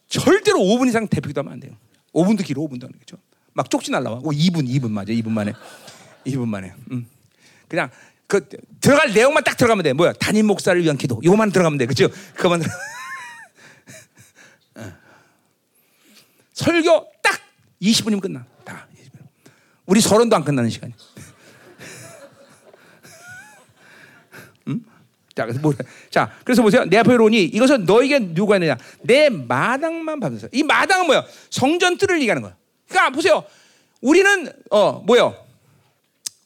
[0.07, 1.73] 절대로 5분 이상 대표기도 하면 안 돼요.
[2.13, 3.17] 5분도 길어, 5분도 하는 거죠.
[3.53, 4.19] 막 쪽지 날라와.
[4.23, 5.11] 오, 2분, 2분 맞아.
[5.13, 5.53] 2분 만에.
[6.25, 6.73] 2분 만에.
[6.91, 7.07] 음.
[7.67, 7.89] 그냥
[8.27, 8.47] 그
[8.79, 9.93] 들어갈 내용만 딱 들어가면 돼.
[9.93, 10.13] 뭐야?
[10.13, 11.19] 담임 목사를 위한 기도.
[11.23, 11.85] 이거만 들어가면 돼.
[11.85, 12.07] 그죠?
[12.35, 12.61] 그만.
[14.75, 14.93] 어.
[16.53, 17.41] 설교 딱
[17.81, 18.45] 20분이면 끝나.
[18.63, 18.87] 다.
[18.95, 19.19] 20분.
[19.85, 20.93] 우리 서른도 안 끝나는 시간이.
[25.35, 25.73] 자, 그래서 뭐,
[26.09, 26.83] 자, 그래서 보세요.
[26.85, 28.77] 내 앞에 오니 이것은 너에게 누가 있느냐?
[29.01, 30.49] 내 마당만 받으세요.
[30.51, 31.25] 이 마당은 뭐야?
[31.49, 32.55] 성전 뜰을 얘기하는 거야.
[32.89, 33.43] 그러니까 보세요.
[34.01, 35.35] 우리는 어 뭐요?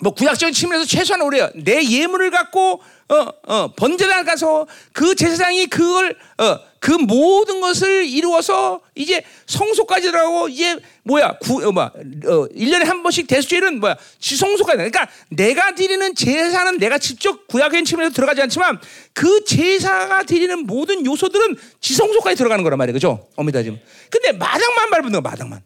[0.02, 6.18] 뭐 구약적인 측면에서 최소한 우리가 내 예물을 갖고 어, 어, 번제단 가서 그 제사장이 그걸
[6.38, 12.84] 어, 그 모든 것을 이루어서 이제 성소까지 들어가고 이제 뭐야 구, 어, 뭐, 어, 1년에
[12.86, 18.80] 한 번씩 대수제는 뭐야 지성소까지 그러니까 내가 드리는 제사는 내가 직접 구약적인 측면에서 들어가지 않지만
[19.14, 22.94] 그 제사가 드리는 모든 요소들은 지성소까지 들어가는 거란 말이에요.
[22.94, 23.30] 그죠?
[23.36, 23.80] 어미다 지금.
[24.12, 25.64] 근데 마당만 밟는 거 마당만.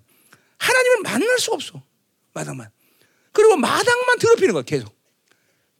[0.57, 1.83] 하나님을 만날 수가 없어.
[2.33, 2.69] 마당만.
[3.33, 4.95] 그리고 마당만 더럽히는 거야 계속.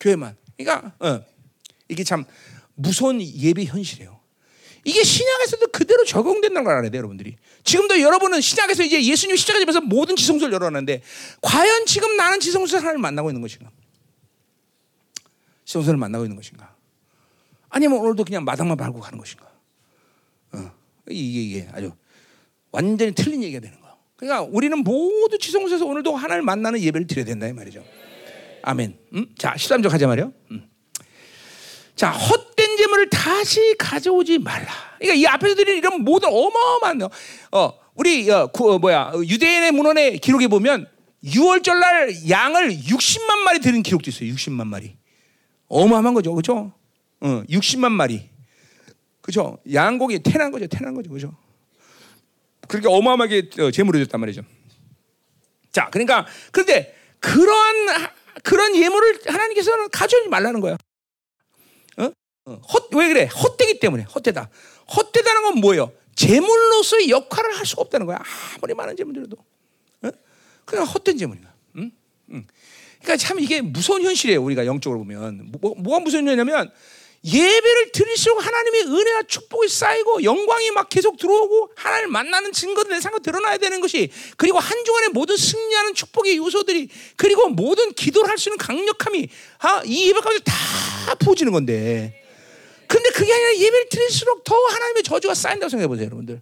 [0.01, 0.35] 교회만.
[0.57, 1.21] 그러니까 어.
[1.87, 2.25] 이게 참
[2.75, 4.18] 무서운 예배 현실이에요.
[4.83, 7.35] 이게 신약에서도 그대로 적용된다는 걸 알아야 돼요, 여러분들이.
[7.63, 11.01] 지금도 여러분은 신약에서 이제 예수님 십자가 지면서 모든 지성소를 열어놨는데
[11.41, 13.69] 과연 지금 나는 지성소 하나님을 만나고 있는 것인가?
[15.65, 16.75] 지성소를 만나고 있는 것인가?
[17.69, 19.47] 아니면 오늘도 그냥 마당만 밟고 가는 것인가?
[20.53, 20.71] 어.
[21.09, 21.91] 이게, 이게 아주
[22.71, 23.95] 완전히 틀린 얘기가 되는 거야.
[24.15, 27.83] 그러니까 우리는 모두 지성소에서 오늘도 하나님을 만나는 예배를 드려야 된다 이 말이죠.
[28.63, 28.97] 아멘.
[29.13, 29.33] 음?
[29.37, 30.33] 자, 13절 가자 말이요.
[30.51, 30.69] 음.
[31.99, 34.71] 자, 헛된 재물을 다시 가져오지 말라.
[34.99, 37.01] 그러니까 이 앞에서 드린 이런 모든 어마어마한
[37.51, 40.87] 어, 우리 어, 구, 어, 뭐야 유대인의 문헌의 기록에 보면
[41.25, 44.33] 6월절 날 양을 60만 마리 드는 기록도 있어요.
[44.33, 44.95] 60만 마리.
[45.67, 46.33] 어마어마한 거죠.
[46.33, 46.71] 그죠?
[47.19, 48.29] 어, 60만 마리.
[49.19, 49.57] 그죠?
[49.69, 50.67] 양고기 태난 거죠.
[50.67, 51.09] 태난 거죠.
[51.09, 51.35] 그죠?
[52.69, 54.43] 그렇게 어마어마하게 어, 제물을 줬단 말이죠.
[55.73, 58.07] 자, 그러니까 그런데 그러한
[58.41, 60.63] 그런 예물을 하나님께서는 가져오지 말라는.
[60.63, 60.77] 어?
[62.49, 62.61] 어?
[62.73, 63.25] 헛, 왜 그래?
[63.25, 64.49] 헛되기 때문에 헛되다.
[64.95, 65.91] 헛되다는 건 뭐예요?
[66.15, 68.19] 제물로서의 역할을 할 수가 없다는 거야.
[68.55, 69.37] 아무리 많은 제물들도.
[70.03, 70.09] 어?
[70.65, 71.53] 그냥 헛된 제물이야.
[71.77, 71.91] 응?
[72.31, 72.47] 응.
[73.01, 74.43] 그러니까 참 이게 무서운 현실이에요.
[74.43, 76.71] 우리가 영적으로 보면 뭐, 뭐가 무서운 현실이냐면
[77.23, 83.19] 예배를 드릴수록 하나님의 은혜와 축복이 쌓이고 영광이 막 계속 들어오고 하나님을 만나는 증거들 내 상고
[83.19, 88.47] 드러나야 되는 것이 그리고 한 주간의 모든 승리하는 축복의 요소들이 그리고 모든 기도를 할 수
[88.49, 89.27] 있는 강력함이
[89.59, 92.23] 아, 이 예배 가운데 다 부어지는 건데
[92.89, 96.41] 근데 그게 아니라 예배를 드릴수록 더 하나님의 저주가 쌓인다고 생각해 보세요 여러분들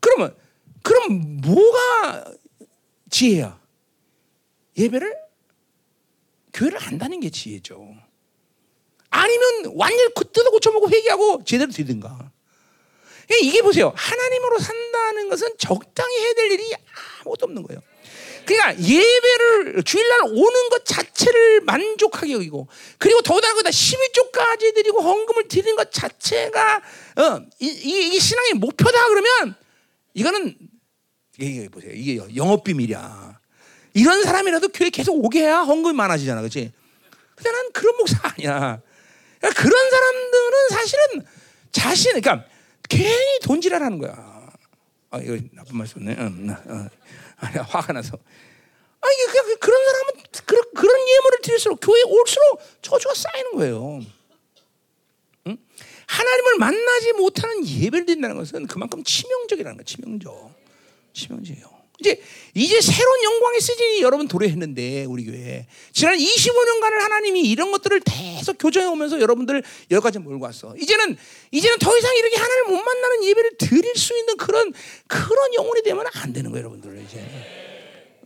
[0.00, 0.34] 그러면
[0.82, 2.32] 그럼 뭐가
[3.10, 3.60] 지혜야
[4.78, 5.14] 예배를
[6.54, 7.94] 교회를 한다는 게 지혜죠
[9.10, 12.30] 아니면 완전히 뜯어 고쳐먹고 회개하고 제대로 되든가.
[13.42, 13.92] 이게 보세요.
[13.94, 16.72] 하나님으로 산다는 것은 적당히 해야 될 일이
[17.20, 17.80] 아무것도 없는 거예요.
[18.48, 22.66] 그러니까 예배를 주일날 오는 것 자체를 만족하게 여기고
[22.96, 29.54] 그리고 더군다나 거기다 12조까지 드리고 헌금을 드리는 것 자체가 어, 이, 이, 신앙의 목표다 그러면
[30.14, 30.56] 이거는
[31.38, 31.92] 이게 보세요.
[31.92, 33.38] 이게 영업 비밀이야.
[33.92, 36.40] 이런 사람이라도 교회 계속 오게 해야 헌금이 많아지잖아.
[36.40, 36.72] 그렇지?
[37.34, 38.80] 근데 난 그런 목사 아니야.
[39.40, 41.26] 그러니까 그런 사람들은 사실은
[41.70, 42.46] 자신, 그러니까
[42.88, 44.38] 괜히 돈지랄하는 거야.
[45.10, 46.16] 아 이거 나쁜 말씀네.
[46.18, 46.88] 응, 응.
[47.40, 48.18] 아니 화가 나서.
[49.00, 54.00] 아 이게 그, 그, 그런 사람은 그런 그런 예물을 드릴수록 교회 올수록 저주가 쌓이는 거예요.
[55.46, 55.56] 응?
[56.06, 59.84] 하나님을 만나지 못하는 예배를 드린다는 것은 그만큼 치명적이라는 거야.
[59.84, 60.52] 치명적.
[61.12, 61.77] 치명적이에요.
[62.00, 62.20] 이제
[62.54, 68.86] 이제 새로운 영광의 시즌이 여러분 도래했는데 우리 교회 지난 25년간을 하나님이 이런 것들을 계속 교정해
[68.86, 70.74] 오면서 여러분들 여기까지 몰고 왔어.
[70.76, 71.16] 이제는
[71.50, 74.72] 이제는 더 이상 이렇게 하나님을 못 만나는 예배를 드릴 수 있는 그런
[75.08, 77.18] 그런 영혼이 되면 안 되는 거예요, 여러분들 이제.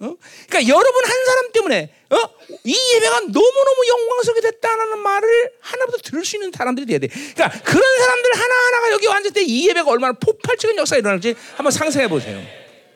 [0.00, 0.16] 어?
[0.48, 2.16] 그러니까 여러분 한 사람 때문에 어?
[2.64, 7.06] 이 예배가 너무너무 영광스럽게 됐다는 말을 하나부터 들을 수 있는 사람들이 돼야 돼.
[7.06, 12.08] 그러니까 그런 사람들 하나하나가 여기 앉을 때 이 예배가 얼마나 폭발적인 역사가 일어날지 한번 상상해
[12.08, 12.42] 보세요.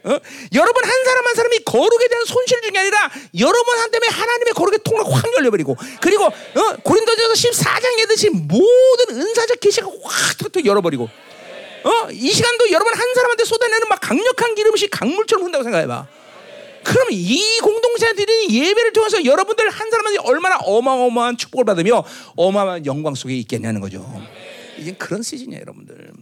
[0.06, 0.20] 어?
[0.54, 4.78] 여러분 한 사람 한 사람이 거룩에 대한 손실 중이 아니라 여러분 한 때문에 하나님의 거룩의
[4.84, 6.76] 통로 확 열려버리고 그리고 어?
[6.82, 12.10] 고린도전서 14장 에 듯이 모든 은사적 계시가 확 열어버리고 어?
[12.10, 16.06] 이 시간도 여러분 한 사람한테 쏟아내는 막 강력한 기름이 강물처럼 흔다고 생각해봐.
[16.82, 22.04] 그럼 이 공동체들이 예배를 통해서 여러분들 한 사람한테 얼마나 어마어마한 축복을 받으며
[22.36, 24.04] 어마어마한 영광 속에 있겠냐는 거죠.
[24.78, 26.12] 이제 그런 시즌이에요, 여러분들.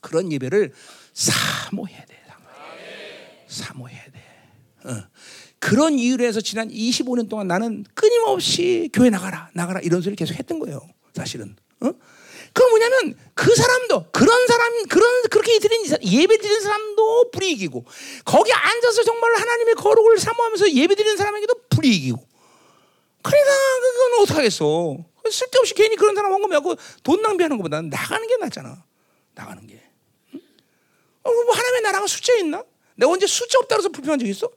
[0.00, 0.72] 그런 예배를
[1.14, 2.09] 사모해야 돼.
[3.50, 4.88] 사모해야 돼.
[4.88, 5.02] 어.
[5.58, 10.58] 그런 이유로 해서 지난 25년 동안 나는 끊임없이 교회 나가라, 나가라 이런 소리를 계속 했던
[10.58, 10.80] 거예요.
[11.14, 11.54] 사실은.
[11.80, 11.92] 어?
[12.52, 17.84] 그 뭐냐면 그 사람도 그런 사람 그런 그렇게 드린 예배 드리는 사람도 불이익이고
[18.24, 22.18] 거기 앉아서 정말 하나님의 거룩을 사모하면서 예배 드리는 사람에게도 불이익이고
[23.22, 23.50] 그러니까
[23.80, 24.96] 그건 어떡하겠어
[25.30, 26.74] 쓸데없이 괜히 그런 사람 헌금하고
[27.04, 28.84] 돈 낭비하는 것보다는 나가는 게 낫잖아
[29.34, 29.80] 나가는 게
[30.34, 30.40] 응?
[31.22, 32.64] 어, 뭐 하나님의 나라가 숫자 있나?
[33.00, 34.48] 내가 언제 숫자 없다고 해서 불평한 적 있어?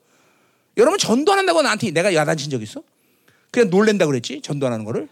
[0.75, 2.83] 여러분 전도 안 한다고 나한테 내가 야단친 적 있어?
[3.51, 5.07] 그냥 놀랜다 그랬지 전도 안 하는 거를.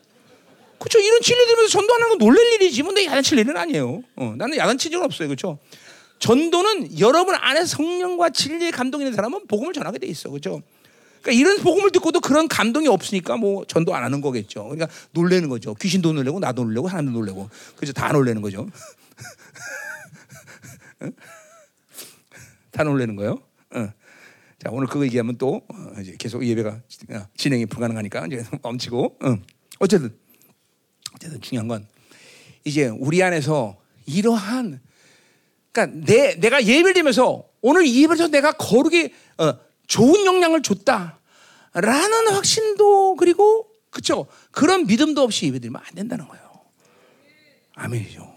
[0.78, 0.99] 그렇죠.
[0.99, 2.84] 이런 진리 들으면서 전도 안 하는 건 놀랄 일이지.
[2.84, 4.03] 뭐 내가 야단칠 일은 아니에요.
[4.18, 5.30] 어, 나는 야단친 적은 없어요.
[5.30, 5.60] 그렇죠.
[6.20, 10.30] 전도는 여러분 안에 성령과 진리의 감동이 있는 사람은 복음을 전하게 돼 있어.
[10.30, 10.62] 그렇죠.
[11.22, 14.64] 그러니까 이런 복음을 듣고도 그런 감동이 없으니까 뭐 전도 안 하는 거겠죠.
[14.66, 15.74] 그러니까 놀래는 거죠.
[15.76, 17.49] 귀신도 놀래고 나도 놀래고 하나님도 놀래고.
[17.78, 17.94] 그죠.
[17.94, 18.68] 다 놀래는 거죠.
[22.72, 23.41] 다 놀라는 거예요.
[23.72, 23.89] 어.
[24.60, 26.69] 자 오늘 그거 얘기하면 또 어, 이제 계속 예배가
[27.10, 29.38] 어, 진행이 불가능하니까 이제 멈추고 어.
[29.80, 30.15] 어쨌든
[31.15, 31.88] 어쨌든 중요한 건
[32.64, 34.81] 이제 우리 안에서 이러한
[35.72, 39.53] 그러니까 내 내가 예배를 드리면서 오늘 예배에서 내가 거룩에 어,
[39.88, 41.18] 좋은 영향을 줬다라는
[42.31, 46.49] 확신도 그리고 그쵸 그런 믿음도 없이 예배드리면 안 된다는 거예요.
[47.73, 48.31] 아멘이죠.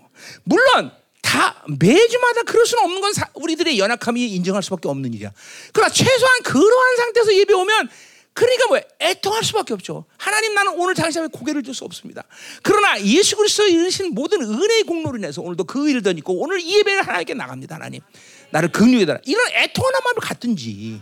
[0.44, 0.90] 물론
[1.34, 5.32] 다 매주마다 그럴 수는 없는 건 사, 우리들의 연약함이 인정할 수밖에 없는 일이야.
[5.72, 7.90] 그러나 최소한 그러한 상태에서 예배 오면
[8.32, 10.04] 그러니까 뭐 애통할 수밖에 없죠.
[10.16, 12.22] 하나님 나는 오늘 당신 앞에 고개를 들 수 없습니다.
[12.62, 17.02] 그러나 예수 그리스도 이루신 모든 은혜의 공로로 인해서 오늘도 그 일도 있고 오늘 이 예배를
[17.02, 17.74] 하나님께 나갑니다.
[17.74, 18.00] 하나님.
[18.50, 19.20] 나를 긍휼해달라.
[19.24, 21.00] 이런 애통하는 마음을 갖든지.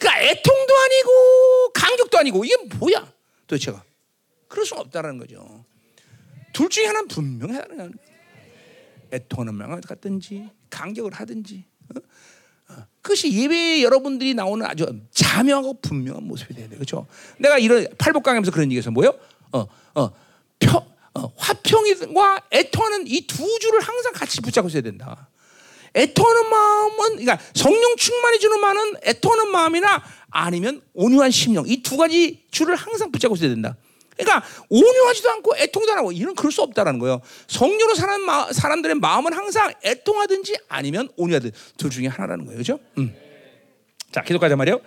[0.00, 3.06] 그러니까 애통도 아니고 간격도 아니고 이게 뭐야
[3.46, 3.84] 도대체가.
[4.48, 5.64] 그럴 수는 없다라는 거죠.
[6.52, 8.13] 둘 중에 하나는 분명하다는 거예요.
[9.12, 11.64] 애통하는 마음을 갖든지 간격을 하든지.
[11.94, 12.00] 어?
[12.72, 12.86] 어.
[13.02, 16.76] 그것이 예배 여러분들이 나오는 아주 자명하고 분명한 모습이 돼야 돼.
[16.76, 17.06] 그렇죠?
[17.38, 19.14] 내가 이런 팔복강에서 그런 얘기해서 뭐요?
[19.52, 20.10] 어, 어,
[20.58, 25.28] 펴, 어, 화평과 애통하는 이 두 줄을 항상 같이 붙잡고 있어야 된다.
[25.94, 32.44] 애통하는 마음은 그러니까 성령 충만해 주는 마음은 애통하는 마음이나 아니면 온유한 심령 이 두 가지
[32.50, 33.76] 줄을 항상 붙잡고 있어야 된다.
[34.16, 37.20] 그러니까 온유하지도 않고 애통도 안 하고 이런 그럴 수 없다라는 거예요.
[37.48, 42.56] 성령으로 사는 마, 사람들의 마음은 항상 애통하든지 아니면 온유하든 둘 중에 하나라는 거예요.
[42.56, 42.78] 그렇죠?
[42.98, 43.14] 음.
[44.12, 44.80] 자, 계속 가자 말이요.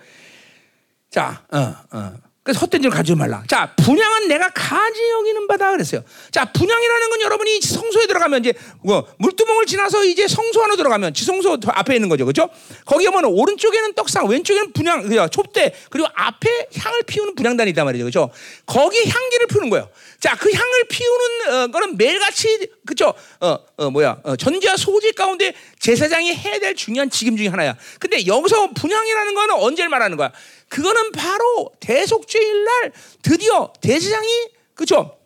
[1.10, 2.27] 자, 어, 어.
[2.48, 3.42] 그래서 헛된 짓을 가지 말라.
[3.46, 6.02] 자, 분양은 내가 가지 여기는 바다 그랬어요.
[6.30, 11.58] 자, 분양이라는 건 여러분이 성소에 들어가면 이제 뭐 물두멍을 지나서 이제 성소 안으로 들어가면 지성소
[11.66, 12.24] 앞에 있는 거죠.
[12.24, 12.48] 그렇죠?
[12.86, 15.28] 거기 보면 오른쪽에는 떡상, 왼쪽에는 분양, 그죠?
[15.28, 18.04] 촛대, 그리고 앞에 향을 피우는 분양단이 있단 말이죠.
[18.04, 18.30] 그렇죠?
[18.64, 19.90] 거기 향기를 피우는 거예요.
[20.18, 23.12] 자, 그 향을 피우는 어, 거는 매일같이 그죠?
[23.40, 24.20] 어, 어 뭐야?
[24.24, 27.76] 어, 전지와 소지 가운데 제사장이 해야 될 중요한 직임 중에 하나야.
[28.00, 30.32] 근데 여기서 분양이라는 거는 언제를 말하는 거야?
[30.68, 32.92] 그거는 바로 대속죄일 날
[33.22, 34.28] 드디어 대제장이
[34.74, 35.16] 그죠?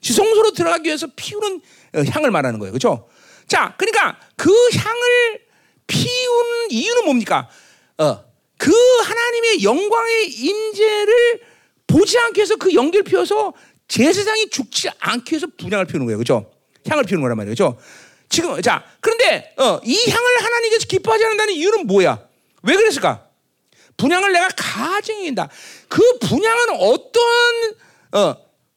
[0.00, 1.60] 지성소로 들어가기 위해서 피우는
[1.96, 2.72] 어, 향을 말하는 거예요.
[2.72, 3.08] 그죠?
[3.46, 5.40] 자, 그러니까 그 향을
[5.86, 7.48] 피우는 이유는 뭡니까?
[7.98, 8.24] 어,
[8.56, 8.72] 그
[9.02, 11.40] 하나님의 영광의 임재를
[11.86, 13.52] 보지 않기 위해서 그 연기를 피워서
[13.88, 16.18] 제사장이 죽지 않기 위해서 분향을 피우는 거예요.
[16.18, 16.50] 그죠?
[16.88, 17.52] 향을 피우는 거란 말이에요.
[17.52, 17.78] 그죠?
[18.28, 22.20] 지금, 자, 그런데, 어, 이 향을 하나님께서 기뻐하지 않는다는 이유는 뭐야?
[22.62, 23.29] 왜 그랬을까?
[24.00, 25.48] 분양을 내가 가증인다.
[25.88, 27.22] 그 분양은 어떤
[28.12, 28.34] 어,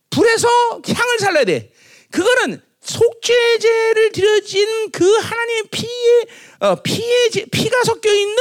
[0.10, 0.48] 불에서
[0.88, 1.72] 향을 살려야 돼.
[2.12, 6.26] 그거는 속죄제를 드려진 그 하나님의 피에
[6.60, 8.36] 어, 피에 피가 섞여 있는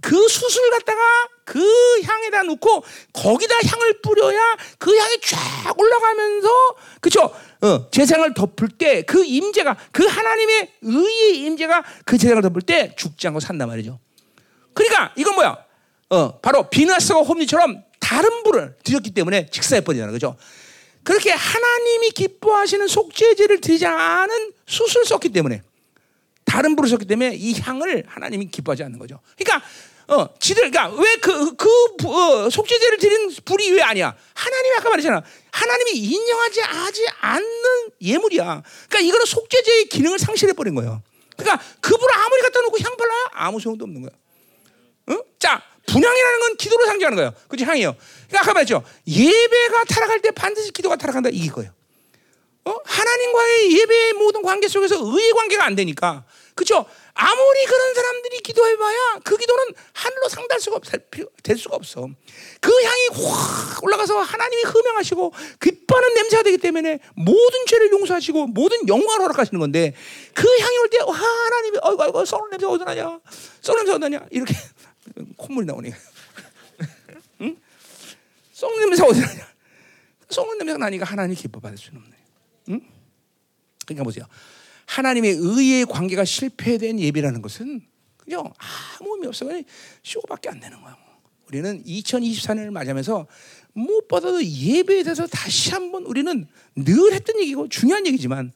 [0.00, 1.00] 그 수술 갖다가
[1.44, 6.48] 그 향에다 놓고 거기다 향을 뿌려야 그 향이 쫙 올라가면서
[7.00, 7.34] 그쵸?
[7.62, 13.26] 어, 재생을 덮을 때 그 임재가 그 하나님의 의의 임재가 그 재생을 덮을 때 죽지
[13.28, 13.98] 않고 산단 말이죠.
[14.74, 15.67] 그러니까 이건 뭐야?
[16.10, 20.12] 어, 바로 비나스와 홈리처럼 다른 불을 드렸기 때문에 직사해 버리잖아.
[20.12, 20.36] 그죠?
[21.02, 25.62] 그렇게 하나님이 기뻐하시는 속죄제를 드리지 않은 수술 썼기 때문에
[26.44, 29.20] 다른 불을 썼기 때문에 이 향을 하나님이 기뻐하지 않는 거죠.
[29.36, 29.66] 그러니까
[30.08, 31.68] 어, 지들, 그러니까 왜 그, 그,
[32.06, 34.16] 어, 속죄제를 드린 불이 왜 아니야?
[34.34, 35.22] 하나님이 아까 말했잖아.
[35.50, 38.62] 하나님이 인정하지 하지 않는 예물이야.
[38.88, 41.02] 그러니까 이거는 속죄제의 기능을 상실해버린 거예요.
[41.36, 44.10] 그러니까 그 불을 아무리 갖다 놓고 향 발라야 아무 소용도 없는 거야.
[45.08, 45.22] 어?
[45.38, 47.32] 자, 분향이라는 건 기도로 상징하는 거예요.
[47.48, 47.64] 그죠?
[47.64, 47.94] 향이요.
[48.28, 48.84] 그러니까 아까 말했죠.
[49.06, 51.30] 예배가 타락할 때 반드시 기도가 타락한다.
[51.32, 51.72] 이게 거예요.
[52.64, 52.74] 어?
[52.84, 56.24] 하나님과의 예배의 모든 관계 속에서 의의 관계가 안 되니까.
[56.54, 56.84] 그죠?
[57.14, 60.82] 아무리 그런 사람들이 기도해봐야 그 기도는 하늘로 상달 수가 없,
[61.42, 62.08] 될 수가 없어.
[62.60, 69.22] 그 향이 확 올라가서 하나님이 흠명하시고 기뻐하는 냄새가 되기 때문에 모든 죄를 용서하시고 모든 영광을
[69.22, 69.94] 허락하시는 건데
[70.34, 73.20] 그 향이 올 때 하나님이 어이구 어이구 썩는 냄새 어디 나냐
[73.62, 74.54] 썩는 냄새 어디 나냐 이렇게
[75.36, 75.92] 콧물이 나오니.
[77.42, 77.56] 응?
[78.52, 79.48] 썩는 냄새가 어디 나냐?
[80.30, 82.16] 썩는 냄새가 나니까 하나님 기뻐 받을 수는 없네.
[82.70, 82.80] 응?
[83.86, 84.26] 그러니까 보세요.
[84.86, 87.82] 하나님의 의의 관계가 실패된 예배라는 것은
[88.16, 88.52] 그죠?
[88.98, 89.46] 아무 의미 없어.
[90.02, 90.96] 쇼밖에 안 되는 거야.
[91.46, 93.26] 우리는 2024년을 맞이하면서
[93.72, 98.52] 무엇보다도 예배에 대해서 다시 한번 우리는 늘 했던 얘기고 중요한 얘기지만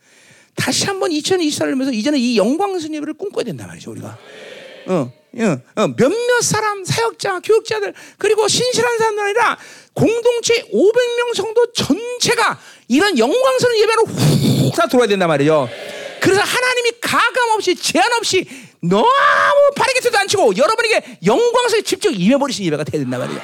[0.55, 4.18] 다시 한번 2024년을 하면서 이제는 이 영광스러운 꿈꿔야 된단 말이죠, 우리가.
[4.89, 5.22] 어.
[5.77, 9.59] 어, 몇몇 사람, 사역자, 교육자들, 그리고 신실한 사람들 아니라
[9.95, 15.69] 공동체 500명 정도 전체가 이런 영광스러운 예배로 훅다 들어야 된단 말이죠.
[16.21, 18.47] 그래서 하나님이 가감 없이 제한 없이
[18.81, 19.07] 너무
[19.77, 23.41] 바르게 되도 안 치고 여러분에게 영광스럽게 직접 임해버리신 예배가 돼야 된단 말이에요.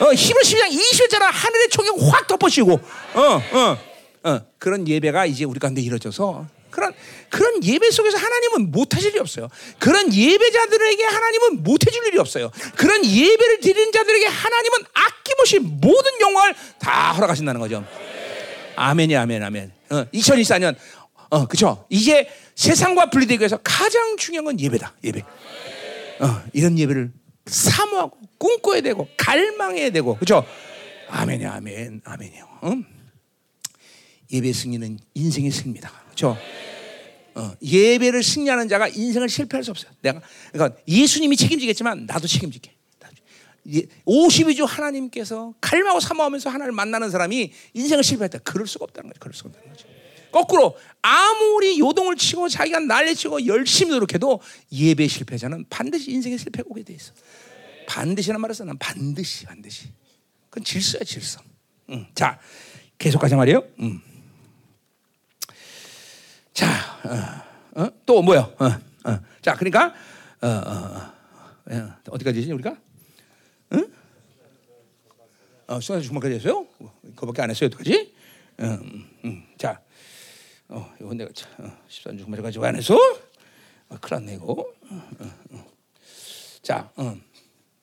[0.00, 2.72] 어, 히브리 12장 20절처럼 하늘의 총이 확 덮어씌우고,
[3.14, 3.20] 어,
[3.52, 3.78] 어,
[4.24, 6.92] 어, 그런 예배가 이제 우리 가운데 이루어져서 그런
[7.30, 9.48] 그런 예배 속에서 하나님은 못하실 일이 없어요.
[9.78, 12.50] 그런 예배자들에게 하나님은 못해줄 일이 없어요.
[12.76, 17.86] 그런 예배를 드리는 자들에게 하나님은 아낌없이 모든 영광을 다 허락하신다는 거죠.
[18.74, 19.72] 아멘이 아멘 아멘.
[19.90, 20.74] 어, 2024년
[21.30, 21.86] 어 그죠?
[21.90, 24.94] 이제 세상과 분리되기 위해서 가장 중요한 건 예배다.
[25.04, 25.20] 예배.
[26.20, 27.12] 어, 이런 예배를
[27.46, 30.44] 사모하고 꿈꿔야 되고 갈망해야 되고 그죠?
[31.08, 32.48] 아멘이 아멘 아멘이요.
[32.64, 32.84] 응?
[34.32, 36.03] 예배 승리는 인생의 승리입니다.
[36.14, 36.38] 그렇죠?
[37.34, 39.90] 어, 예배를 승리하는 자가 인생을 실패할 수 없어요.
[40.00, 40.20] 내가
[40.52, 42.72] 그러니까 예수님이 책임지겠지만 나도 책임질게.
[44.06, 48.40] 52주 하나님께서 갈망하고 사모하면서 하나님을 만나는 사람이 인생을 실패했다.
[48.40, 49.20] 그럴 수가 없다는 거죠.
[49.20, 49.88] 그럴 수가 없다는 거죠.
[50.30, 56.92] 거꾸로 아무리 요동을 치고 자기가 난리치고 열심히 노력해도 예배 실패자는 반드시 인생의 실패가 오게 돼
[56.92, 57.14] 있어.
[57.86, 58.64] 반드시란 써.
[58.64, 59.86] 난 반드시 반드시.
[60.50, 61.40] 그건 질서야 질서.
[61.88, 62.06] 음.
[62.14, 62.38] 자
[62.98, 63.64] 계속 가자 말이에요.
[63.80, 64.13] 음.
[66.54, 66.68] 자,
[67.74, 67.88] 어, 어?
[68.06, 68.54] 또 뭐요?
[68.60, 68.66] 어,
[69.10, 69.20] 어.
[69.42, 69.92] 자, 그러니까
[70.40, 71.12] 어, 어,
[71.74, 71.96] 어.
[72.10, 72.76] 어디까지지 우리가?
[73.72, 73.92] 응?
[75.66, 76.64] 어, 수산 주말까지 했어요?
[77.16, 78.14] 그거밖에 안 했어요, 어떡하지?
[78.60, 79.44] 음, 음, 음.
[79.58, 79.80] 자,
[80.68, 82.94] 어, 이건 내가 어, 13주 주말까지 안 했어?
[83.88, 84.64] 어, 큰일 났네, 이거.
[86.62, 87.20] 자, 음.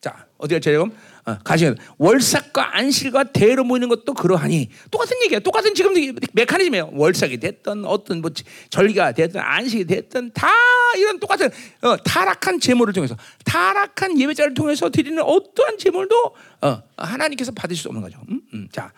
[0.02, 0.90] 자, 어디 갈지 지금
[1.24, 5.38] 어, 가시 월삭과 안식과 대로 모이는 것도 그러하니 똑같은 얘기야.
[5.38, 5.94] 똑같은 지금
[6.32, 6.90] 메커니즘이에요.
[6.92, 8.32] 월삭이 됐던 어떤 뭐
[8.68, 10.48] 절기가 됐든 안식이 됐든 다
[10.98, 11.48] 이런 똑같은
[11.82, 18.02] 어, 타락한 제물을 통해서 타락한 예배자를 통해서 드리는 어떠한 제물도 어, 하나님께서 받으실 수 없는
[18.02, 18.18] 거죠.
[18.28, 18.40] 음?
[18.54, 18.68] 음.
[18.72, 18.92] 자.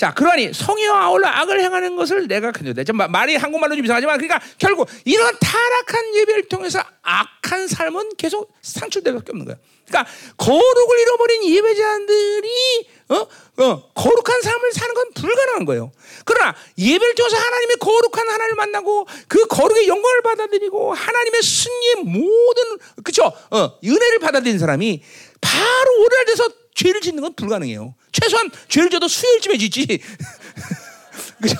[0.00, 2.90] 자, 그러니 성의와 아울러 악을 행하는 것을 내가 근절돼.
[3.10, 9.32] 말이 한국말로 좀 이상하지만 그러니까 결국 이런 타락한 예배를 통해서 악한 삶은 계속 상출될 수밖에
[9.32, 9.56] 없는 거야.
[9.86, 13.14] 그러니까 거룩을 잃어버린 예배자들이 어?
[13.62, 15.92] 어, 거룩한 삶을 사는 건 불가능한 거예요.
[16.24, 23.30] 그러나 예배를 통해서 하나님의 거룩한 하나님을 만나고 그 거룩의 영광을 받아들이고 하나님의 승리의 모든 그쵸
[23.50, 25.02] 어, 은혜를 받아들인 사람이
[25.42, 27.94] 바로 오래날 돼서 죄를 짓는 건 불가능해요.
[28.12, 29.86] 최소한 죄를 져도 수요일쯤에 짓지.
[31.40, 31.56] 그죠?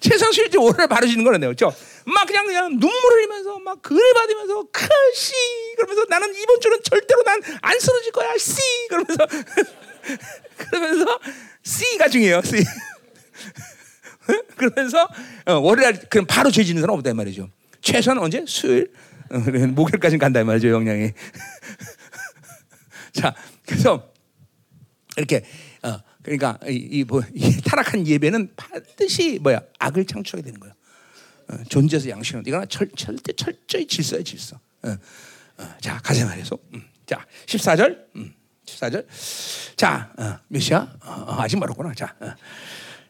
[0.00, 1.74] 최소한 수요일쯤 오래날 바로 짓는 거는 그죠?
[2.04, 5.32] 막 그냥 그냥 눈물을 흘리면서 막 그을 받으면서 크시
[5.76, 8.56] 그러면서 나는 이번 주는 절대로 난 안 쓰러질 거야 씨
[8.88, 9.26] 그러면서
[10.58, 11.18] 그러면서
[11.62, 12.64] C가 중요해요 C
[14.56, 15.08] 그러면서
[15.46, 17.48] 어, 월요일 그럼 바로 죄 짓는 사람 없단 말이죠
[17.80, 18.92] 최소한 언제 수요일
[19.30, 21.12] 어, 목요일까지 간다 말이죠 영향이
[23.12, 23.34] 자
[23.66, 24.12] 그래서
[25.16, 25.44] 이렇게
[25.82, 30.74] 어, 그러니까 이, 이, 뭐, 이 타락한 예배는 반드시 뭐야 악을 창출하게 되는 거예요.
[31.48, 34.58] 어, 존재에서 양식은 이거는 철, 절대 철저히 질서야 질서.
[34.82, 34.96] 어,
[35.58, 38.34] 어, 자 가자 말해서 음, 자 14절 음,
[38.66, 39.06] 14절
[39.76, 40.96] 자 어, 몇이야?
[41.04, 41.92] 어, 아직 멀었구나.
[41.94, 42.34] 자, 어.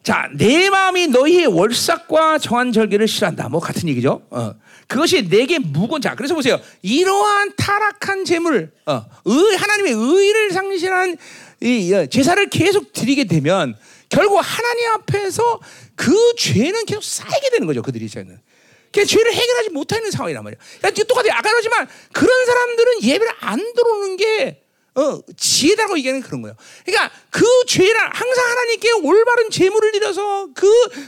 [0.03, 3.47] 자, 내 마음이 너희의 월삭과 정한 절기를 싫어한다.
[3.47, 4.21] 뭐 같은 얘기죠.
[4.31, 4.53] 어.
[4.87, 6.15] 그것이 내게 무거운 자.
[6.15, 6.59] 그래서 보세요.
[6.81, 11.17] 이러한 타락한 재물, 어, 의, 하나님의 의를 상실한
[11.61, 13.75] 이 제사를 계속 드리게 되면
[14.09, 15.59] 결국 하나님 앞에서
[15.95, 17.81] 그 죄는 계속 쌓이게 되는 거죠.
[17.81, 18.39] 그들이 죄는.
[18.91, 20.59] 그 죄를 해결하지 못하는 상황이란 말이야.
[20.77, 21.31] 그러니까 똑같아요.
[21.33, 24.62] 아까 그러지만 그런 사람들은 예배를 안 들어오는 게
[24.95, 26.55] 어, 지혜다고 얘기하는 그런 거예요.
[26.85, 30.67] 그러니까 그 죄를 항상 하나님께 올바른 죄물을 드려서 그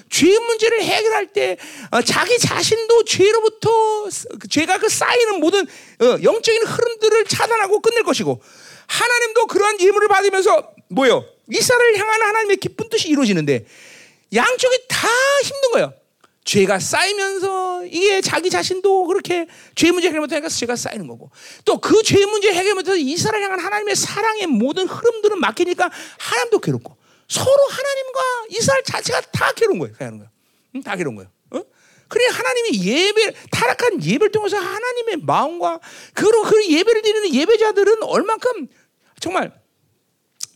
[0.10, 1.57] 죄 문제를 해결할 때
[1.91, 3.70] 어, 자기 자신도 죄로부터
[4.40, 8.41] 그 죄가 그 쌓이는 모든 어, 영적인 흐름들을 차단하고 끝낼 것이고
[8.88, 11.26] 하나님도 그러한 예물을 받으면서 뭐요?
[11.52, 13.66] 이스라엘을 향한 하나님의 기쁜 뜻이 이루어지는데
[14.34, 15.07] 양쪽이 다
[15.44, 15.94] 힘든 거예요.
[16.45, 21.31] 죄가 쌓이면서 이게 자기 자신도 그렇게 죄 문제 해결 못하니까 죄가 쌓이는 거고
[21.65, 25.89] 또 그 죄 문제 해결 못해서 이스라엘 향한 하나님의 사랑의 모든 흐름들은 막히니까
[26.19, 26.95] 하나님도 괴롭고
[27.27, 28.19] 서로 하나님과
[28.51, 29.95] 이스라엘 자체가 다 괴로운 거예요.
[29.99, 30.30] 하는 거예요.
[30.76, 30.84] 응?
[30.84, 31.31] 다 괴로운 거예요.
[31.51, 31.61] 어?
[32.07, 35.80] 그래 하나님이 예배 타락한 예배를 통해서 하나님의 마음과
[36.13, 38.67] 그로 그 예배를 드리는 예배자들은 얼만큼
[39.19, 39.51] 정말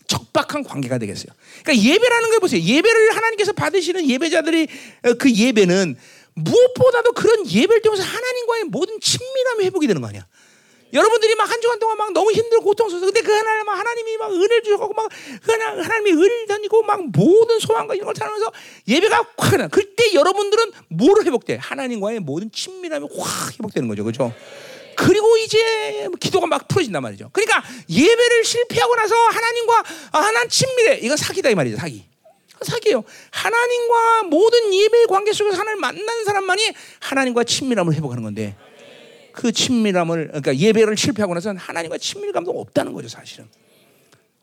[0.10, 1.32] 적박한 관계가 되겠어요.
[1.64, 2.62] 그러니까 예배라는 걸 보세요.
[2.62, 4.68] 예배를 하나님께서 받으시는 예배자들이
[5.06, 5.96] 어, 그 예배는
[6.34, 10.26] 무엇보다도 그런 예배를 통해서 하나님과의 모든 친밀함이 회복이 되는 거 아니야.
[10.92, 13.06] 여러분들이 막 한 주간 동안 막 너무 힘들고 고통스러워.
[13.06, 15.10] 근데 그 하나님 막 하나님이 막 은혜를 주고 막
[15.44, 18.52] 하나님이 은혜를 던지고 막 모든 소망과 이런 걸 살면서
[18.88, 19.68] 예배가 확 나.
[19.68, 21.58] 그때 여러분들은 뭐로 회복돼?
[21.58, 24.04] 하나님과의 모든 친밀함이 확 회복되는 거죠.
[24.04, 24.34] 그렇죠?
[25.00, 27.30] 그리고 이제 기도가 막 풀어진단 말이죠.
[27.32, 30.98] 그러니까 예배를 실패하고 나서 하나님과 아, 하나님 친밀해.
[30.98, 31.78] 이건 사기다 이 말이죠.
[31.78, 32.06] 사기.
[32.62, 33.06] 사기예요.
[33.32, 38.58] 하나님과 모든 예배 관계 속에서 하나님 만난 사람만이 하나님과 친밀함을 회복하는 건데
[39.32, 43.48] 그 친밀함을 그러니까 예배를 실패하고 나서 하나님과 친밀감도 없다는 거죠, 사실은.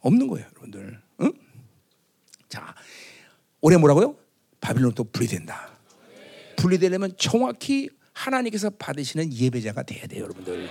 [0.01, 0.99] 없는 거예요, 여러분들.
[1.21, 1.33] 응?
[2.49, 2.75] 자,
[3.61, 4.17] 올해 뭐라고요?
[4.63, 5.77] 바빌론 또 분리된다.
[6.57, 10.69] 분리되려면 정확히 하나님께서 받으시는 예배자가 돼야 돼요, 여러분들.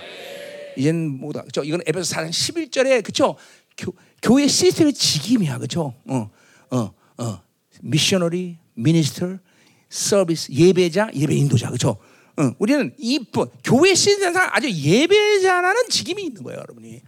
[0.76, 1.44] 이젠 뭐다.
[1.52, 3.36] 저 이건 에베소 4장 11절에 그쵸?
[3.78, 5.94] 교, 교회 시스템의 직임이야, 그쵸?
[6.06, 6.30] 어,
[6.70, 7.42] 어, 어.
[7.80, 9.38] 미셔너리, 미니스터,
[9.88, 11.98] 서비스, 예배자, 예배 인도자, 그쵸?
[12.36, 13.24] 어, 우리는 이
[13.62, 17.00] 교회 시스템상 아주 예배자라는 직임이 있는 거예요, 여러분이.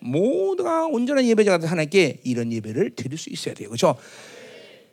[0.00, 3.96] 모두가 온전한 예배자가 하나님께 이런 예배를 드릴 수 있어야 돼요, 그렇죠?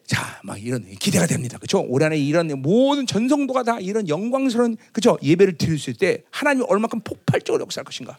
[0.08, 1.58] 자, 막 이런 기대가 됩니다.
[1.58, 1.86] 그렇죠?
[1.88, 5.18] 올 한해 이런 모든 전성도가 다 이런 영광스러운 그렇죠?
[5.22, 8.18] 예배를 드릴 수 있을 때 하나님이 얼마큼 폭발적으로 역사할 것인가?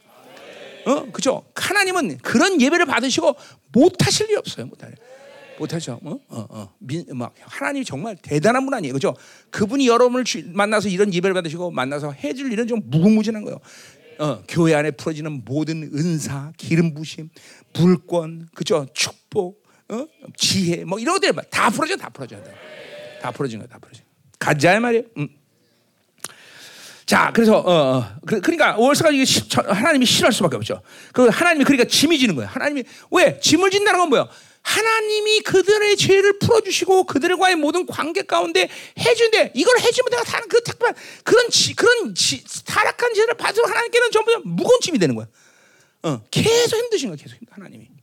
[0.86, 1.05] 어?
[1.10, 1.44] 그렇죠?
[1.55, 3.35] 하나님은 그런 예배를 받으시고
[3.73, 4.66] 못 하실 리 없어요.
[4.66, 4.94] 못 할.
[5.59, 5.98] 못하죠.
[6.05, 6.19] 어?
[6.28, 6.74] 어, 어.
[6.78, 9.16] 민, 막 하나님이 정말 대단한 분 아니에요, 그죠?
[9.51, 13.59] 그분이 여러분을 주, 만나서 이런 예배를 받으시고 만나서 해줄 일은 좀 무궁무진한 거예요.
[14.19, 17.31] 어, 교회 안에 풀어지는 모든 은사, 기름 부심,
[17.73, 18.86] 불권, 그죠?
[18.93, 20.06] 축복, 어?
[20.36, 22.36] 지혜, 뭐 이런 것들 다 풀어져, 다 풀어져,
[23.23, 24.02] 다 풀어진 거다 풀어져.
[24.39, 25.05] 가자 말이에요.
[25.16, 25.28] 음.
[27.06, 28.16] 자, 그래서 어, 어.
[28.27, 30.82] 그, 러니까 월서가 이게 시, 하나님이 싫어할 수밖에 없죠.
[31.12, 32.51] 그 하나님이 그러니까 짐이 지는 거예요.
[32.51, 34.28] 하나님이 왜 짐을 진다는 건 뭐야?
[34.60, 39.52] 하나님이 그들의 죄를 풀어주시고 그들과의 모든 관계 가운데 해준대.
[39.55, 40.94] 이걸 해주면 내가 다른 그 특별
[41.24, 45.27] 그런 지, 그런 지, 타락한 죄를 받으러 하나님께는 전부 무거운 짐이 되는 거야.
[46.02, 47.16] 어, 계속 힘드신 거야.
[47.16, 47.97] 계속 힘들 하나님이.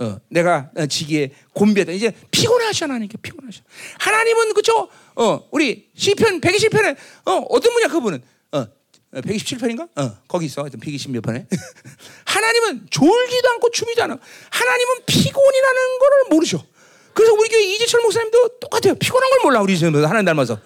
[0.00, 0.06] 응?
[0.06, 1.92] 어, 내가 지기에 곤비했다.
[1.92, 3.62] 이제 피곤하셔 하나님께 피곤하셔.
[3.98, 4.88] 하나님은 그죠?
[5.14, 6.96] 어, 우리 시편 120편에
[7.26, 8.22] 어, 어떤 분이야 그분은?
[8.52, 8.66] 어,
[9.12, 9.88] 127편인가?
[9.98, 10.62] 어, 거기 있어.
[10.62, 11.46] 하여튼 120몇 편에.
[12.24, 14.18] 하나님은 졸지도 않고 춤이도 않아.
[14.50, 16.64] 하나님은 피곤이라는 거를 모르셔.
[17.12, 18.94] 그래서 우리 교회 이재철 목사님도 똑같아요.
[18.94, 19.60] 피곤한 걸 몰라.
[19.60, 20.58] 우리 지금 하나님 닮아서.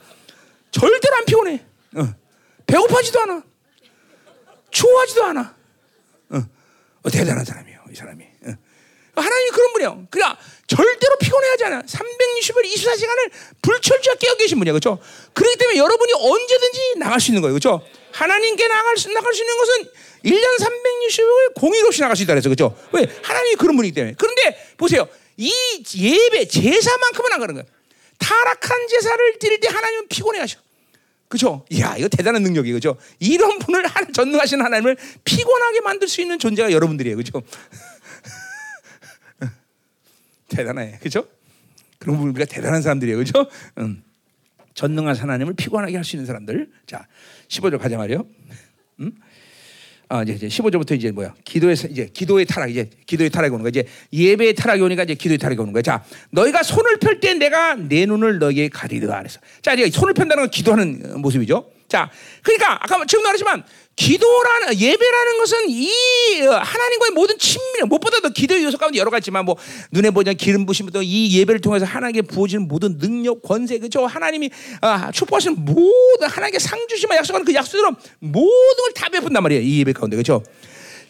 [0.70, 1.65] 절대로 안 피곤해.
[1.97, 2.15] 어.
[2.66, 3.43] 배고파지도 않아.
[4.70, 5.56] 추워하지도 않아.
[6.31, 6.36] 어.
[7.02, 7.81] 어, 대단한 사람이에요.
[7.90, 8.34] 이 사람이.
[9.16, 9.20] 어.
[9.20, 10.07] 하나님이 그런 분이에요.
[10.11, 11.82] 그러니까 절대로 피곤해하지 않아.
[11.82, 13.31] 360일 24시간을
[13.62, 14.73] 불철주야 깨어 계신 분이야.
[14.73, 14.99] 그렇죠?
[15.32, 17.55] 그렇기 때문에 여러분이 언제든지 나갈 수 있는 거예요.
[17.55, 17.86] 그렇죠?
[18.12, 19.91] 하나님께 나갈 수, 나갈 수 있는 것은
[20.24, 22.77] 1년 360일 공의 없이 나갈 수 있다 그래서 그렇죠?
[22.93, 23.07] 왜?
[23.23, 24.15] 하나님이 그런 분이기 때문에.
[24.16, 25.07] 그런데 보세요.
[25.36, 25.53] 이
[25.97, 27.65] 예배 제사만큼은 안 가는 거야.
[28.19, 30.59] 타락한 제사를 드릴 때 하나님은 피곤해 하셔.
[31.28, 31.65] 그죠?
[31.69, 32.77] 이야, 이거 대단한 능력이에요.
[32.77, 32.97] 그죠?
[33.19, 33.85] 이런 분을
[34.15, 37.16] 전능하신 하나님을 피곤하게 만들 수 있는 존재가 여러분들이에요.
[37.16, 37.43] 그죠?
[40.55, 40.98] 대단해.
[41.02, 41.26] 그죠?
[41.98, 43.18] 그런 분 우리가 대단한 사람들이에요.
[43.18, 43.47] 그죠?
[43.78, 44.02] 음.
[44.74, 46.68] 전능한 하나님을 피곤하게 할 수 있는 사람들.
[46.86, 47.06] 자,
[47.48, 48.26] 15절 가자 말이요.
[49.01, 49.12] 음?
[50.09, 51.35] 아, 이제, 이제 15절부터 이제 뭐야?
[51.44, 53.70] 기도의 이제 기도의 타락 이제 기도의 타락이 오는 거야.
[53.70, 55.82] 이제 예배의 타락이 오니까 이제 기도의 타락이 오는 거야.
[55.82, 59.40] 자, 너희가 손을 펼 때 내가 내 눈을 너희에게 가리리라 그랬어.
[59.62, 61.70] 자, 이제 손을 편다는 건 기도하는 모습이죠.
[61.95, 62.11] 자,
[62.43, 63.62] 그러니까 아까 지금 말했지만
[63.95, 65.89] 기도라는 예배라는 것은 이
[66.43, 69.55] 어, 하나님과의 모든 친밀 무엇보다도 기도의 요소 가운데 여러 가지지만 뭐
[69.93, 74.05] 눈에 보이는 기름 부심부터 이 예배를 통해서 하나님께 부어지는 모든 능력 권세 그죠?
[74.07, 74.51] 하나님이
[74.81, 79.79] 아, 축복하시는 모든 하나님께 상 주시면 약속하는 그 약속대로 모든 걸 다 베푼단 말이에요 이
[79.79, 80.43] 예배 가운데 그죠?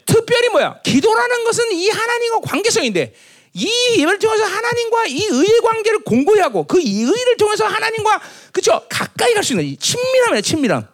[0.04, 0.80] 특별히 뭐야?
[0.82, 3.14] 기도라는 것은 이 하나님과 관계성인데
[3.54, 3.68] 이
[3.98, 8.20] 예배를 통해서 하나님과 이 의의 관계를 공고히 하고 그 의를 통해서 하나님과
[8.52, 10.86] 그죠 가까이 갈 수 있는 친밀함이에요 친밀함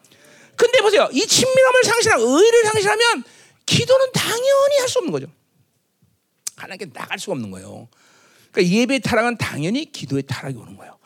[0.56, 1.08] 근데 보세요.
[1.10, 3.24] 이 친밀함을 상실하고 의를 상실하면
[3.64, 5.26] 기도는 당연히 할 수 없는 거죠.
[6.56, 7.88] 하나님께 나갈 수가 없는 거예요.
[8.52, 10.98] 그러니까 예배 타락은 당연히 기도의 타락이 오는 거예요.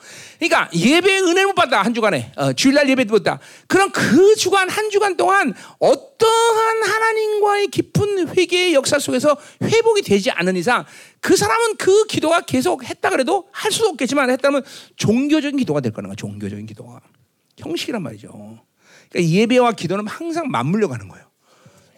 [0.48, 3.40] 그러니까 예배의 은혜를 못 받다 한 주간에 어, 주일날 예배도 못 받다.
[3.66, 10.56] 그럼 그 주간 한 주간 동안 어떠한 하나님과의 깊은 회개의 역사 속에서 회복이 되지 않은
[10.56, 10.84] 이상
[11.20, 14.64] 그 사람은 그 기도가 계속 했다 그래도 할 수도 없겠지만 했다면
[14.96, 16.16] 종교적인 기도가 될 거는 거야.
[16.16, 17.00] 종교적인 기도가
[17.58, 18.28] 형식이란 말이죠.
[19.10, 21.24] 그러니까 예배와 기도는 항상 맞물려 가는 거예요.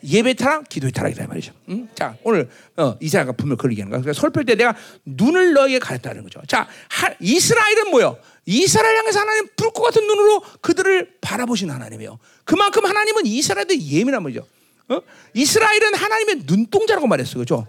[0.06, 1.52] 예배 타락, 기도의 타락이다 말이죠.
[1.70, 1.88] 응?
[1.94, 4.00] 자, 오늘 어, 이사야가 분명 그렇게 하는 거야.
[4.00, 6.40] 그러니까 설플 때 내가 눈을 너에게 가렸다는 거죠.
[6.46, 8.18] 자, 하, 이스라엘은 뭐요?
[8.46, 12.18] 이스라엘 향해서 하나님 불꽃 같은 눈으로 그들을 바라보신 하나님이에요.
[12.44, 14.46] 그만큼 하나님은 이스라엘도 예민한 거죠.
[14.88, 15.00] 어?
[15.34, 17.38] 이스라엘은 하나님의 눈동자라고 말했어요.
[17.38, 17.66] 그죠?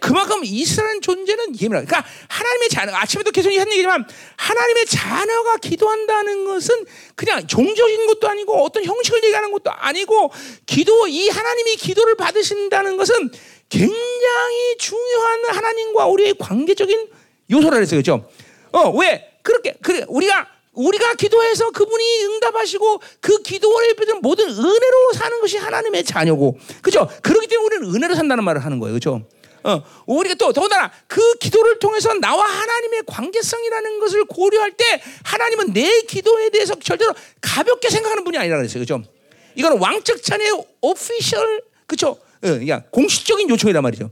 [0.00, 1.84] 그만큼 이스라엘 존재는 예민하.
[1.84, 4.06] 그러니까 하나님의 자녀 아침에도 계속 한 얘기지만
[4.36, 10.32] 하나님의 자녀가 기도한다는 것은 그냥 종교적인 것도 아니고 어떤 형식을 얘기하는 것도 아니고
[10.66, 13.30] 기도 이 하나님이 기도를 받으신다는 것은
[13.68, 17.08] 굉장히 중요한 하나님과 우리의 관계적인
[17.50, 17.98] 요소라 그랬어요.
[18.00, 18.28] 그죠?
[18.72, 19.32] 어, 왜?
[19.42, 26.04] 그렇게 그래 우리가 우리가 기도해서 그분이 응답하시고 그 기도를 베든 모든 은혜로 사는 것이 하나님의
[26.04, 27.08] 자녀고, 그죠?
[27.22, 29.22] 그렇기 때문에 우리는 은혜로 산다는 말을 하는 거예요, 그죠?
[29.66, 36.02] 어, 우리가 또 더군다나 그 기도를 통해서 나와 하나님의 관계성이라는 것을 고려할 때 하나님은 내
[36.02, 38.80] 기도에 대해서 절대로 가볍게 생각하는 분이 아니라 그랬어요.
[38.80, 39.02] 그죠?
[39.56, 41.62] 이거는 왕적 찬의 오피셜?
[42.06, 44.10] 어, 그냥 공식적인 요청이란 말이죠.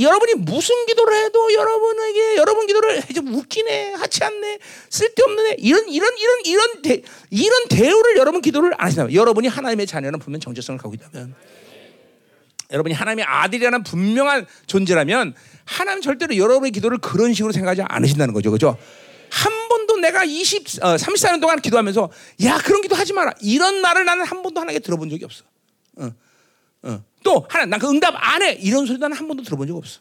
[0.00, 4.58] 여러분이 무슨 기도를 해도 여러분에게 여러분 기도를 좀 웃기네, 하지 않네,
[4.88, 10.20] 쓸데없네 이런 이런 이런 이런 대, 이런 대우를 여러분 기도를 안 하시나 여러분이 하나님의 자녀는
[10.20, 11.34] 분명 정체성을 갖고 있다면
[12.74, 15.34] 여러분이 하나님의 아들이라는 분명한 존재라면
[15.64, 18.50] 하나님 절대로 여러분의 기도를 그런 식으로 생각하지 않으신다는 거죠.
[18.50, 18.76] 그죠?
[19.30, 22.10] 한 번도 내가 20, 어, 34년 동안 기도하면서
[22.44, 23.32] 야, 그런 기도 하지 마라.
[23.40, 25.44] 이런 말을 나는 한 번도 하나님께 들어본 적이 없어.
[25.96, 26.10] 어,
[26.82, 27.04] 어.
[27.22, 28.54] 또, 하나, 난그 응답 안 해.
[28.54, 30.00] 이런 소리 나는 한 번도 들어본 적 없어.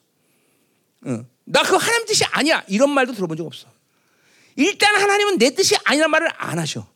[1.05, 1.25] 어.
[1.45, 2.63] 나그 하나님 뜻이 아니야.
[2.67, 3.67] 이런 말도 들어본 적 없어.
[4.55, 6.87] 일단 하나님은 내 뜻이 아니란 말을 안 하셔.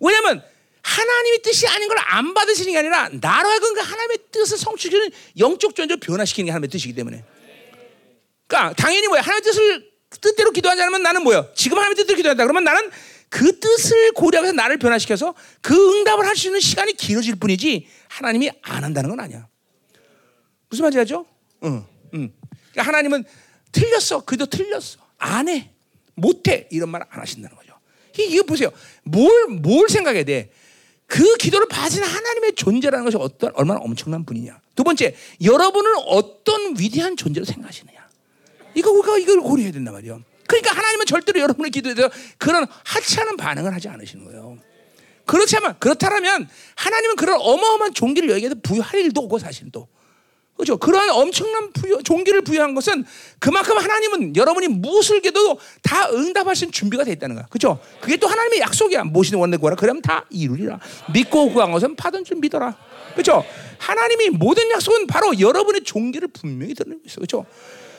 [0.00, 0.42] 왜냐면
[0.82, 5.74] 하나님의 뜻이 아닌 걸 안 받으시는 게 아니라 나로 하여금 그 하나님의 뜻을 성취시키는 영적
[5.74, 7.24] 존재를 변화시키는 게 하나님의 뜻이기 때문에.
[8.46, 11.48] 그러니까 당연히 뭐야 하나님의 뜻을 뜻대로 기도하지 않으면 나는 뭐야?
[11.54, 12.44] 지금 하나님의 뜻대로 기도한다.
[12.44, 12.90] 그러면 나는
[13.30, 18.84] 그 뜻을 고려해서 나를 변화시켜서 그 응답을 할 수 있는 시간이 길어질 뿐이지 하나님이 안
[18.84, 19.48] 한다는 건 아니야.
[20.68, 21.24] 무슨 말인지 알죠?
[21.64, 22.32] 응, 응.
[22.72, 23.24] 그러니까 하나님은
[23.72, 24.24] 틀렸어.
[24.26, 24.98] 그도 틀렸어.
[25.16, 25.70] 안 해.
[26.14, 26.66] 못 해.
[26.70, 27.72] 이런 말 안 하신다는 거죠.
[28.18, 28.70] 이거 보세요.
[29.04, 30.52] 뭘, 뭘 생각해야 돼?
[31.12, 34.58] 그 기도를 받으신 하나님의 존재라는 것이 어떤, 얼마나 엄청난 분이냐.
[34.74, 38.08] 두 번째, 여러분을 어떤 위대한 존재로 생각하시느냐.
[38.74, 40.22] 이거 우리가 이걸 고려해야 된단 말이에요.
[40.48, 44.56] 그러니까 하나님은 절대로 여러분의 기도에 대해서 그런 하찮은 반응을 하지 않으시는 거예요.
[45.26, 49.88] 그렇지만 그렇다면 하나님은 그런 어마어마한 종기를 여기에서 부여할 일도 없고 사실 또
[50.62, 50.76] 그렇죠.
[50.76, 53.04] 그러한 엄청난 부여, 종기를 부여한 것은
[53.40, 57.46] 그만큼 하나님은 여러분이 무엇을 깨도 다 응답하신 준비가 돼 있다는 거야.
[57.46, 57.80] 그렇죠.
[58.00, 59.02] 그게 또 하나님의 약속이야.
[59.04, 59.74] 무엇이든 원내 구하라.
[59.74, 60.78] 그러면 다 이루리라.
[61.12, 62.76] 믿고 구한 것은 받은 줄 믿어라.
[63.14, 63.44] 그렇죠.
[63.78, 67.16] 하나님이 모든 약속은 바로 여러분의 종기를 분명히 드러내고 있어.
[67.16, 67.44] 그렇죠.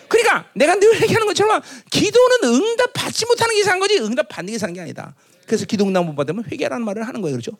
[0.07, 1.61] 그러니까 내가 늘 얘기하는 것처럼
[1.91, 5.15] 기도는 응답 받지 못하는 게 이상한 거지 응답 받는 게 이상한 게 아니다.
[5.45, 7.35] 그래서 기도 응답 못 받으면 회개라는 말을 하는 거예요.
[7.35, 7.57] 그렇죠?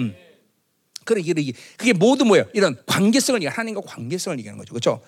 [0.00, 0.12] 음.
[1.04, 2.46] 그래 이게 그게 모두 뭐예요?
[2.52, 4.72] 이런 관계성을 하나님과 관계성을 얘기하는 거죠.
[4.72, 5.02] 그렇죠?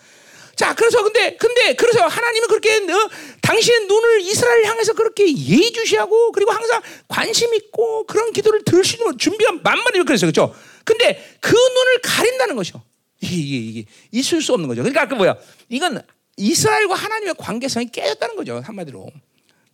[0.55, 3.11] 자, 그래서 근데 근데 그래서 하나님은 그렇게 어,
[3.41, 10.05] 당신의 눈을 이스라엘 향해서 그렇게 예의주시하고 그리고 항상 관심 있고 그런 기도를 있는 준비한 만만히
[10.05, 10.31] 그랬어요.
[10.31, 10.55] 그렇죠?
[10.85, 12.83] 근데 그 눈을 가린다는 것이요.
[13.23, 14.83] 이게, 이게 있을 수 없는 거죠.
[14.83, 15.37] 그러니까 그 뭐야?
[15.69, 16.03] 이건
[16.37, 18.61] 이스라엘과 하나님의 관계성이 깨졌다는 거죠.
[18.65, 19.11] 한마디로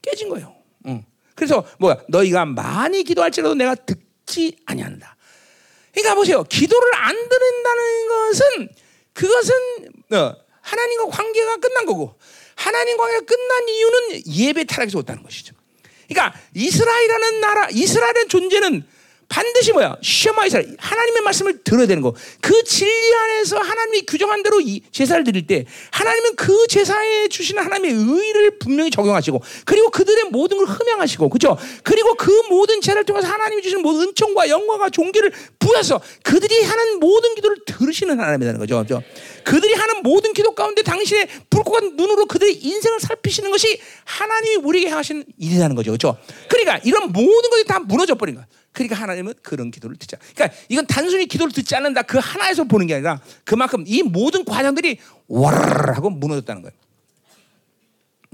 [0.03, 0.55] 깨진 거예요.
[0.87, 1.05] 응.
[1.35, 1.99] 그래서 뭐야?
[2.09, 5.17] 너희가 많이 기도할지라도 내가 듣지 아니한다.
[5.93, 6.45] 그러니까 보세요.
[6.45, 8.69] 기도를 안 들은다는 것은
[9.13, 9.55] 그것은
[10.13, 12.15] 어, 하나님과 관계가 끝난 거고
[12.55, 15.55] 하나님 관계가 끝난 이유는 예배 타락에서 왔다는 것이죠.
[16.09, 18.87] 그러니까 이스라엘이라는 나라, 이스라엘의 존재는
[19.29, 19.97] 반드시 뭐야?
[20.03, 20.75] 시험하 이스라엘.
[20.79, 22.15] 하나님의 말씀을 들어야 되는 거.
[22.41, 27.93] 그 진리 안에서 하나님이 규정한 대로 이 제사를 드릴 때 하나님은 그 제사에 주시는 하나님의
[27.93, 31.59] 의를 분명히 적용하시고 그리고 그들의 모든 걸 흠양하시고 그죠?
[31.83, 37.35] 그리고 그 모든 제사를 통해서 하나님이 주시는 모든 은총과 영광과 종기를 부여서 그들이 하는 모든
[37.35, 38.79] 기도를 들으시는 하나님이라는 거죠.
[38.81, 39.03] 그죠?
[39.45, 45.25] 그들이 하는 모든 기도 가운데 당신의 불꽃한 눈으로 그들의 인생을 살피시는 것이 하나님이 우리에게 하시는
[45.39, 45.93] 일이라는 거죠.
[45.93, 46.17] 그죠?
[46.49, 48.47] 그러니까 이런 모든 것이 다 무너져 버린 거야.
[48.79, 50.17] 그러니까 하나님은 그런 기도를 듣자.
[50.35, 54.99] 그러니까 이건 단순히 기도를 듣지 않는다 그 하나에서 보는 게 아니라 그만큼 이 모든 과정들이
[55.27, 56.73] 와르르 하고 무너졌다는 거예요.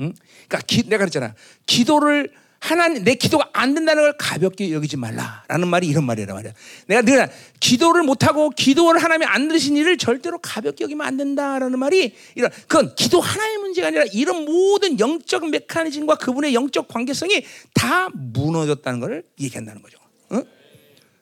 [0.00, 0.12] 응?
[0.46, 1.34] 그러니까 기, 내가 그랬잖아.
[1.64, 2.30] 기도를
[2.60, 6.52] 하나님 내 기도가 안 된다는 걸 가볍게 여기지 말라라는 말이 이런 말이란 말이야.
[6.88, 7.30] 내가 늘
[7.60, 12.50] 기도를 못 하고 기도를 하나님이 안 들으신 일을 절대로 가볍게 여기면 안 된다라는 말이 이런
[12.66, 19.24] 그건 기도 하나의 문제가 아니라 이런 모든 영적 메커니즘과 그분의 영적 관계성이 다 무너졌다는 걸
[19.40, 20.03] 얘기한다는 거죠.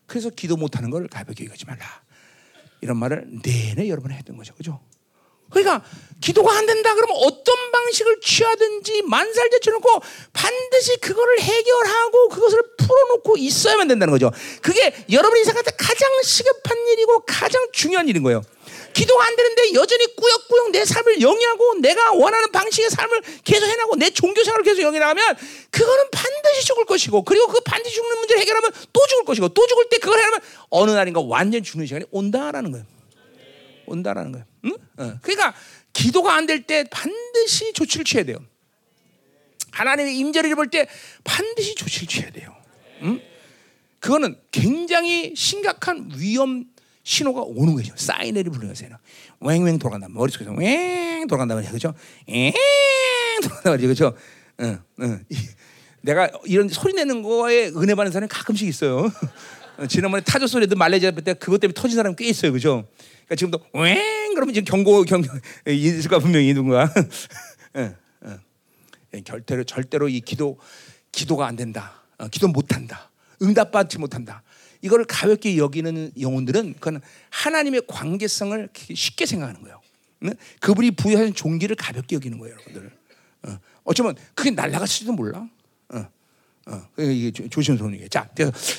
[0.07, 2.03] 그래서 기도 못하는 걸 가볍게 여기지 말라.
[2.83, 4.55] 이런 말을 내내 여러분 했던 거죠.
[4.55, 4.81] 그죠?
[5.53, 5.85] 그러니까
[6.21, 10.01] 기도가 안 된다 그러면 어떤 방식을 취하든지 만살 제쳐놓고
[10.33, 14.31] 반드시 그거를 해결하고 그것을 풀어놓고 있어야만 된다는 거죠.
[14.63, 18.43] 그게 여러분 인생 한테 가장 시급한 일이고 가장 중요한 일인 거예요.
[18.93, 24.11] 기도가 안 되는데 여전히 꾸역꾸역 내 삶을 영위하고 내가 원하는 방식의 삶을 계속 해나고 내
[24.11, 25.37] 종교 생활을 계속 영위하면
[25.71, 29.89] 그거는 반드시 죽을 것이고 그리고 그 반드시 죽는 문제를 해결하면 또 죽을 것이고 또 죽을
[29.89, 30.41] 때 그걸 해결하면
[30.71, 32.87] 어느 날인가 완전 죽는 시간이 온다라는 거예요.
[33.87, 34.47] 온다라는 거예요.
[34.65, 34.73] 응?
[34.99, 35.19] 어.
[35.23, 35.55] 그러니까
[35.93, 38.39] 기도가 안 될 때 반드시 조치를 취해야 돼요.
[39.73, 40.87] 하나님의 임재를 입을 때
[41.25, 42.55] 반드시 조치를 취해야 돼요.
[43.03, 43.21] 응?
[44.01, 46.65] 그거는 굉장히 심각한 위험
[47.05, 47.93] 신호가 오는 거죠.
[47.97, 48.99] 사이렌이 부르는 거예요.
[49.41, 50.09] 왱왱 돌아간다.
[50.09, 51.71] 머릿속에서 왱 돌아간다 말이야.
[51.71, 51.95] 그죠?
[52.29, 52.53] 왱
[53.43, 53.89] 돌아간다 말이야.
[53.89, 54.17] 그죠?
[54.61, 55.25] 응, 응.
[56.03, 59.11] 내가 이런 소리 내는 거에 은혜 받는 사람이 가끔씩 있어요.
[59.89, 62.53] 지난번에 타조 소리도 말레이시아 때 그것 때문에 터진 사람이 꽤 있어요.
[62.53, 62.89] 그죠?
[63.27, 65.29] 그러니까 지금도 왱 그러면 지금 경고 경고
[65.67, 66.93] 있을까 분명히 누군가.
[67.77, 68.39] 응, 응.
[69.25, 70.59] 절대로 절대로 이 기도
[71.11, 72.03] 기도가 안 된다.
[72.19, 73.11] 어, 기도 못 한다.
[73.43, 74.43] 응답받지 못한다.
[74.83, 77.01] 이거를 가볍게 여기는 영혼들은 그건
[77.31, 79.81] 하나님의 관계성을 쉽게 생각하는 거예요.
[80.61, 82.91] 그분이 부여하신 종기를 가볍게 여기는 거예요, 여러분들.
[83.45, 83.59] 어.
[83.85, 85.49] 어쩌면 그게 날라갔을지도 몰라.
[85.89, 86.07] 어.
[86.67, 86.89] 어.
[86.99, 88.09] 이게 조심스러운 얘기.
[88.09, 88.29] 자,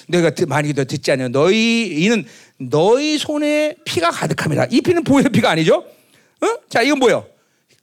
[0.07, 1.29] 내가 많이 듣지 않냐.
[1.29, 2.25] 너희 이는
[2.57, 4.67] 너희 손에 피가 가득함이라.
[4.71, 5.85] 이 피는 보혈 피가 아니죠?
[6.41, 6.47] 어?
[6.69, 7.25] 자, 이건 뭐요?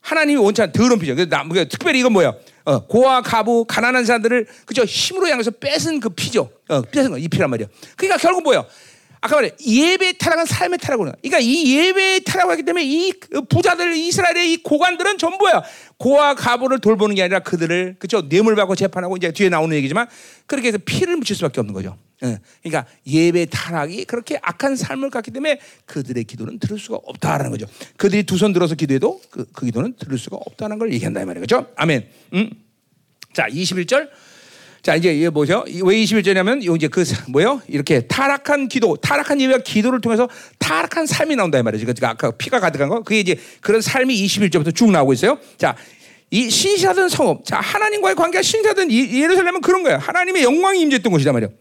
[0.01, 1.15] 하나님이 원치 않은 더러운 피죠.
[1.15, 2.33] 그래서 특별히 이건 뭐야?
[2.65, 6.49] 어, 고아 과부 가난한 사람들을 그죠 힘으로 향해서 뺏은 그 피죠.
[6.69, 7.67] 어, 뺏은 거이 피란 말이야.
[7.95, 8.65] 그러니까 결국 뭐야?
[9.23, 11.11] 아까 말해 예배 타락은 삶의 타락으로.
[11.21, 15.61] 그러니까 이 예배 타락하기 때문에 이그 부자들 이스라엘의 이 고관들은 전부야
[15.97, 20.07] 고아 과부를 돌보는 게 아니라 그들을 그죠 뇌물 받고 재판하고 이제 뒤에 나오는 얘기지만
[20.47, 21.97] 그렇게 해서 피를 묻힐 수밖에 없는 거죠.
[22.23, 22.39] 예.
[22.61, 27.65] 그러니까 예배 타락이 그렇게 악한 삶을 갖기 때문에 그들의 기도는 들을 수가 없다라는 거죠.
[27.97, 31.67] 그들이 두 손 들어서 기도해도 그, 그 기도는 들을 수가 없다는 걸 얘기한다 이 말이죠.
[31.75, 32.05] 아멘.
[32.33, 32.49] 음.
[33.33, 34.09] 자, 21절.
[34.83, 35.63] 자, 이제 이게 뭐죠?
[35.67, 37.61] 이- 왜 21절이냐면 요 이제 그 사- 뭐요?
[37.67, 40.27] 이렇게 타락한 기도, 타락한 예배와 기도를 통해서
[40.59, 41.85] 타락한 삶이 나온다 이 말이죠.
[41.85, 43.03] 그러니까 아까 피가 가득한 거.
[43.03, 45.37] 그게 이제 그런 삶이 21절부터 쭉 나오고 있어요.
[45.57, 45.75] 자,
[46.31, 47.45] 이 신실하던 성읍.
[47.45, 49.97] 자, 하나님과의 관계가 신실하던 이 예루살렘은 그런 거예요.
[49.99, 51.51] 하나님의 영광이 임재했던 곳이단 말이에요.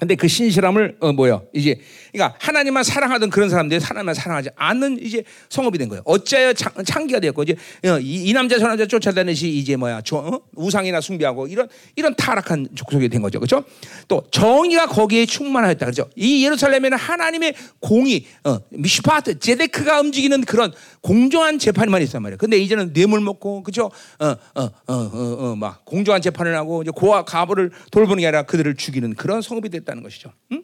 [0.00, 1.42] 근데 그 신실함을 어 뭐야?
[1.52, 1.78] 이제
[2.12, 6.02] 그러니까 하나님만 사랑하던 그런 사람들이 하나님만 사랑하지 않는 이제 성업이 된 거예요.
[6.04, 10.16] 어째여 창, 창기가 되었고 이제 어, 이, 이 남자 저 남자 쫓아다니시 이제 뭐야 저,
[10.16, 10.40] 어?
[10.54, 13.38] 우상이나 숭배하고 이런 이런 타락한 족속이 된 거죠.
[13.38, 13.64] 그렇죠?
[14.08, 15.86] 또 정의가 거기에 충만하였다.
[15.86, 16.08] 그렇죠?
[16.16, 22.38] 이 예루살렘에는 하나님의 공의 어, 미슈파트 제데크가 움직이는 그런 공정한 재판만 있단 말이에요.
[22.38, 23.90] 근데 이제는 뇌물 먹고 그죠?
[24.18, 30.02] 어어어어어막 공정한 재판을 하고 이제 고아 가부를 돌보는 게 아니라 그들을 죽이는 그런 성업이 됐다는
[30.02, 30.32] 것이죠.
[30.52, 30.62] 응?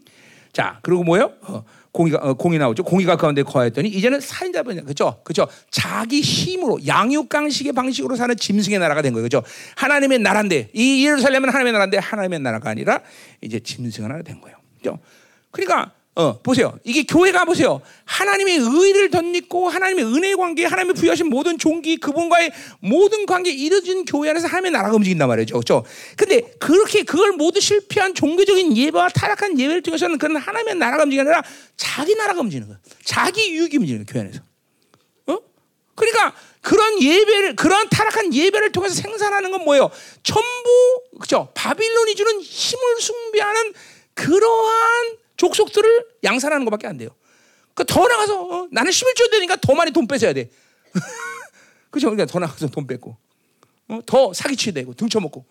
[0.56, 1.34] 자 그리고 뭐요?
[1.42, 2.82] 어, 공의가 어, 공이 나오죠.
[2.82, 4.84] 공의가 가운데 거하였더니 이제는 살인자분이야.
[4.84, 5.20] 그죠?
[5.22, 5.46] 그죠?
[5.70, 9.24] 자기 힘으로 양육강식의 방식으로 사는 짐승의 나라가 된 거예요.
[9.24, 9.42] 그죠?
[9.76, 13.02] 하나님의 나라인데 이 예루살렘은 하나님의 나라인데 하나님의 나라가 아니라
[13.42, 14.56] 이제 짐승의 나라가 된 거예요.
[14.78, 14.98] 그죠?
[15.50, 16.78] 그러니까 어, 보세요.
[16.82, 17.82] 이게 교회가 보세요.
[18.06, 24.30] 하나님의 의를 덧입고 하나님의 은혜의 관계, 하나님이 부여하신 모든 종기, 그분과의 모든 관계 이루어진 교회
[24.30, 25.52] 안에서 하나님의 나라가 움직인단 말이죠.
[25.52, 25.84] 그렇죠?
[26.16, 31.34] 근데 그렇게 그걸 모두 실패한 종교적인 예배와 타락한 예배를 통해서는 그런 하나님의 나라가 움직이는 게
[31.34, 32.80] 아니라 자기 나라가 움직이는 거예요.
[33.04, 34.12] 자기 유익이 움직이는 거예요.
[34.14, 34.40] 교회 안에서.
[35.26, 35.38] 어?
[35.94, 39.90] 그러니까 그런 예배를 그런 타락한 예배를 통해서 생산하는 건 뭐예요?
[40.22, 41.50] 전부 그죠?
[41.52, 43.74] 바빌론이 주는 힘을 숭배하는
[44.14, 47.10] 그러한 족속들을 양산하는 것밖에 안 돼요.
[47.74, 50.50] 그더 나가서 어, 나는 11조 되니까 더 많이 돈 뺏어야 돼.
[51.90, 52.08] 그죠?
[52.08, 53.16] 그러니까 더 나가서 돈 뺏고
[53.88, 54.00] 어?
[54.06, 55.44] 더 사기치게 되고 등쳐먹고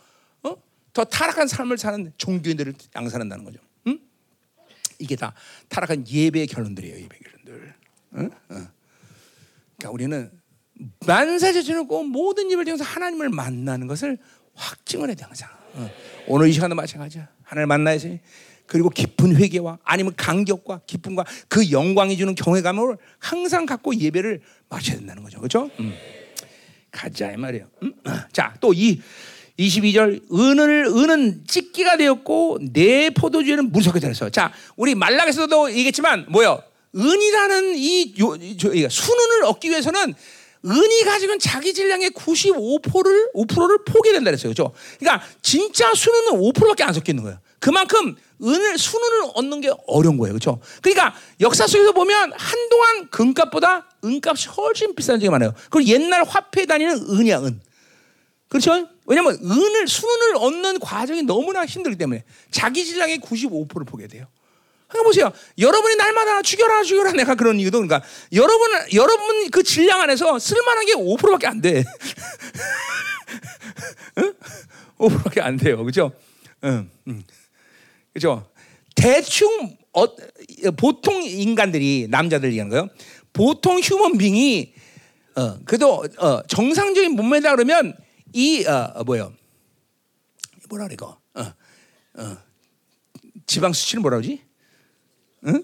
[0.44, 0.56] 어?
[0.94, 3.60] 더 타락한 삶을 사는 종교인들을 양산한다는 거죠.
[3.88, 4.00] 응?
[5.00, 5.34] 이게 다
[5.70, 6.98] 타락한 예배의 결론들이에요.
[6.98, 7.74] 예배 결론들.
[8.16, 8.26] 응?
[8.26, 8.68] 어.
[9.78, 10.32] 그러니까 우리는
[11.06, 14.18] 만사제전을 꼭 모든 입을 통해서 하나님을 만나는 것을
[14.56, 15.50] 확증을 해야 돼 항상.
[15.74, 15.90] 어.
[16.28, 17.28] 오늘 이 시간도 마찬가지야.
[17.44, 18.20] 하나님을 만나야지.
[18.68, 25.24] 그리고 깊은 회개와 아니면 감격과 기쁨과 그 영광이 주는 경외감을 항상 갖고 예배를 마쳐야 된다는
[25.24, 25.38] 거죠.
[25.40, 25.70] 그렇죠?
[25.80, 25.94] 음.
[26.92, 27.68] 가자 이 말이에요.
[27.84, 27.94] 음?
[28.32, 29.02] 자, 또 이
[29.60, 34.30] 22절 은을 은은 찢기가 되었고 내 포도주에는 물섞여 들었어.
[34.30, 36.62] 자, 우리 말락에서도 얘기했지만 뭐요?
[36.96, 40.14] 은이라는 이 요, 저, 이 순은을 얻기 위해서는
[40.66, 44.54] 은이 가지고 자기 질량의 95%를 5%를 포기된다 그랬어요.
[44.54, 44.74] 그렇죠?
[45.00, 47.40] 그러니까 진짜 순은은 5%밖에 안 섞여 있는 거예요.
[47.60, 50.34] 그만큼 은을 순은을 얻는 게 어려운 거예요.
[50.34, 50.60] 그렇죠?
[50.82, 55.54] 그러니까 역사 속에서 보면 한동안 금값보다 은값이 훨씬 비싼 적이 많아요.
[55.70, 57.62] 그리고 옛날 화폐 단위는 은이야, 은.
[58.50, 58.88] 그렇죠?
[59.06, 64.28] 왜냐면 은을 순은을 얻는 과정이 너무나 힘들기 때문에 자기 질량의 95%를 포기해야 돼요.
[64.88, 65.32] 그러니까 보세요.
[65.58, 70.94] 여러분이 날마다 죽여라 죽여라 내가 그런 이유도 그러니까 여러분 여러분 그 질량 안에서 쓸만한 게
[70.94, 71.84] 5%밖에 안 돼.
[74.20, 74.34] 응?
[74.98, 75.84] 5%밖에 안 돼요.
[75.84, 76.12] 그죠?
[76.64, 76.90] 응.
[77.08, 77.24] 응.
[78.16, 78.50] 그죠?
[78.96, 80.06] 대충 어,
[80.78, 82.90] 보통 인간들이 남자들 얘기하는 거예요.
[83.34, 84.74] 보통 휴먼빙이
[85.36, 87.94] 어, 그래도 어, 정상적인 몸매다 그러면
[88.32, 89.34] 이 어, 어, 뭐요?
[90.70, 91.20] 뭐라 그래 이거?
[91.34, 91.54] 어,
[92.14, 92.38] 어,
[93.46, 94.42] 지방 수치는 뭐라 그러지?
[95.48, 95.64] 응?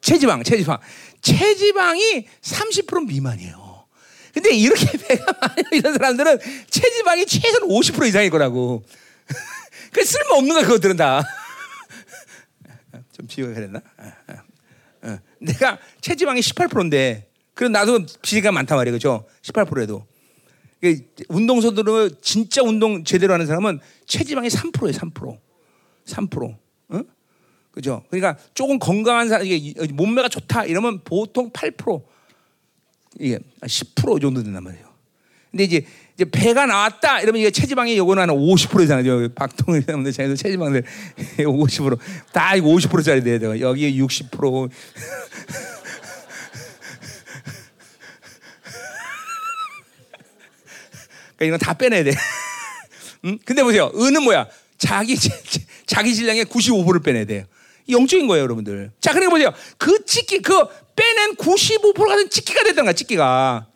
[0.00, 0.78] 체지방, 체지방.
[1.20, 3.86] 체지방이 30% 미만이에요.
[4.34, 8.84] 근데 이렇게 배가 많이 이런 사람들은 체지방이 최소한 50% 이상일 거라고.
[9.96, 11.22] 그 쓸모없는 거야, 그것들은 다.
[13.12, 13.80] 좀 비유가 그랬나?
[15.40, 18.94] 내가 체지방이 18%인데, 그럼 나도 비리가 많단 말이에요.
[18.94, 19.24] 그죠?
[19.40, 20.06] 18%에도.
[21.28, 25.38] 운동선수로 진짜 운동 제대로 하는 사람은 체지방이 3%예요, 3%.
[26.04, 26.58] 3%.
[26.92, 27.04] 응?
[27.70, 28.04] 그죠?
[28.10, 32.04] 그러니까 조금 건강한 사람, 이게 몸매가 좋다 이러면 보통 8%
[33.18, 34.94] 이게 10% 정도 된단 말이에요.
[35.50, 35.86] 근데 이제
[36.16, 39.28] 이제 배가 나왔다 이러면 이게 체지방이 요거는 한 50% 이상이죠.
[39.34, 40.82] 박통일 사람들 자기도 체지방들
[41.38, 43.60] 50%다 이거 50%짜리 돼야 돼요.
[43.60, 44.70] 여기 60%
[51.36, 52.12] 그러니까 이건 다 빼내야 돼.
[53.26, 53.38] 음?
[53.44, 53.92] 근데 보세요.
[53.94, 54.46] 은은 뭐야?
[54.78, 55.16] 자기
[55.84, 57.44] 자기 질량의 95%를 빼내야 돼요.
[57.90, 58.90] 영적인 거예요, 여러분들.
[59.00, 59.52] 자, 그러니까 보세요.
[59.76, 60.64] 그 찍기, 그
[60.96, 63.66] 빼낸 95% 같은 찍기가 됐다는 거야, 찍기가.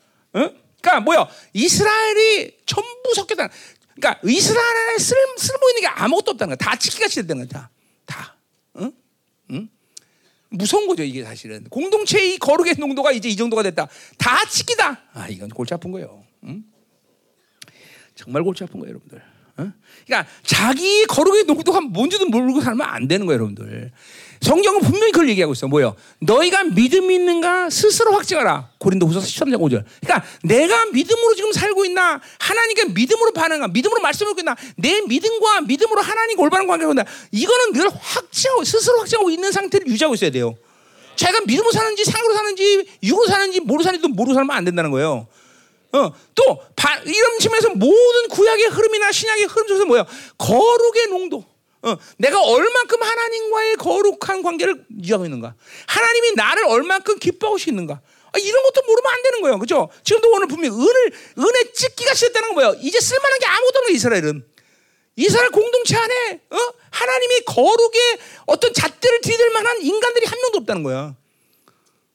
[0.81, 0.83] 응?
[0.83, 1.29] 그러니까 뭐야?
[1.53, 3.49] 이스라엘이 전부 섞였다.
[3.95, 6.71] 그러니까 이스라엘에 쓸, 쓸모 있는 게 아무것도 없다는 거야.
[6.71, 7.71] 다 찍기같이 됐다는 거야, 다.
[8.07, 8.37] 다.
[8.77, 8.93] 응?
[9.51, 9.69] 응?
[10.49, 11.65] 무서운 거죠, 이게 사실은.
[11.65, 13.89] 공동체의 거룩의 농도가 이제 이 정도가 됐다.
[14.19, 15.03] 다 찍기다.
[15.13, 16.25] 아, 이건 골치 아픈 거예요.
[16.45, 16.65] 응?
[18.15, 19.23] 정말 골치 아픈 거예요, 여러분들.
[19.61, 19.73] 어?
[20.07, 23.93] 그러니까 자기 거룩의 농도가 뭔지도 모르고 살면 안 되는 거예요, 여러분들.
[24.41, 25.69] 성경은 분명히 그걸 얘기하고 있어.
[25.69, 25.95] 뭐요?
[26.21, 28.71] 너희가 믿음이 있는가 스스로 확증하라.
[28.79, 29.85] 고린도후서 13장 5절.
[30.01, 32.21] 그러니까 내가 믿음으로 지금 살고 있나?
[32.39, 34.57] 하나님께 믿음으로 반응하 믿음으로 말씀을 듣고 있나?
[34.77, 37.05] 내 믿음과 믿음으로 하나님과 올바른 관계가 있나?
[37.33, 40.57] 이거는 늘 확증하고 스스로 확증하고 있는 상태를 유지하고 있어야 돼요.
[41.17, 45.27] 자기가 믿음으로 사는지 상으로 사는지 육으로 사는지 모르 사는지도 모르고 살면 안 된다는 거예요.
[45.93, 50.07] 어, 또 바, 이런 측면에서 모든 구약의 흐름이나 신약의 흐름 속에서 뭐야?
[50.39, 51.45] 거룩의 농도.
[51.83, 55.55] 어, 내가 얼만큼 하나님과의 거룩한 관계를 유지하고 있는가?
[55.87, 57.95] 하나님이 나를 얼만큼 기뻐하고 있는가?
[58.33, 59.59] 아, 이런 것도 모르면 안 되는 거예요.
[59.59, 59.89] 그죠?
[60.05, 62.77] 지금도 오늘 분명히 은을, 은혜 찍기가 시작되는 거예요.
[62.81, 64.47] 이제 쓸만한 게 아무것도 없는 이스라엘은.
[65.17, 66.57] 이스라엘 공동체 안에, 어?
[66.91, 71.17] 하나님이 거룩의 어떤 잣대를 들이댈 만한 인간들이 한 명도 없다는 거야.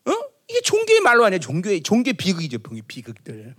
[0.06, 0.12] 어?
[0.48, 1.40] 이게 종교의 말로 아니야.
[1.40, 2.60] 종교의, 종교의 비극이죠.
[2.88, 3.56] 비극들.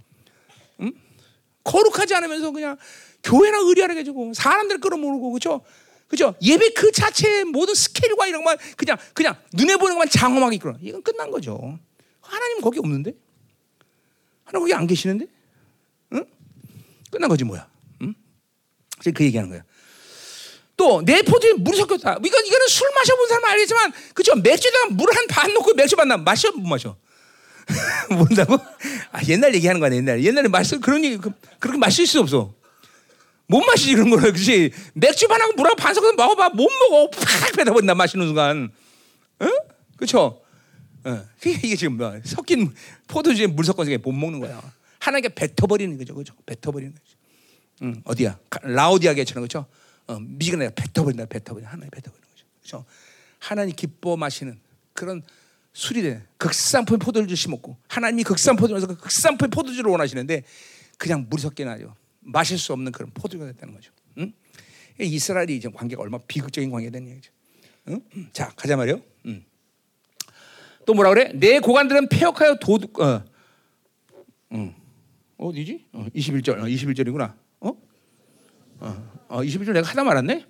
[1.67, 1.73] 응?
[1.73, 2.77] 거룩하지 않으면서 그냥
[3.23, 5.63] 교회나 의리하게 해주고 사람들 끌어모으고 그죠?
[6.09, 6.35] 그죠?
[6.41, 10.77] 예배 그 자체의 모든 스케일과 이런 것만 그냥 그냥 눈에 보는 것만 장엄하게 이끌어.
[10.81, 11.79] 이건 끝난 거죠.
[12.21, 13.13] 하나님 거기 없는데?
[14.45, 15.27] 하나님 거기 안 계시는데?
[16.13, 16.25] 응?
[17.11, 17.69] 끝난 거지 뭐야?
[18.03, 18.15] 응?
[19.01, 19.65] 지금 그 얘기하는 거야.
[20.77, 22.19] 또 내 포도에 물이 섞였다.
[22.23, 24.35] 이건 이거는 술 마셔본 사람 알겠지만 그죠?
[24.37, 26.97] 맥주에다가 물한 반 넣고 맥주 반나 마셔 못 마셔?
[28.11, 28.55] 모른다고?
[29.13, 30.23] 아, 옛날 얘기하는 거야 옛날.
[30.23, 32.55] 옛날에 마실 그런 얘기 그, 그렇게 마실 수 없어.
[33.49, 34.33] 못 마시지 그런 거를.
[34.33, 36.51] 그지 맥주 반하고 물하고 반 섞어서 먹어봐.
[36.51, 37.11] 못 먹어.
[37.11, 38.71] 팍 뱉어버린다 마시는 순간.
[39.43, 39.51] 응?
[39.97, 40.41] 그쵸?
[41.05, 41.25] 어.
[41.45, 42.75] 이게 지금 뭐 섞인
[43.09, 44.61] 포도주에 물 섞어서 못 먹는 거야.
[44.99, 46.35] 하나님께 뱉어버리는 거죠 그죠?
[46.47, 47.17] 뱉어버리는 거죠
[47.83, 48.39] 응, 어디야?
[48.63, 49.67] 라오디아게처럼 그죠
[50.09, 51.71] 어, 미지근해 뱉어버린다 뱉어버린다.
[51.71, 52.45] 하나님 뱉어버리는 거죠.
[52.61, 52.85] 그죠
[53.39, 54.59] 하나님 기뻐 마시는
[54.95, 55.23] 그런
[55.77, 60.43] 술이 돼 극산포의 포도주를 심었고 하나님이 극산 포도주에서 그 극산포의 포도주를 원하시는데
[60.97, 63.93] 그냥 물이 섞여 나죠 마실 수 없는 그런 포도가 됐다는 거죠.
[64.17, 64.33] 응?
[64.99, 67.31] 이스라엘이 이제 관계가 얼마나 비극적인 관계가 된 얘기죠.
[67.89, 68.01] 응?
[68.33, 69.03] 자 가자 말이요.
[69.27, 69.45] 응.
[70.87, 71.33] 또 뭐라 그래?
[71.35, 72.99] 내 고관들은 폐역하여 도둑.
[72.99, 73.23] 어.
[74.53, 74.75] 응.
[75.37, 75.89] 어디지?
[75.93, 76.59] 어, 21절.
[76.59, 77.35] 어, 21절이구나.
[77.61, 77.69] 어?
[78.81, 80.47] 어, 어 21절 내가 하다 말았네.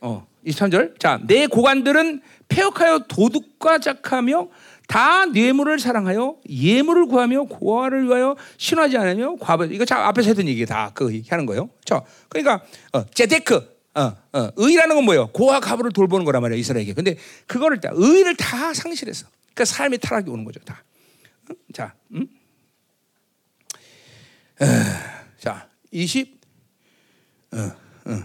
[0.00, 0.98] 어, 23절.
[0.98, 4.48] 자, 내 고관들은 폐역하여 도둑과 작하며
[4.86, 10.66] 다 뇌물을 사랑하여 예물을 구하며 고아를 위하여 신하지 않으며 과부 이거 자 앞에서 했던 얘기
[10.66, 11.70] 다그 하는 거예요.
[11.84, 12.62] 저 그러니까
[12.92, 15.28] 어, 제데크 어, 어, 의라는 건 뭐예요?
[15.28, 16.92] 고아 가부를 돌보는 거란 말이에요 이스라엘에게.
[16.92, 17.16] 근데
[17.46, 19.26] 그거를 다 의를 다 상실했어.
[19.54, 20.84] 그러니까 삶의 타락이 오는 거죠 다.
[21.50, 21.54] 어?
[21.72, 22.26] 자, 음?
[24.60, 24.66] 에,
[25.38, 26.40] 자, 20.
[27.52, 27.58] 어,
[28.10, 28.22] 어.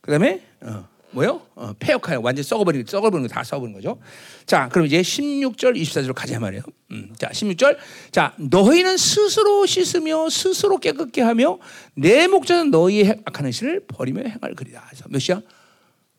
[0.00, 0.88] 그다음에 어.
[1.12, 1.42] 뭐요?
[1.56, 3.98] 어, 폐역하여 완전 썩어버리는 썩어버리는 거 다 썩어버리는 거죠.
[4.46, 6.62] 자, 그럼 이제 16절 24절로 가자 말이에요.
[6.92, 7.76] 음, 자, 16절.
[8.12, 11.58] 자, 너희는 스스로 씻으며 스스로 깨끗게 하며
[11.94, 14.88] 내 목자는 너희의 악하는 신을 버리며 행할 그리다.
[15.08, 15.40] 몇 시야?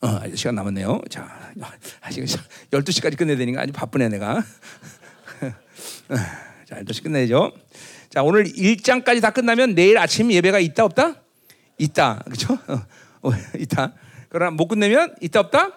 [0.01, 1.01] 어, 시간 남았네요.
[1.09, 1.53] 자,
[2.01, 2.25] 아직
[2.71, 4.43] 12시까지 끝내야 되니까 아주 바쁘네 내가.
[6.67, 7.53] 자, 12시 끝내죠.
[8.09, 11.15] 자, 오늘 1장까지 다 끝나면 내일 아침 예배가 있다 없다?
[11.77, 12.23] 있다.
[12.25, 12.57] 그렇죠?
[13.21, 13.93] 어, 있다.
[14.31, 15.73] 그러나 못 끝내면 있다 없다?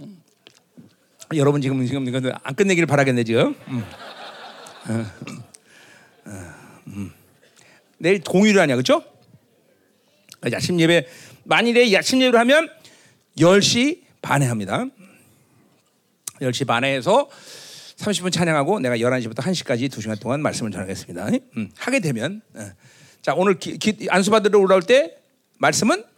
[0.00, 0.22] 음.
[1.34, 3.54] 여러분 지금 지금 안 끝내기를 바라겠네 지금.
[3.68, 3.84] 음.
[4.88, 5.06] 어,
[6.24, 6.54] 어,
[6.86, 7.12] 음.
[7.98, 9.04] 내일 공휴일 아니야, 그렇죠?
[10.54, 11.06] 아침 예배
[11.44, 12.70] 만일에 아침 예배를 하면
[13.36, 14.86] 10시 반에 합니다.
[16.40, 17.28] 10시 반에 해서
[17.98, 21.28] 30분 찬양하고 내가 11시부터 1시까지 2시간 동안 말씀을 전하겠습니다.
[21.58, 22.70] 음, 하게 되면 어.
[23.20, 25.18] 자 오늘 기, 기, 안수 받으러 올라올 때
[25.58, 26.15] 말씀은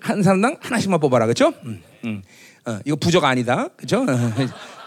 [0.00, 1.52] 한 사람당 하나씩만 뽑아라, 그렇죠?
[1.64, 2.22] 음, 음.
[2.66, 4.06] 어, 이거 부적 아니다, 그렇죠?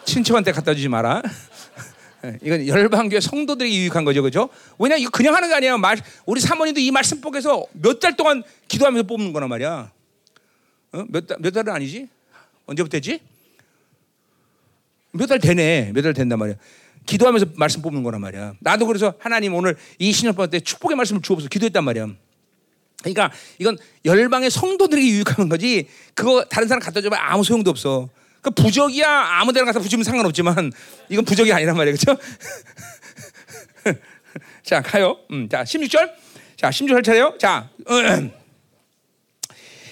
[0.05, 1.21] 친척한테 갖다 주지 마라.
[2.41, 4.49] 이건 열방교회 성도들에게 유익한 거죠, 그렇죠?
[4.79, 5.77] 왜냐 이거 그냥 하는 거 아니에요.
[5.77, 9.91] 말, 우리 사모님도 이 말씀복에서 몇 달 동안 기도하면서 뽑는 거란 말이야.
[10.93, 11.05] 어?
[11.09, 12.07] 몇, 달, 몇 달은 아니지?
[12.65, 13.19] 언제부터 했지?
[15.11, 15.91] 몇 달 되네.
[15.93, 16.55] 몇 달 된단 말이야.
[17.05, 18.53] 기도하면서 말씀 뽑는 거란 말이야.
[18.59, 22.07] 나도 그래서 하나님 오늘 이 신년번 때 축복의 말씀을 주옵소서 기도했단 말이야.
[23.01, 25.87] 그러니까 이건 열방의 성도들에게 유익하는 거지.
[26.13, 28.09] 그거 다른 사람 갖다 줘봐 아무 소용도 없어.
[28.41, 30.71] 그 부적이야 아무 데나 가서 붙이면 상관없지만
[31.09, 31.97] 이건 부적이 아니란 말이에요.
[31.97, 32.21] 그렇죠?
[34.63, 35.17] 자, 가요.
[35.31, 36.11] 음, 자, 16절.
[36.55, 37.35] 자, 16절 차례요.
[37.39, 38.31] 자, 음.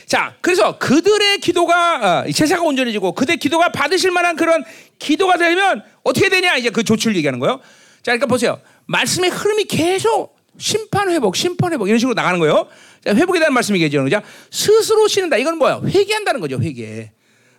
[0.06, 4.64] 자, 그래서 그들의 기도가 어, 제사가 온전해지고 그들의 기도가 받으실 만한 그런
[5.00, 7.60] 기도가 되면 어떻게 되냐 이제 그 조치를 얘기하는 거예요.
[8.04, 8.62] 자, 그러니까 보세요.
[8.86, 12.68] 말씀의 흐름이 계속 심판 회복, 심판 회복 이런 식으로 나가는 거예요.
[13.08, 14.04] 회복에 대한 말씀이겠죠.
[14.04, 14.22] 그죠?
[14.52, 15.38] 스스로 신는다.
[15.38, 15.82] 이건 뭐야?
[15.86, 16.60] 회개한다는 거죠.
[16.62, 17.12] 회개.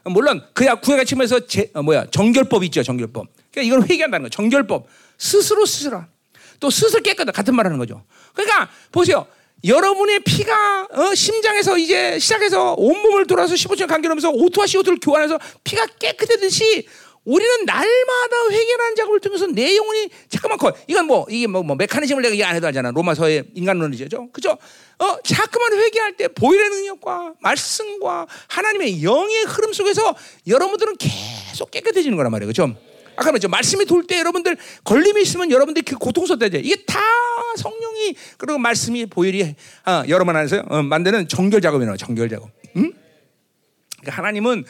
[0.04, 2.82] 물론 그야 구약의 측면에서 제, 어, 뭐야 정결법 있죠.
[2.82, 3.26] 정결법.
[3.50, 4.28] 그러니까 이건 회개한다는 거.
[4.28, 4.86] 정결법.
[5.18, 6.02] 스스로 스스로.
[6.60, 8.04] 또 스스로 깨끗하다 같은 말하는 거죠.
[8.34, 9.26] 그러니까 보세요.
[9.64, 16.86] 여러분의 피가 어, 심장에서 이제 시작해서 온몸을 돌아서 15층 간결하면서 오토와 CO2를 교환해서 피가 깨끗해듯이
[17.24, 20.72] 우리는 날마다 회개하는 작업을 통해서 내 영혼이 자꾸만 커.
[20.86, 22.90] 이건 뭐 이게 뭐, 뭐 메커니즘을 내가 이해 안 해도 알잖아.
[22.90, 24.30] 로마서의 인간론이죠.
[24.30, 24.58] 그죠?
[24.98, 30.14] 어, 자꾸만 회개할 때 보일의 능력과 말씀과 하나님의 영의 흐름 속에서
[30.46, 32.48] 여러분들은 계속 깨끗해지는 거란 말이에요.
[32.48, 32.74] 그죠?
[33.16, 33.48] 아까 말했죠.
[33.48, 36.46] 말씀이 돌 때 여러분들 걸림이 있으면 여러분들 그 고통스럽다.
[36.46, 37.00] 이게 다
[37.56, 39.54] 성령이 그리고 말씀이 보일이
[39.86, 41.96] 어, 여러분 안에서 어, 만드는 정결 작업이에요.
[41.96, 42.50] 정결 작업.
[42.76, 42.92] 응?
[44.00, 44.64] 그러니까 하나님은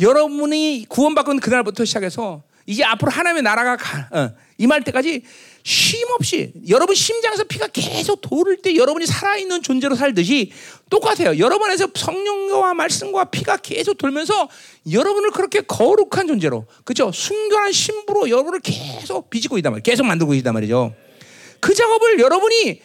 [0.00, 5.22] 여러분이 구원받은 그날부터 시작해서 이제 앞으로 하나님의 나라가 가, 어, 임할 때까지
[5.64, 10.52] 쉼 없이 여러분 심장에서 피가 계속 돌을 때 여러분이 살아있는 존재로 살듯이
[10.90, 11.38] 똑같아요.
[11.38, 14.48] 여러분 안에서 성령과 말씀과 피가 계속 돌면서
[14.90, 17.10] 여러분을 그렇게 거룩한 존재로 그죠?
[17.10, 19.82] 순결한 신부로 여러분을 계속 빚고 있단 말이에요.
[19.82, 20.94] 계속 만들고 있단 말이죠.
[21.60, 22.80] 그 작업을 여러분이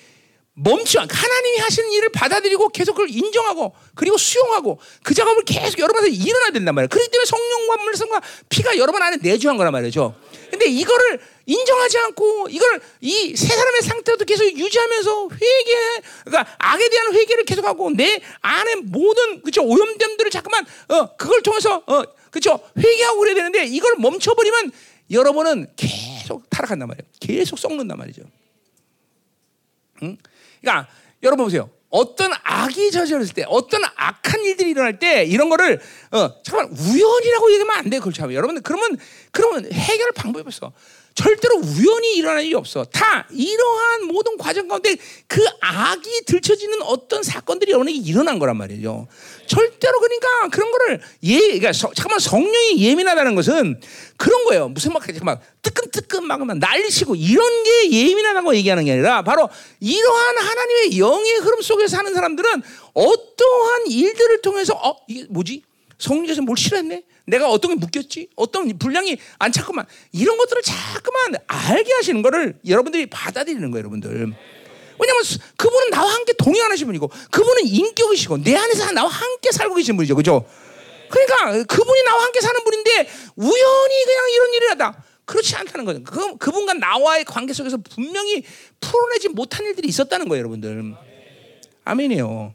[0.56, 6.52] 멈추 하나님이 하시는 일을 받아들이고 계속 그걸 인정하고 그리고 수용하고 그 작업을 계속 여러분한테 일어나야
[6.52, 6.90] 된단 말이에요.
[6.90, 10.16] 그렇기 때문에 성령과 물성과 피가 여러분 안에 내주한 거란 말이죠.
[10.52, 17.14] 근데 이거를 인정하지 않고 이걸 이 세 사람의 상태도 계속 유지하면서 회개, 그러니까 악에 대한
[17.14, 23.36] 회개를 계속하고 내 안에 모든 그죠 오염됨들을 자꾸만 어 그걸 통해서 어 그죠 회개하고 그래야
[23.36, 24.72] 되는데 이걸 멈춰버리면
[25.10, 27.10] 여러분은 계속 타락한단 말이에요.
[27.20, 28.22] 계속 썩는단 말이죠.
[30.04, 30.18] 응?
[30.64, 30.88] 그러니까
[31.22, 31.70] 여러분 보세요.
[31.90, 35.80] 어떤 악이 저질렀을 때, 어떤 악한 일들이 일어날 때 이런 거를
[36.12, 38.00] 어, 잠깐 우연이라고 얘기하면 안 돼.
[38.00, 38.36] 그렇지 않아요.
[38.36, 38.98] 여러분들 그러면
[39.32, 40.72] 그러면 해결 방법이 없어.
[41.16, 42.84] 절대로 우연히 일어날 일이 없어.
[42.86, 44.96] 다 이러한 모든 과정 가운데
[45.28, 49.08] 그 악이 들춰지는 어떤 사건들이 여러분에게 일어난 거란 말이죠.
[49.46, 53.80] 절대로 그러니까 그런 거를 예, 그러니까 서, 잠깐만 성령이 예민하다는 것은
[54.18, 54.70] 그런 거예요.
[54.70, 59.50] 무슨 막, 막 뜨끈뜨끈 막, 막 난리치고 이런 게 예민하다는 거 얘기하는 게 아니라 바로
[59.80, 62.64] 이러한 하나님의 영의 흐름 속에서 사는 사람들은
[62.94, 65.62] 어떠한 일들을 통해서 어 이게 뭐지?
[66.00, 67.04] 성령께서 뭘 싫어했네?
[67.26, 68.30] 내가 어떤 게 묶였지?
[68.36, 69.86] 어떤 분량이 안 찼구만.
[70.12, 74.10] 이런 것들을 자꾸만 알게 하시는 거를 여러분들이 받아들이는 거예요, 여러분들.
[75.00, 75.24] 왜냐면
[75.58, 80.16] 그분은 나와 함께 동행하시는 분이고 그분은 인격이시고 내 안에서 나와 함께 살고 계신 분이죠.
[80.16, 80.46] 그죠?
[81.10, 85.04] 그러니까 그분이 나와 함께 사는 분인데 우연히 그냥 이런 일을 하다.
[85.26, 86.04] 그렇지 않다는 거죠.
[86.04, 88.44] 그, 그분과 나와의 관계 속에서 분명히
[88.82, 90.96] 풀어내지 못한 일들이 있었다는 거예요, 여러분들.
[91.86, 92.54] 아멘이에요.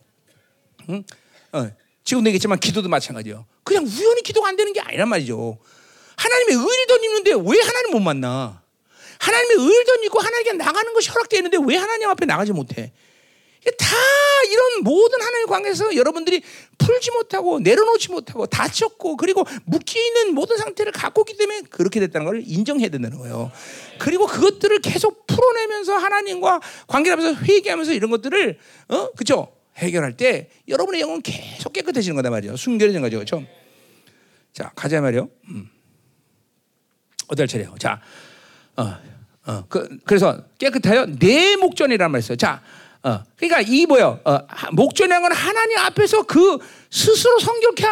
[0.90, 1.04] 응?
[1.52, 1.70] 어,
[2.04, 3.46] 지금 얘기했지만 기도도 마찬가지예요.
[3.68, 5.58] 그냥 우연히 기도가 안 되는 게 아니란 말이죠.
[6.16, 8.62] 하나님의 의를 던지는데 왜 하나님 못 만나?
[9.18, 12.92] 하나님의 의를 던지고 하나님께 나가는 것이 허락되어 있는데 왜 하나님 앞에 나가지 못해?
[13.76, 13.96] 다
[14.50, 16.42] 이런 모든 하나님의 관계에서 여러분들이
[16.78, 22.26] 풀지 못하고 내려놓지 못하고 다쳤고 그리고 묶여 있는 모든 상태를 갖고 있기 때문에 그렇게 됐다는
[22.26, 23.52] 걸 인정해야 된다는 거예요.
[23.98, 28.58] 그리고 그것들을 계속 풀어내면서 하나님과 관계하면서 회개하면서 이런 것들을
[28.88, 32.56] 어 그죠 해결할 때 여러분의 영은 계속 깨끗해지는 거다 말이죠.
[32.56, 33.16] 순결해지는 거죠.
[33.16, 33.44] 그렇죠?
[34.52, 35.28] 자, 가자 말이요.
[35.48, 35.68] 음.
[37.28, 37.74] 어떨 차례요?
[37.78, 38.00] 자,
[38.76, 38.96] 어,
[39.46, 42.36] 어, 그, 그래서 깨끗하여 내 목전이란 말이었어요.
[42.36, 42.62] 자,
[43.02, 44.20] 어, 그러니까 이 뭐요?
[44.24, 44.38] 어,
[44.72, 46.58] 목전이란 건 하나님 앞에서 그
[46.90, 47.84] 스스로 성결케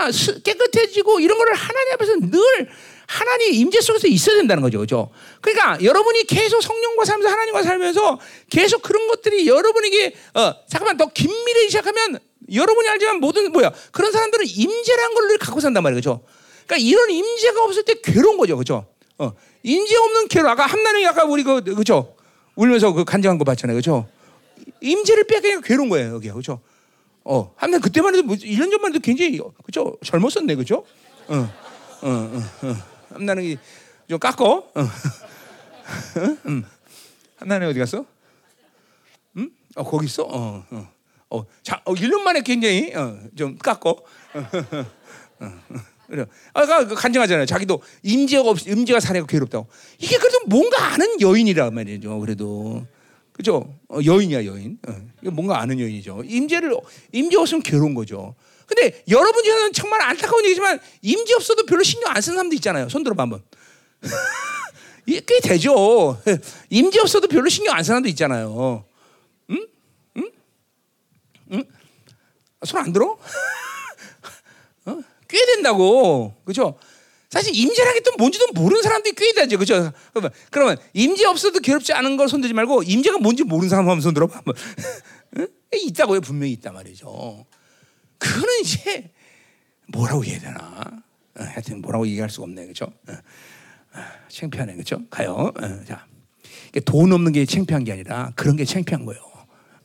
[0.42, 2.68] 깨끗해지고 이런 거를 하나님 앞에서 늘
[3.06, 4.78] 하나님 임재 속에서 있어야 된다는 거죠.
[4.78, 5.10] 그죠?
[5.40, 8.20] 그러니까 여러분이 계속 성령과 살면서 하나님과 살면서
[8.50, 12.18] 계속 그런 것들이 여러분에게 어, 잠깐만 더 긴밀해지기 시작하면
[12.52, 13.72] 여러분이 알지만 모든 뭐야?
[13.92, 15.98] 그런 사람들은 임재라는 걸 갖고 산단 말이에요.
[15.98, 16.20] 그죠?
[16.66, 18.56] 그러니까 이런 임재가 없을 때 괴로운 거죠.
[18.56, 18.86] 그죠?
[19.18, 22.14] 어, 임재 없는 괴로 아까 함나는 아까 우리 그 그죠?
[22.56, 23.76] 울면서 그 간증한 거 봤잖아요.
[23.76, 24.08] 그죠?
[24.80, 26.14] 임재를 빼기가 괴로운 거예요.
[26.14, 26.60] 여기 그죠?
[27.24, 29.96] 어, 함나 그때만 해도 뭐 1년 전만 해도 굉장히 그죠?
[30.04, 30.54] 젊었었네.
[30.54, 30.84] 그죠?
[31.28, 31.34] 어,
[32.02, 32.95] 어, 어, 어.
[33.16, 33.56] 함나는
[34.08, 34.58] 좀 깎어.
[34.58, 34.72] 어.
[36.46, 36.64] 음.
[37.36, 38.04] 함나는 어디 갔어?
[39.36, 39.50] 음?
[39.74, 40.24] 어, 거기 있어?
[40.24, 40.88] 어, 어.
[41.30, 43.90] 어, 자, 어, 1년 만에 굉장히 어, 좀 깎어.
[44.34, 44.44] 어,
[45.40, 45.52] 어,
[46.06, 46.24] 그래.
[46.52, 47.46] 아까 간증하잖아요.
[47.46, 49.66] 자기도 임재가 없, 임재가 사내가 괴롭다고.
[49.98, 52.18] 이게 그래도 뭔가 아는 여인이라 말이죠.
[52.20, 52.86] 그래도
[53.32, 53.74] 그죠?
[53.88, 54.78] 어, 여인이야 여인.
[54.86, 56.22] 어, 이거 뭔가 아는 여인이죠.
[56.24, 56.76] 임재를
[57.12, 58.34] 임재 없으면 괴로운 거죠.
[58.66, 62.88] 근데 여러분 중에는 정말 안타까운 얘기지만 임재 없어도 별로 신경 안 쓰는 사람도 있잖아요.
[62.88, 63.42] 손 들어봐 한번.
[65.06, 66.20] 꽤 되죠.
[66.70, 68.84] 임재 없어도 별로 신경 안 쓰는 사람도 있잖아요.
[69.50, 69.66] 응?
[70.16, 70.30] 응?
[71.52, 71.64] 응?
[72.64, 73.16] 손 안 들어?
[74.86, 74.98] 어?
[75.28, 76.34] 꽤 된다고.
[76.44, 76.78] 그죠?
[77.30, 79.58] 사실 임재라는 게 또 뭔지도 모르는 사람들이 꽤 되죠.
[79.58, 79.92] 그죠?
[80.12, 84.14] 그러면, 그러면 임재 없어도 괴롭지 않은 걸 손들지 말고 임재가 뭔지 모르는 사람 한번 손
[84.14, 84.36] 들어봐.
[84.38, 84.54] 한번.
[85.72, 86.20] 있다고요.
[86.20, 87.44] 분명히 있단 말이죠.
[88.18, 89.12] 그거는 이제
[89.88, 90.80] 뭐라고 해야 되나?
[91.38, 92.66] 어, 하여튼 뭐라고 얘기할 수가 없네.
[92.66, 92.86] 그죠?
[93.08, 94.76] 어, 어, 창피하네.
[94.76, 95.02] 그죠?
[95.10, 95.52] 가요.
[95.54, 96.06] 어, 자.
[96.84, 99.22] 돈 없는 게 창피한 게 아니라 그런 게 창피한 거예요.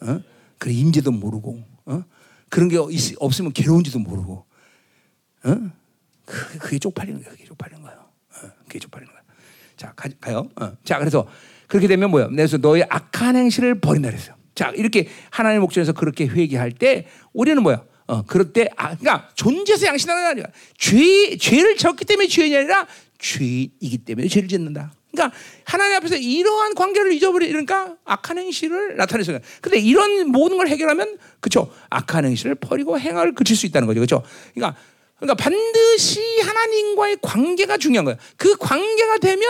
[0.01, 0.21] 어?
[0.57, 2.03] 그래 인지도 모르고 어?
[2.49, 4.45] 그런 게 있, 없으면 괴로운지도 모르고
[5.43, 5.55] 어?
[6.25, 7.31] 그, 그게 쪽팔리는 거예요.
[7.31, 7.99] 그게 쪽팔리는 거예요.
[7.99, 8.51] 어?
[8.63, 9.25] 그게 쪽팔리는 거예요.
[9.77, 10.49] 자 가, 가요.
[10.59, 10.73] 어.
[10.83, 11.27] 자 그래서
[11.67, 12.27] 그렇게 되면 뭐야?
[12.27, 14.35] 그래서 너의 악한 행실을 버린다 그랬어요.
[14.53, 17.83] 자 이렇게 하나님의 목전에서 그렇게 회개할 때 우리는 뭐야?
[18.11, 22.85] 어, 그럴 때, 아, 그러니까 존재에서 양신하는 게 아니라 죄, 죄를 졌기 때문에 죄인이 아니라
[23.19, 24.91] 죄이기 때문에 죄를 짓는다.
[25.11, 31.71] 그러니까 하나님 앞에서 이러한 관계를 잊어버리니까 악한 행실을 나타내서 근데 이런 모든 걸 해결하면 그쵸?
[31.89, 33.99] 악한 행실을 버리고 행악을 그칠 수 있다는 거죠.
[33.99, 34.23] 그렇죠
[34.53, 34.77] 그러니까
[35.17, 39.43] 그러니까 반드시 하나님과의 관계가 중요한 거예요 그 관계가 되면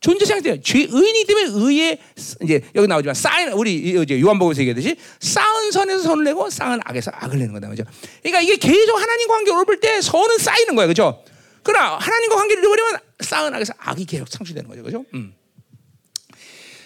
[0.00, 0.58] 존재상 돼요.
[0.60, 1.98] 죄의인이 때문에 의에
[2.42, 7.38] 이제 여기 나오지만 쌓인 우리 이제 요한복음에서 얘기하듯이 쌓은 선에서 선을 내고 쌓은 악에서 악을
[7.38, 7.84] 내는 거다 말이죠.
[8.22, 11.22] 그러니까 이게 계속 하나님 관계 오를 때 선은 쌓이는 거예요, 그렇죠?
[11.62, 15.04] 그러나 하나님과 관계를 잃어버리면 쌓은 악에서 악이 계속 상실되는 거죠, 그렇죠?
[15.12, 15.34] 음.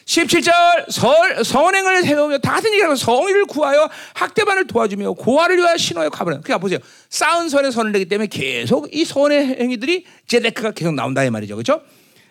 [0.07, 6.41] 17절 설, 선행을 세우며 다 같은 얘기하고 성의를 구하여 학대반을 도와주며 고아를 위하여 신호에 가버려.
[6.41, 6.78] 그러니까 보세요.
[7.09, 11.57] 쌓은 선에 선을 내기 때문에 계속 이 선의 행위들이 제데크가 계속 나온다 이 말이죠.
[11.57, 11.81] 그렇죠?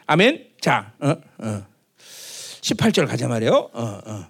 [0.05, 0.52] 아멘.
[0.63, 1.65] 자, 어, 어.
[2.61, 3.69] 18절 가자 말이에요.
[3.73, 4.27] 어, 어.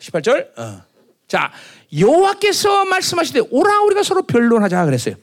[0.00, 0.58] 18절.
[0.58, 0.82] 어.
[1.28, 1.52] 자,
[1.96, 5.14] 여호와께서 말씀하시되 오라 우리가 서로 변론하자 그랬어요.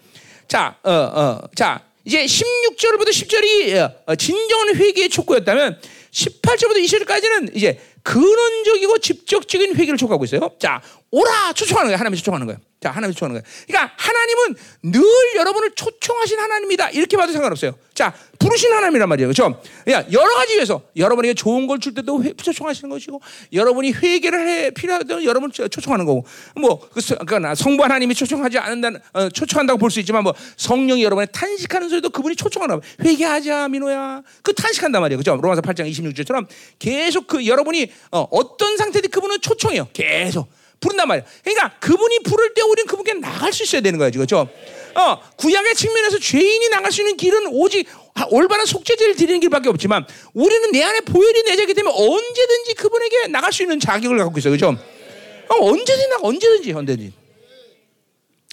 [0.47, 1.41] 자, 어, 어.
[1.55, 10.23] 자, 이제 16절부터 10절이 어, 진정한 회개의 촉구였다면 18절부터 20절까지는 이제 근원적이고 직접적인 회개를 촉구하고
[10.23, 10.51] 있어요.
[10.57, 10.81] 자,
[11.11, 11.97] 오라 초청하는 거예요.
[11.97, 12.59] 하나님이 초청하는 거예요.
[12.81, 13.53] 자, 하나님이 초청하는 거예요.
[13.65, 15.01] 그러니까 하나님은 늘
[15.37, 16.89] 여러분을 초청하신 하나님이다.
[16.91, 17.73] 이렇게 봐도 상관없어요.
[17.93, 19.29] 자, 부르신 하나님이란 말이에요.
[19.29, 19.59] 그렇죠?
[19.83, 23.21] 그러니까 여러 가지 위해서 여러분에게 좋은 걸 줄 때도 회, 초청하시는 것이고
[23.53, 26.25] 여러분이 회개를 해 필요하던 여러분 초청하는 거고
[26.55, 31.87] 뭐그 그러니까 성부 하나님이 초청하지 않는다는 어, 초청한다고 볼 수 있지만 뭐 성령이 여러분의 탄식하는
[31.89, 34.21] 소리도 그분이 초청하나 회개하자 민호야.
[34.43, 35.17] 그 탄식한단 말이에요.
[35.19, 35.41] 그렇죠?
[35.41, 36.45] 로마서 8장 26절처럼
[36.77, 39.87] 계속 그 여러분이 어, 어떤 상태든 그분은 초청해요.
[39.93, 40.47] 계속
[40.79, 41.25] 부른단 말이야.
[41.43, 44.49] 그러니까 그분이 부를 때 우리는 그분께 나갈 수 있어야 되는 거야, 그렇죠?
[44.95, 47.87] 어, 구약의 측면에서 죄인이 나갈 수 있는 길은 오직
[48.29, 53.61] 올바른 속죄제를 드리는 길밖에 없지만 우리는 내 안에 보혈이 내자기 때문에 언제든지 그분에게 나갈 수
[53.61, 54.77] 있는 자격을 갖고 있어요, 그렇죠?
[55.49, 57.13] 어, 언제든지 나가, 언제든지, 언제든지.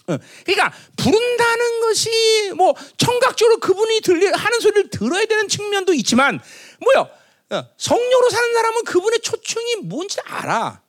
[0.07, 6.39] 어, 그러니까 부른다는 것이 뭐 청각적으로 그분이 들리 하는 소리를 들어야 되는 측면도 있지만
[6.79, 7.09] 뭐요?
[7.49, 10.84] 어, 성령으로 사는 사람은 그분의 초청이 뭔지 알아.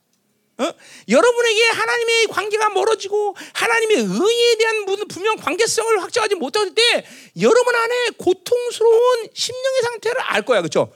[0.59, 0.73] 어?
[1.07, 7.05] 여러분에게 하나님의 관계가 멀어지고 하나님의 의에 대한 분명 관계성을 확정하지 못할 때
[7.39, 10.91] 여러분 안에 고통스러운 심령의 상태를 알 거야, 그렇죠?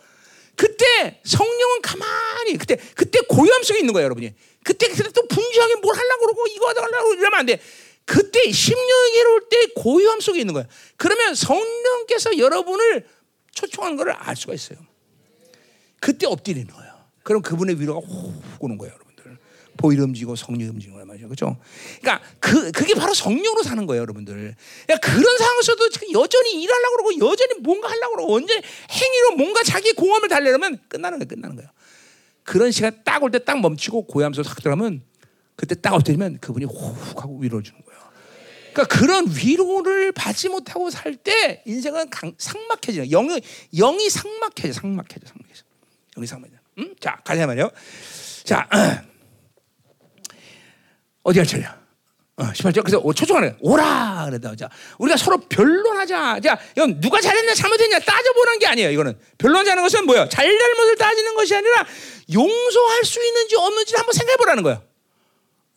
[0.55, 4.33] 그때 성령은 가만히 그때 그때 고요함 속에 있는 거야, 여러분이.
[4.63, 7.59] 그때 그때 또 분주하게 뭘 하려고 그러고 이거 하려고 이러면 안 돼.
[8.05, 10.65] 그때 심령이 괴로울 때 고요함 속에 있는 거야.
[10.97, 13.07] 그러면 성령께서 여러분을
[13.53, 14.79] 초청하는 것을 알 수가 있어요.
[15.99, 16.91] 그때 엎드리는 거예요.
[17.23, 19.10] 그럼 그분의 위로가 훅 오는 거예요, 여러분.
[19.81, 21.27] 보일 움직이고 성령 움직이는 거란 말이죠.
[21.27, 21.57] 그죠?
[22.01, 24.55] 그러니까 그, 그게 바로 성령으로 사는 거예요, 여러분들.
[24.85, 28.53] 그러니까 그런 상황에서도 여전히 일하려고 그러고 여전히 뭔가 하려고 그러고 언제
[28.91, 31.69] 행위로 뭔가 자기 공함을 달래려면 끝나는 거예요, 끝나는 거예요.
[32.43, 35.03] 그런 시간 딱 올 때 딱 멈추고 고함소 탁 들어가면
[35.55, 38.01] 그때 딱 엎드리면 그분이 호흡 하고 위로를 주는 거예요.
[38.73, 43.41] 그러니까 그런 위로를 받지 못하고 살 때 인생은 강, 상막해지는 영이
[43.75, 45.63] 영이 상막해져, 상막해져, 상막해져.
[46.15, 46.57] 영이 상막해져.
[46.79, 46.95] 음?
[46.99, 47.69] 자, 가자 말이요.
[48.45, 48.67] 자,
[51.23, 51.81] 어디 갈 차례야?
[52.38, 52.84] 어, 18절.
[52.84, 54.56] 그래서 초청하는 오라 그랬다.
[54.56, 56.39] 자, 우리가 서로 변론하자.
[56.39, 58.89] 자, 이건 누가 잘했냐 잘못했냐 따져보는 게 아니에요.
[58.91, 60.27] 이거는 변론하자는 것은 뭐야?
[60.30, 61.85] 잘잘못을 따지는 것이 아니라
[62.34, 64.81] 용서할 수 있는지 없는지 한번 생각해보라는 거예요.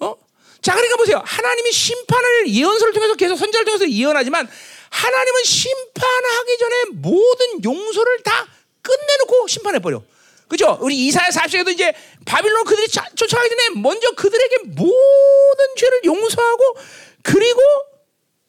[0.01, 0.15] 어?
[0.63, 1.23] 자, 그러니까 보세요.
[1.25, 4.49] 하나님이 심판을 예언서를 통해서 계속 선자를 통해서 예언하지만
[4.91, 8.47] 하나님은 심판하기 전에 모든 용서를 다
[8.81, 10.03] 끝내놓고 심판해버려.
[10.49, 10.79] 그죠?
[10.81, 11.93] 우리 이사야 40장에도 이제
[12.25, 16.77] 바빌론 그들이 쫓아가기 전에 먼저 그들에게 모든 죄를 용서하고
[17.23, 17.61] 그리고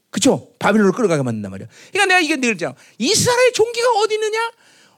[0.10, 0.50] 그죠?
[0.60, 1.68] 바빌론을 끌어가게 만든단 말이야.
[1.92, 2.76] 그러니까 내가 이게 늘 있잖아.
[2.98, 4.52] 이스라엘 종기가 어디 있느냐?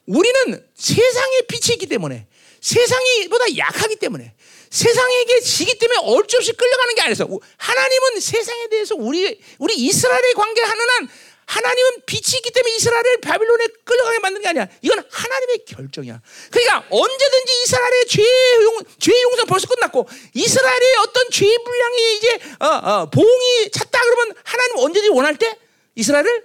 [0.06, 2.28] 우리는 세상의 빛이 있기 때문에
[2.62, 4.34] 세상이 보다 약하기 때문에
[4.70, 7.28] 세상에게 지기 때문에 어쩔 수 없이 끌려가는 게 아니었어.
[7.58, 11.10] 하나님은 세상에 대해서 우리 우리 이스라엘의 관계하는 한
[11.48, 14.68] 하나님은 빛이 있기 때문에 이스라엘을 바빌론에 끌려가게 만든 게 아니야.
[14.82, 16.22] 이건 하나님의 결정이야.
[16.52, 18.22] 그러니까 언제든지 이스라엘의 죄
[18.64, 24.36] 용, 죄 용서 벌써 끝났고 이스라엘의 어떤 죄 분량이 이제 어, 어, 보응이 찼다 그러면
[24.44, 25.58] 하나님 언제든지 원할 때
[25.96, 26.44] 이스라엘을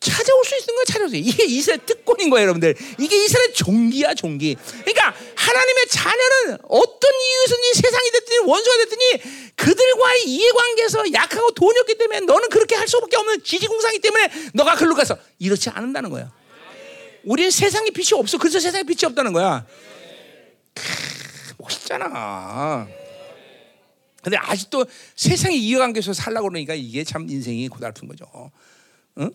[0.00, 1.16] 찾아올 수 있는 거야, 찾아올 수.
[1.16, 2.74] 이게 이스라엘 특권인 거예요, 여러분들.
[2.98, 4.54] 이게 이스라엘 종기야, 종기.
[4.54, 12.20] 그러니까 하나님의 자녀는 어떤 이유에서든지 세상이 됐든지 원수가 됐든지 그들과의 이해관계에서 약하고 돈이 없기 때문에
[12.20, 16.30] 너는 그렇게 할 수밖에 없는 지지공상이기 때문에 너가 글로 가서 이렇지 않는다는 거야.
[17.24, 18.38] 우리는 세상에 빛이 없어.
[18.38, 19.66] 그래서 세상에 빛이 없다는 거야.
[20.74, 20.82] 크,
[21.58, 22.86] 멋있잖아.
[24.22, 28.50] 근데 아직도 세상에 이어간계에서 살라고 그러니까 이게 참 인생이 고달픈 거죠.
[29.18, 29.30] 응?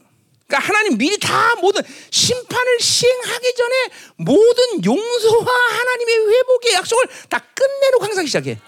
[0.51, 3.75] 그러니까 하나님 미리 다 모든 심판을 시행하기 전에
[4.17, 8.59] 모든 용서와 하나님의 회복의 약속을 다 끝내놓고 항상 시작해.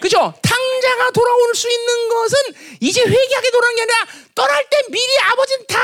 [0.00, 0.32] 그죠?
[0.42, 2.38] 탕자가 돌아올 수 있는 것은
[2.80, 5.80] 이제 회개하게 돌아오는 게 아니라 떠날 때 미리 아버지는 다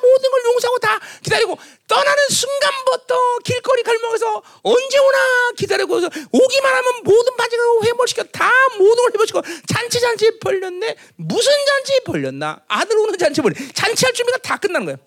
[0.00, 5.18] 모든 걸 용서하고 다 기다리고 떠나는 순간부터 길거리 갈목에서 언제 오나
[5.56, 8.24] 기다리고 오기만 하면 모든 반지를 회복시켜.
[8.24, 9.42] 다 모든 걸 회복시켜.
[9.68, 10.96] 잔치 잔치 벌렸네.
[11.16, 12.60] 무슨 잔치 벌렸나?
[12.66, 13.52] 아들 오는 잔치 벌.
[13.74, 14.98] 잔치할 준비가 다 끝난 거예요.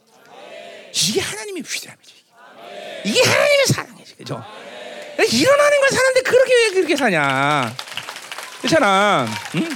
[0.93, 2.14] 이게 하나님의 위대함이지.
[3.06, 4.15] 이게 하나님의 사랑이지.
[4.15, 4.43] 그죠?
[5.31, 7.76] 일어나는 걸 사는데 그렇게 왜 그렇게 사냐?
[8.61, 9.27] 그렇잖아.
[9.56, 9.69] 응?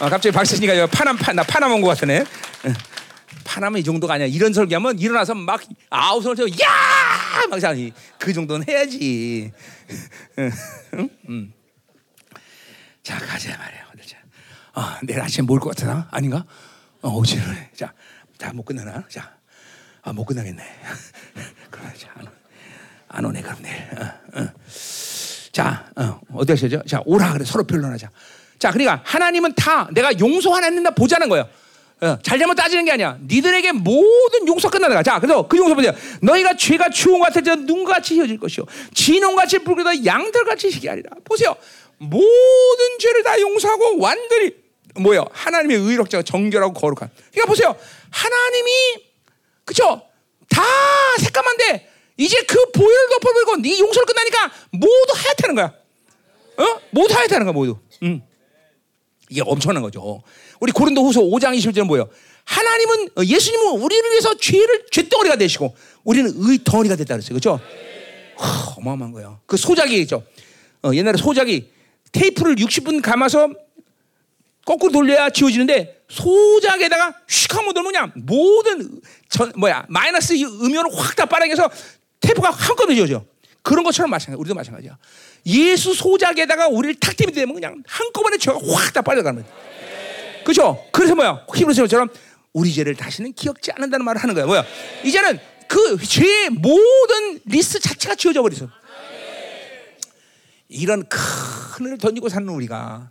[0.00, 2.24] 아, 갑자기 박세진이가 파남 파나 파남 온 것 같으네.
[3.44, 4.26] 파남은 이 정도가 아니야.
[4.26, 5.60] 이런 설교하면 일어나서 막
[5.90, 7.46] 아우성을 쳐, 야!
[7.50, 9.52] 막 자니 그 정도는 해야지.
[13.02, 13.82] 자 가자 말이야.
[14.06, 14.16] 자,
[14.74, 16.08] 어, 내일 아침에 모일 것 같아?
[16.10, 16.44] 아닌가?
[17.02, 17.70] 어, 어지러네.
[17.74, 17.92] 자,
[18.38, 19.04] 다못 끝나나?
[19.08, 19.36] 자,
[20.02, 20.62] 아, 못 끝나겠네.
[21.70, 22.26] 그래, 자, 안,
[23.08, 23.76] 안 오네 그럼 내일.
[24.00, 24.48] 어, 어.
[25.52, 26.82] 자, 어, 어디 하시죠?
[26.86, 27.44] 자, 오라 그래.
[27.44, 28.10] 서로 변론하자.
[28.58, 31.48] 자, 그러니까 하나님은 다 내가 용서 하나 했는다 보자는 거예요.
[32.02, 33.16] 어, 잘잘못 따지는 게 아니야.
[33.28, 35.92] 니들에게 모든 용서 끝나는 자, 그래서 그 용서 보세요.
[36.20, 38.66] 너희가 죄가 주홍 같아져 눈같이 휘어질 것이요.
[38.92, 41.10] 진홍같이 붉게다 양털같이 희게 하리라.
[41.24, 41.54] 보세요.
[41.98, 44.50] 모든 죄를 다 용서하고 완전히
[44.96, 45.24] 뭐요?
[45.30, 47.08] 하나님의 의롭자가 정결하고 거룩한.
[47.30, 47.76] 그러니까 보세요.
[48.10, 48.70] 하나님이
[49.64, 50.02] 그쵸?
[50.48, 50.60] 다
[51.20, 55.72] 새까만데 이제 그 보혈을 덮어버리고 네 용서를 끝나니까 모두 하얗다는 거야.
[56.56, 56.80] 어?
[56.90, 57.78] 모두 하얗다는 거야, 모두.
[58.02, 58.22] 응.
[59.30, 60.22] 이게 엄청난 거죠.
[60.62, 62.08] 우리 고린도 후서 5장 20절은 뭐예요?
[62.44, 65.74] 하나님은, 어, 예수님은 우리를 위해서 죄를, 죄덩어리가 되시고,
[66.04, 67.34] 우리는 의 덩어리가 됐다 그랬어요.
[67.34, 67.58] 그죠?
[68.36, 69.40] 하, 어마어마한 거예요.
[69.46, 70.22] 그 소작이 있죠.
[70.84, 71.68] 어, 옛날에 소작이
[72.12, 73.48] 테이프를 60분 감아서
[74.64, 81.68] 거꾸로 돌려야 지워지는데 소자기에다가 휙 한번 넣으면 모든 전, 뭐야 마이너스 음원을 확 다 빨아내서
[82.20, 83.24] 테이프가 한꺼번에 지워져.
[83.62, 84.38] 그런 것처럼 마찬가지.
[84.38, 84.96] 우리도 마찬가지야.
[85.46, 89.71] 예수 소자기에다가 우리를 탁 대면 그냥 한꺼번에 죄가 확 다 빨려가는 거야.
[90.44, 90.84] 그죠?
[90.92, 91.46] 그래서 뭐야?
[91.54, 92.08] 히브리서처럼
[92.52, 94.46] 우리 죄를 다시는 기억지 않는다는 말을 하는 거야.
[94.46, 94.64] 뭐야?
[95.04, 95.38] 이제는
[95.68, 98.68] 그 죄의 모든 리스트 자체가 지워져 버렸어.
[100.68, 103.10] 이런 큰 일을 던지고 사는 우리가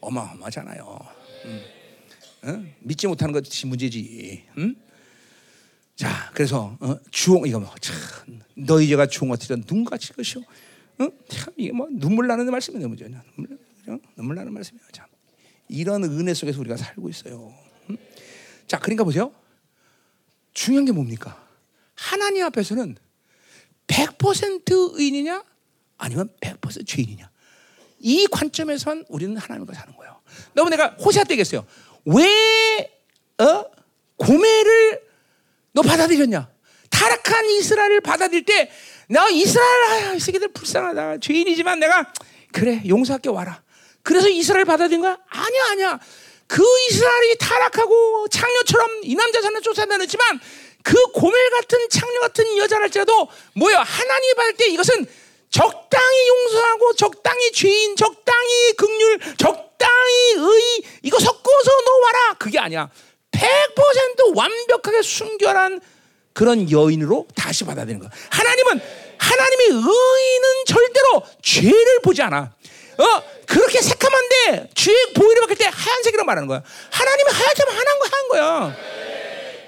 [0.00, 0.98] 어마어마하잖아요.
[1.46, 1.62] 응?
[2.44, 2.74] 응?
[2.80, 4.44] 믿지 못하는 것이 문제지.
[4.58, 4.74] 응?
[5.96, 7.94] 자, 그래서 어, 주홍 이거 뭐 참,
[8.56, 10.42] 너희 죄가 주홍 같으려 눈같이 것이요.
[10.98, 11.08] 어?
[11.28, 13.06] 참 이게 뭐 눈물 나는 말씀이네 뭐죠?
[13.08, 13.98] 눈물, 그죠?
[14.16, 14.86] 눈물 나는 말씀이에요.
[14.92, 15.06] 참
[15.72, 17.54] 이런 은혜 속에서 우리가 살고 있어요.
[17.90, 17.96] 음?
[18.66, 19.32] 자, 그러니까 보세요.
[20.52, 21.46] 중요한 게 뭡니까?
[21.94, 22.96] 하나님 앞에서는
[23.86, 25.44] 100% 의인이냐
[25.98, 27.30] 아니면 100% 죄인이냐
[28.00, 30.20] 이 관점에선 우리는 하나님과 사는 거예요.
[30.54, 31.64] 너무 내가 호세아 때겠어요.
[32.04, 32.90] 왜
[33.38, 33.64] 어?
[34.16, 35.02] 고매를
[35.72, 36.48] 너 받아들였냐?
[36.90, 38.70] 타락한 이스라엘을 받아들일 때,
[39.08, 41.18] 나 이스라엘, 아, 이 새끼들 불쌍하다.
[41.18, 42.12] 죄인이지만 내가,
[42.52, 43.62] 그래, 용서할게 와라.
[44.02, 45.16] 그래서 이스라엘 받아들인 거야?
[45.28, 46.00] 아니야, 아니야.
[46.46, 50.40] 그 이스라엘이 타락하고 창녀처럼 이 남자 자는 쫓아다녔지만
[50.82, 55.06] 그 고멜 같은 창녀 같은 여자랄지라도 뭐야 하나님이 받을 때 이것은
[55.48, 62.90] 적당히 용서하고 적당히 죄인 적당히 극률 적당히 의 이거 섞어서 놓아라 그게 아니야
[63.30, 65.80] 100% 완벽하게 순결한
[66.32, 68.10] 그런 여인으로 다시 받아들이는 거야.
[68.30, 68.80] 하나님은
[69.18, 72.54] 하나님의 의인은 절대로 죄를 보지 않아.
[72.98, 73.22] 어
[73.52, 76.62] 그렇게 새카만데 죄 보혈을 받을 때 하얀색이라고 말하는 거야.
[76.90, 78.76] 하나님이 하얗게 하는 거 하는 거야.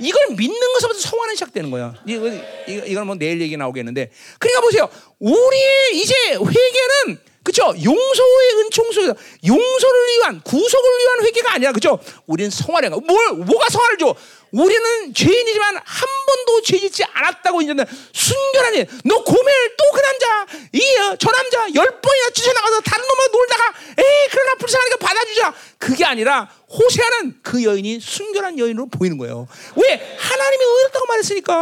[0.01, 1.95] 이걸 믿는 것부터 성화는 시작되는 거야.
[2.07, 2.27] 이거,
[2.67, 4.11] 이건 뭐 내일 얘기 나오겠는데.
[4.39, 4.89] 그러니까 보세요.
[5.19, 7.75] 우리의 이제 회개는 그렇죠?
[7.77, 9.03] 용서의 은총소
[9.47, 11.99] 용서를 위한 구속을 위한 회개가 아니라 그렇죠?
[12.27, 14.15] 우리는 성화를 뭘 뭐가 성화를 줘?
[14.55, 18.87] 우리는 죄인이지만 한 번도 죄짓지 않았다고 인정된 순결한 일.
[19.05, 24.29] 너 고멜 또 그 남자 이저 어, 남자 열 번이나 쫓아나가서 다른 놈과 놀다가 에이
[24.31, 25.55] 그러나 불쌍하니까 받아주자.
[25.79, 29.47] 그게 아니라 호세아는 그 여인이 순결한 여인으로 보이는 거예요.
[29.77, 31.55] 왜 하나님이 의롭다고 말했으니까.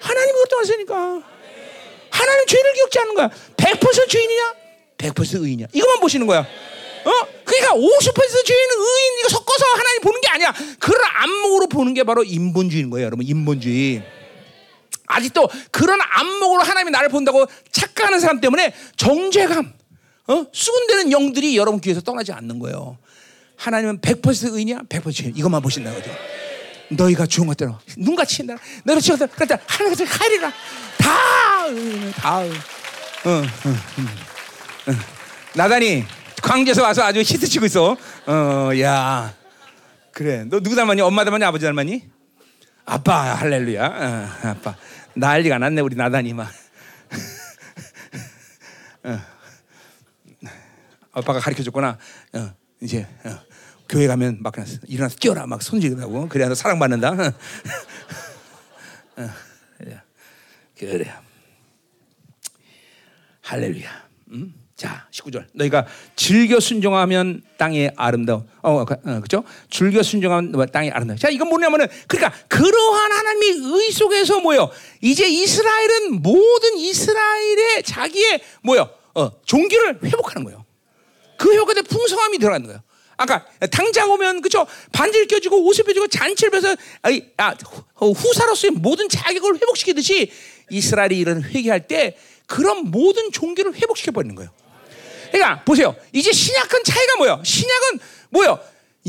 [0.00, 1.22] 하나님이 의롭다고 말했으니까.
[2.10, 3.30] 하나님 죄를 기억지 않는 거야.
[3.56, 4.54] 100% 죄인이냐?
[4.98, 5.66] 100% 의인이야.
[5.72, 6.46] 이것만 보시는 거야.
[7.04, 7.10] 어?
[7.44, 10.54] 그러니까 50% 죄인은 의인 이거 섞어서 하나님 보는 게 아니야.
[10.78, 13.26] 그런 안목으로 보는 게 바로 인본주의인 거예요, 여러분.
[13.26, 14.02] 인본주의.
[15.06, 19.72] 아직도 그런 안목으로 하나님이 나를 본다고 착각하는 사람 때문에 정죄감,
[20.28, 20.46] 어?
[20.52, 22.96] 수군되는 영들이 여러분 귀에서 떠나지 않는 거예요.
[23.56, 25.36] 하나님은 100% 의인이야, 100% 죄인.
[25.36, 26.14] 이것만 보신다는 거죠.
[26.88, 28.56] 너희가 주은 것대로 눈같이 친다.
[28.84, 30.52] 너희가 주은 것대로 그러니까 하나님께서 하리라.
[30.98, 32.42] 다, 응, 다.
[32.42, 32.52] 응,
[33.26, 33.46] 응,
[33.98, 34.08] 응,
[34.88, 34.98] 응.
[35.54, 36.04] 나단이
[36.42, 37.96] 광주에서 와서 아주 히트 치고 있어.
[38.26, 39.34] 어, 야.
[40.12, 40.44] 그래.
[40.44, 41.00] 너 누구 닮았니?
[41.00, 41.44] 엄마 닮았니?
[41.44, 42.10] 아버지 닮았니?
[42.84, 43.86] 아빠 할렐루야.
[43.86, 44.76] 어, 아빠
[45.14, 46.50] 난리가 났네 우리 나단이 막.
[49.04, 49.18] 어.
[51.12, 51.96] 아빠가 가르쳐 줬구나.
[52.34, 53.38] 어, 이제 어,
[53.88, 54.54] 교회 가면 막
[54.88, 57.12] 일어나서 뛰어라 막 손질하고 그래야 너 사랑받는다.
[59.16, 59.30] 어,
[60.76, 61.12] 그래.
[63.42, 64.08] 할렐루야.
[64.32, 64.61] 음?
[64.82, 65.44] 자, 19절.
[65.52, 65.86] 너희가
[66.16, 68.44] 즐겨 순종하면 땅이 아름다워.
[68.62, 69.44] 어, 어, 그죠?
[69.70, 71.16] 즐겨 순종하면 땅이 아름다워.
[71.16, 74.68] 자, 이건 뭐냐면은, 그러니까 그러한 하나님의 의 속에서 뭐요?
[75.00, 78.90] 이제 이스라엘은 모든 이스라엘의 자기의 뭐요?
[79.14, 80.64] 어, 종기를 회복하는 거예요.
[81.38, 82.82] 그 효과에 풍성함이 들어가는 거예요.
[83.18, 86.74] 아까 당장 오면 그죠 반지를 껴주고 옷을 펴주고 잔치를 펴서
[87.36, 87.54] 아,
[88.00, 90.32] 후사로서의 모든 자격을 회복시키듯이
[90.70, 94.50] 이스라엘이 이런 회개할 때 그런 모든 종교를 회복시켜 버리는 거예요.
[95.32, 95.96] 그러니까 보세요.
[96.12, 97.42] 이제 신약은 차이가 뭐예요?
[97.44, 97.98] 신약은
[98.30, 98.60] 뭐예요?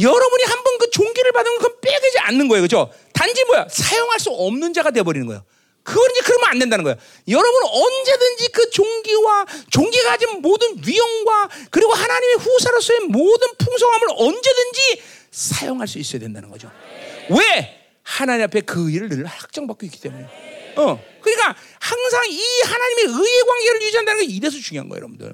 [0.02, 2.64] 여러분이 한 번 그 종기를 받으면 그건 빼되지 않는 거예요.
[2.64, 2.92] 그죠?
[3.14, 3.68] 단지 뭐야?
[3.70, 5.46] 사용할 수 없는 자가 되어버리는 거예요.
[5.84, 6.98] 그건 이제 그러면 안 된다는 거예요.
[7.28, 15.02] 여러분 언제든지 그 종기와 종기가 가진 모든 위엄과 그리고 하나님의 후사로서의 모든 풍성함을 언제든지
[15.32, 16.72] 사용할 수 있어야 된다는 거죠.
[17.30, 17.80] 왜?
[18.02, 20.24] 하나님 앞에 그 일을 늘 확정받고 있기 때문에.
[20.78, 21.00] 어.
[21.22, 25.34] 그러니까 항상 이 하나님의 의의 관계를 유지한다는 게 이래서 중요한 거예요, 여러분들.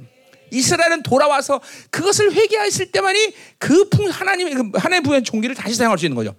[0.52, 6.16] 이스라엘은 돌아와서 그것을 회개했을 때만이 그 하나님의 그 하나님 부여한 종기를 다시 사용할 수 있는
[6.16, 6.36] 거죠.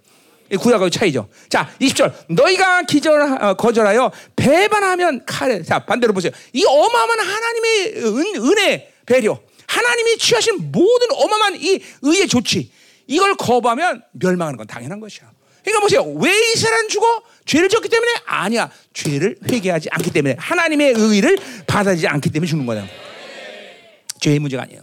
[0.57, 1.29] 구약의 차이죠.
[1.49, 2.13] 자, 20절.
[2.29, 5.63] 너희가 기절 어, 거절하여 배반하면 칼.
[5.63, 6.31] 자, 반대로 보세요.
[6.53, 9.39] 이 어마어마한 하나님의 은, 은혜, 배려.
[9.67, 12.71] 하나님이 취하신 모든 어마어마한 이 의의 조치.
[13.07, 15.31] 이걸 거부하면 멸망하는 건 당연한 것이야.
[15.63, 16.03] 그러니까 보세요.
[16.03, 17.05] 왜 이스라엘은 죽어?
[17.45, 18.11] 죄를 졌기 때문에?
[18.25, 18.69] 아니야.
[18.93, 20.35] 죄를 회개하지 않기 때문에.
[20.39, 22.85] 하나님의 의를 받아들이지 않기 때문에 죽는 거야.
[24.21, 24.81] 죄의 문제가 아니에요.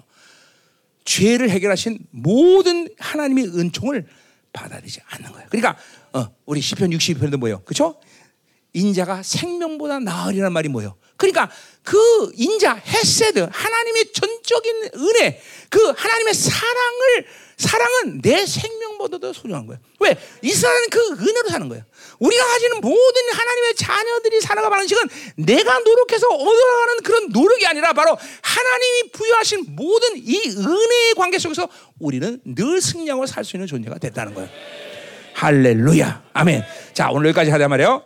[1.05, 4.07] 죄를 해결하신 모든 하나님의 은총을
[4.53, 5.49] 받아들이지 않는 거예요.
[5.49, 5.79] 그러니까
[6.13, 7.63] 어, 우리 시편 62편도 뭐예요?
[7.65, 7.99] 그렇죠?
[8.75, 10.97] 인자가 생명보다 나으리란 말이 뭐예요?
[11.17, 11.51] 그러니까
[11.83, 11.97] 그
[12.35, 15.41] 인자 헤세드 하나님의 전적인 은혜
[15.71, 19.81] 그 하나님의 사랑을 사랑은 내 생명보다도 소중한 거예요.
[20.01, 20.17] 왜?
[20.43, 21.85] 이스라엘은 그 은혜로 사는 거예요.
[22.19, 25.03] 우리가 가지는 모든 하나님의 자녀들이 살아가는 식은
[25.37, 31.69] 내가 노력해서 얻어가는 그런 노력이 아니라 바로 하나님이 부여하신 모든 이 은혜의 관계 속에서
[32.01, 34.49] 우리는 늘 승리하고 살 수 있는 존재가 됐다는 거예요.
[35.35, 36.25] 할렐루야.
[36.33, 36.65] 아멘.
[36.93, 38.03] 자, 오늘 여기까지 하자 말이에요.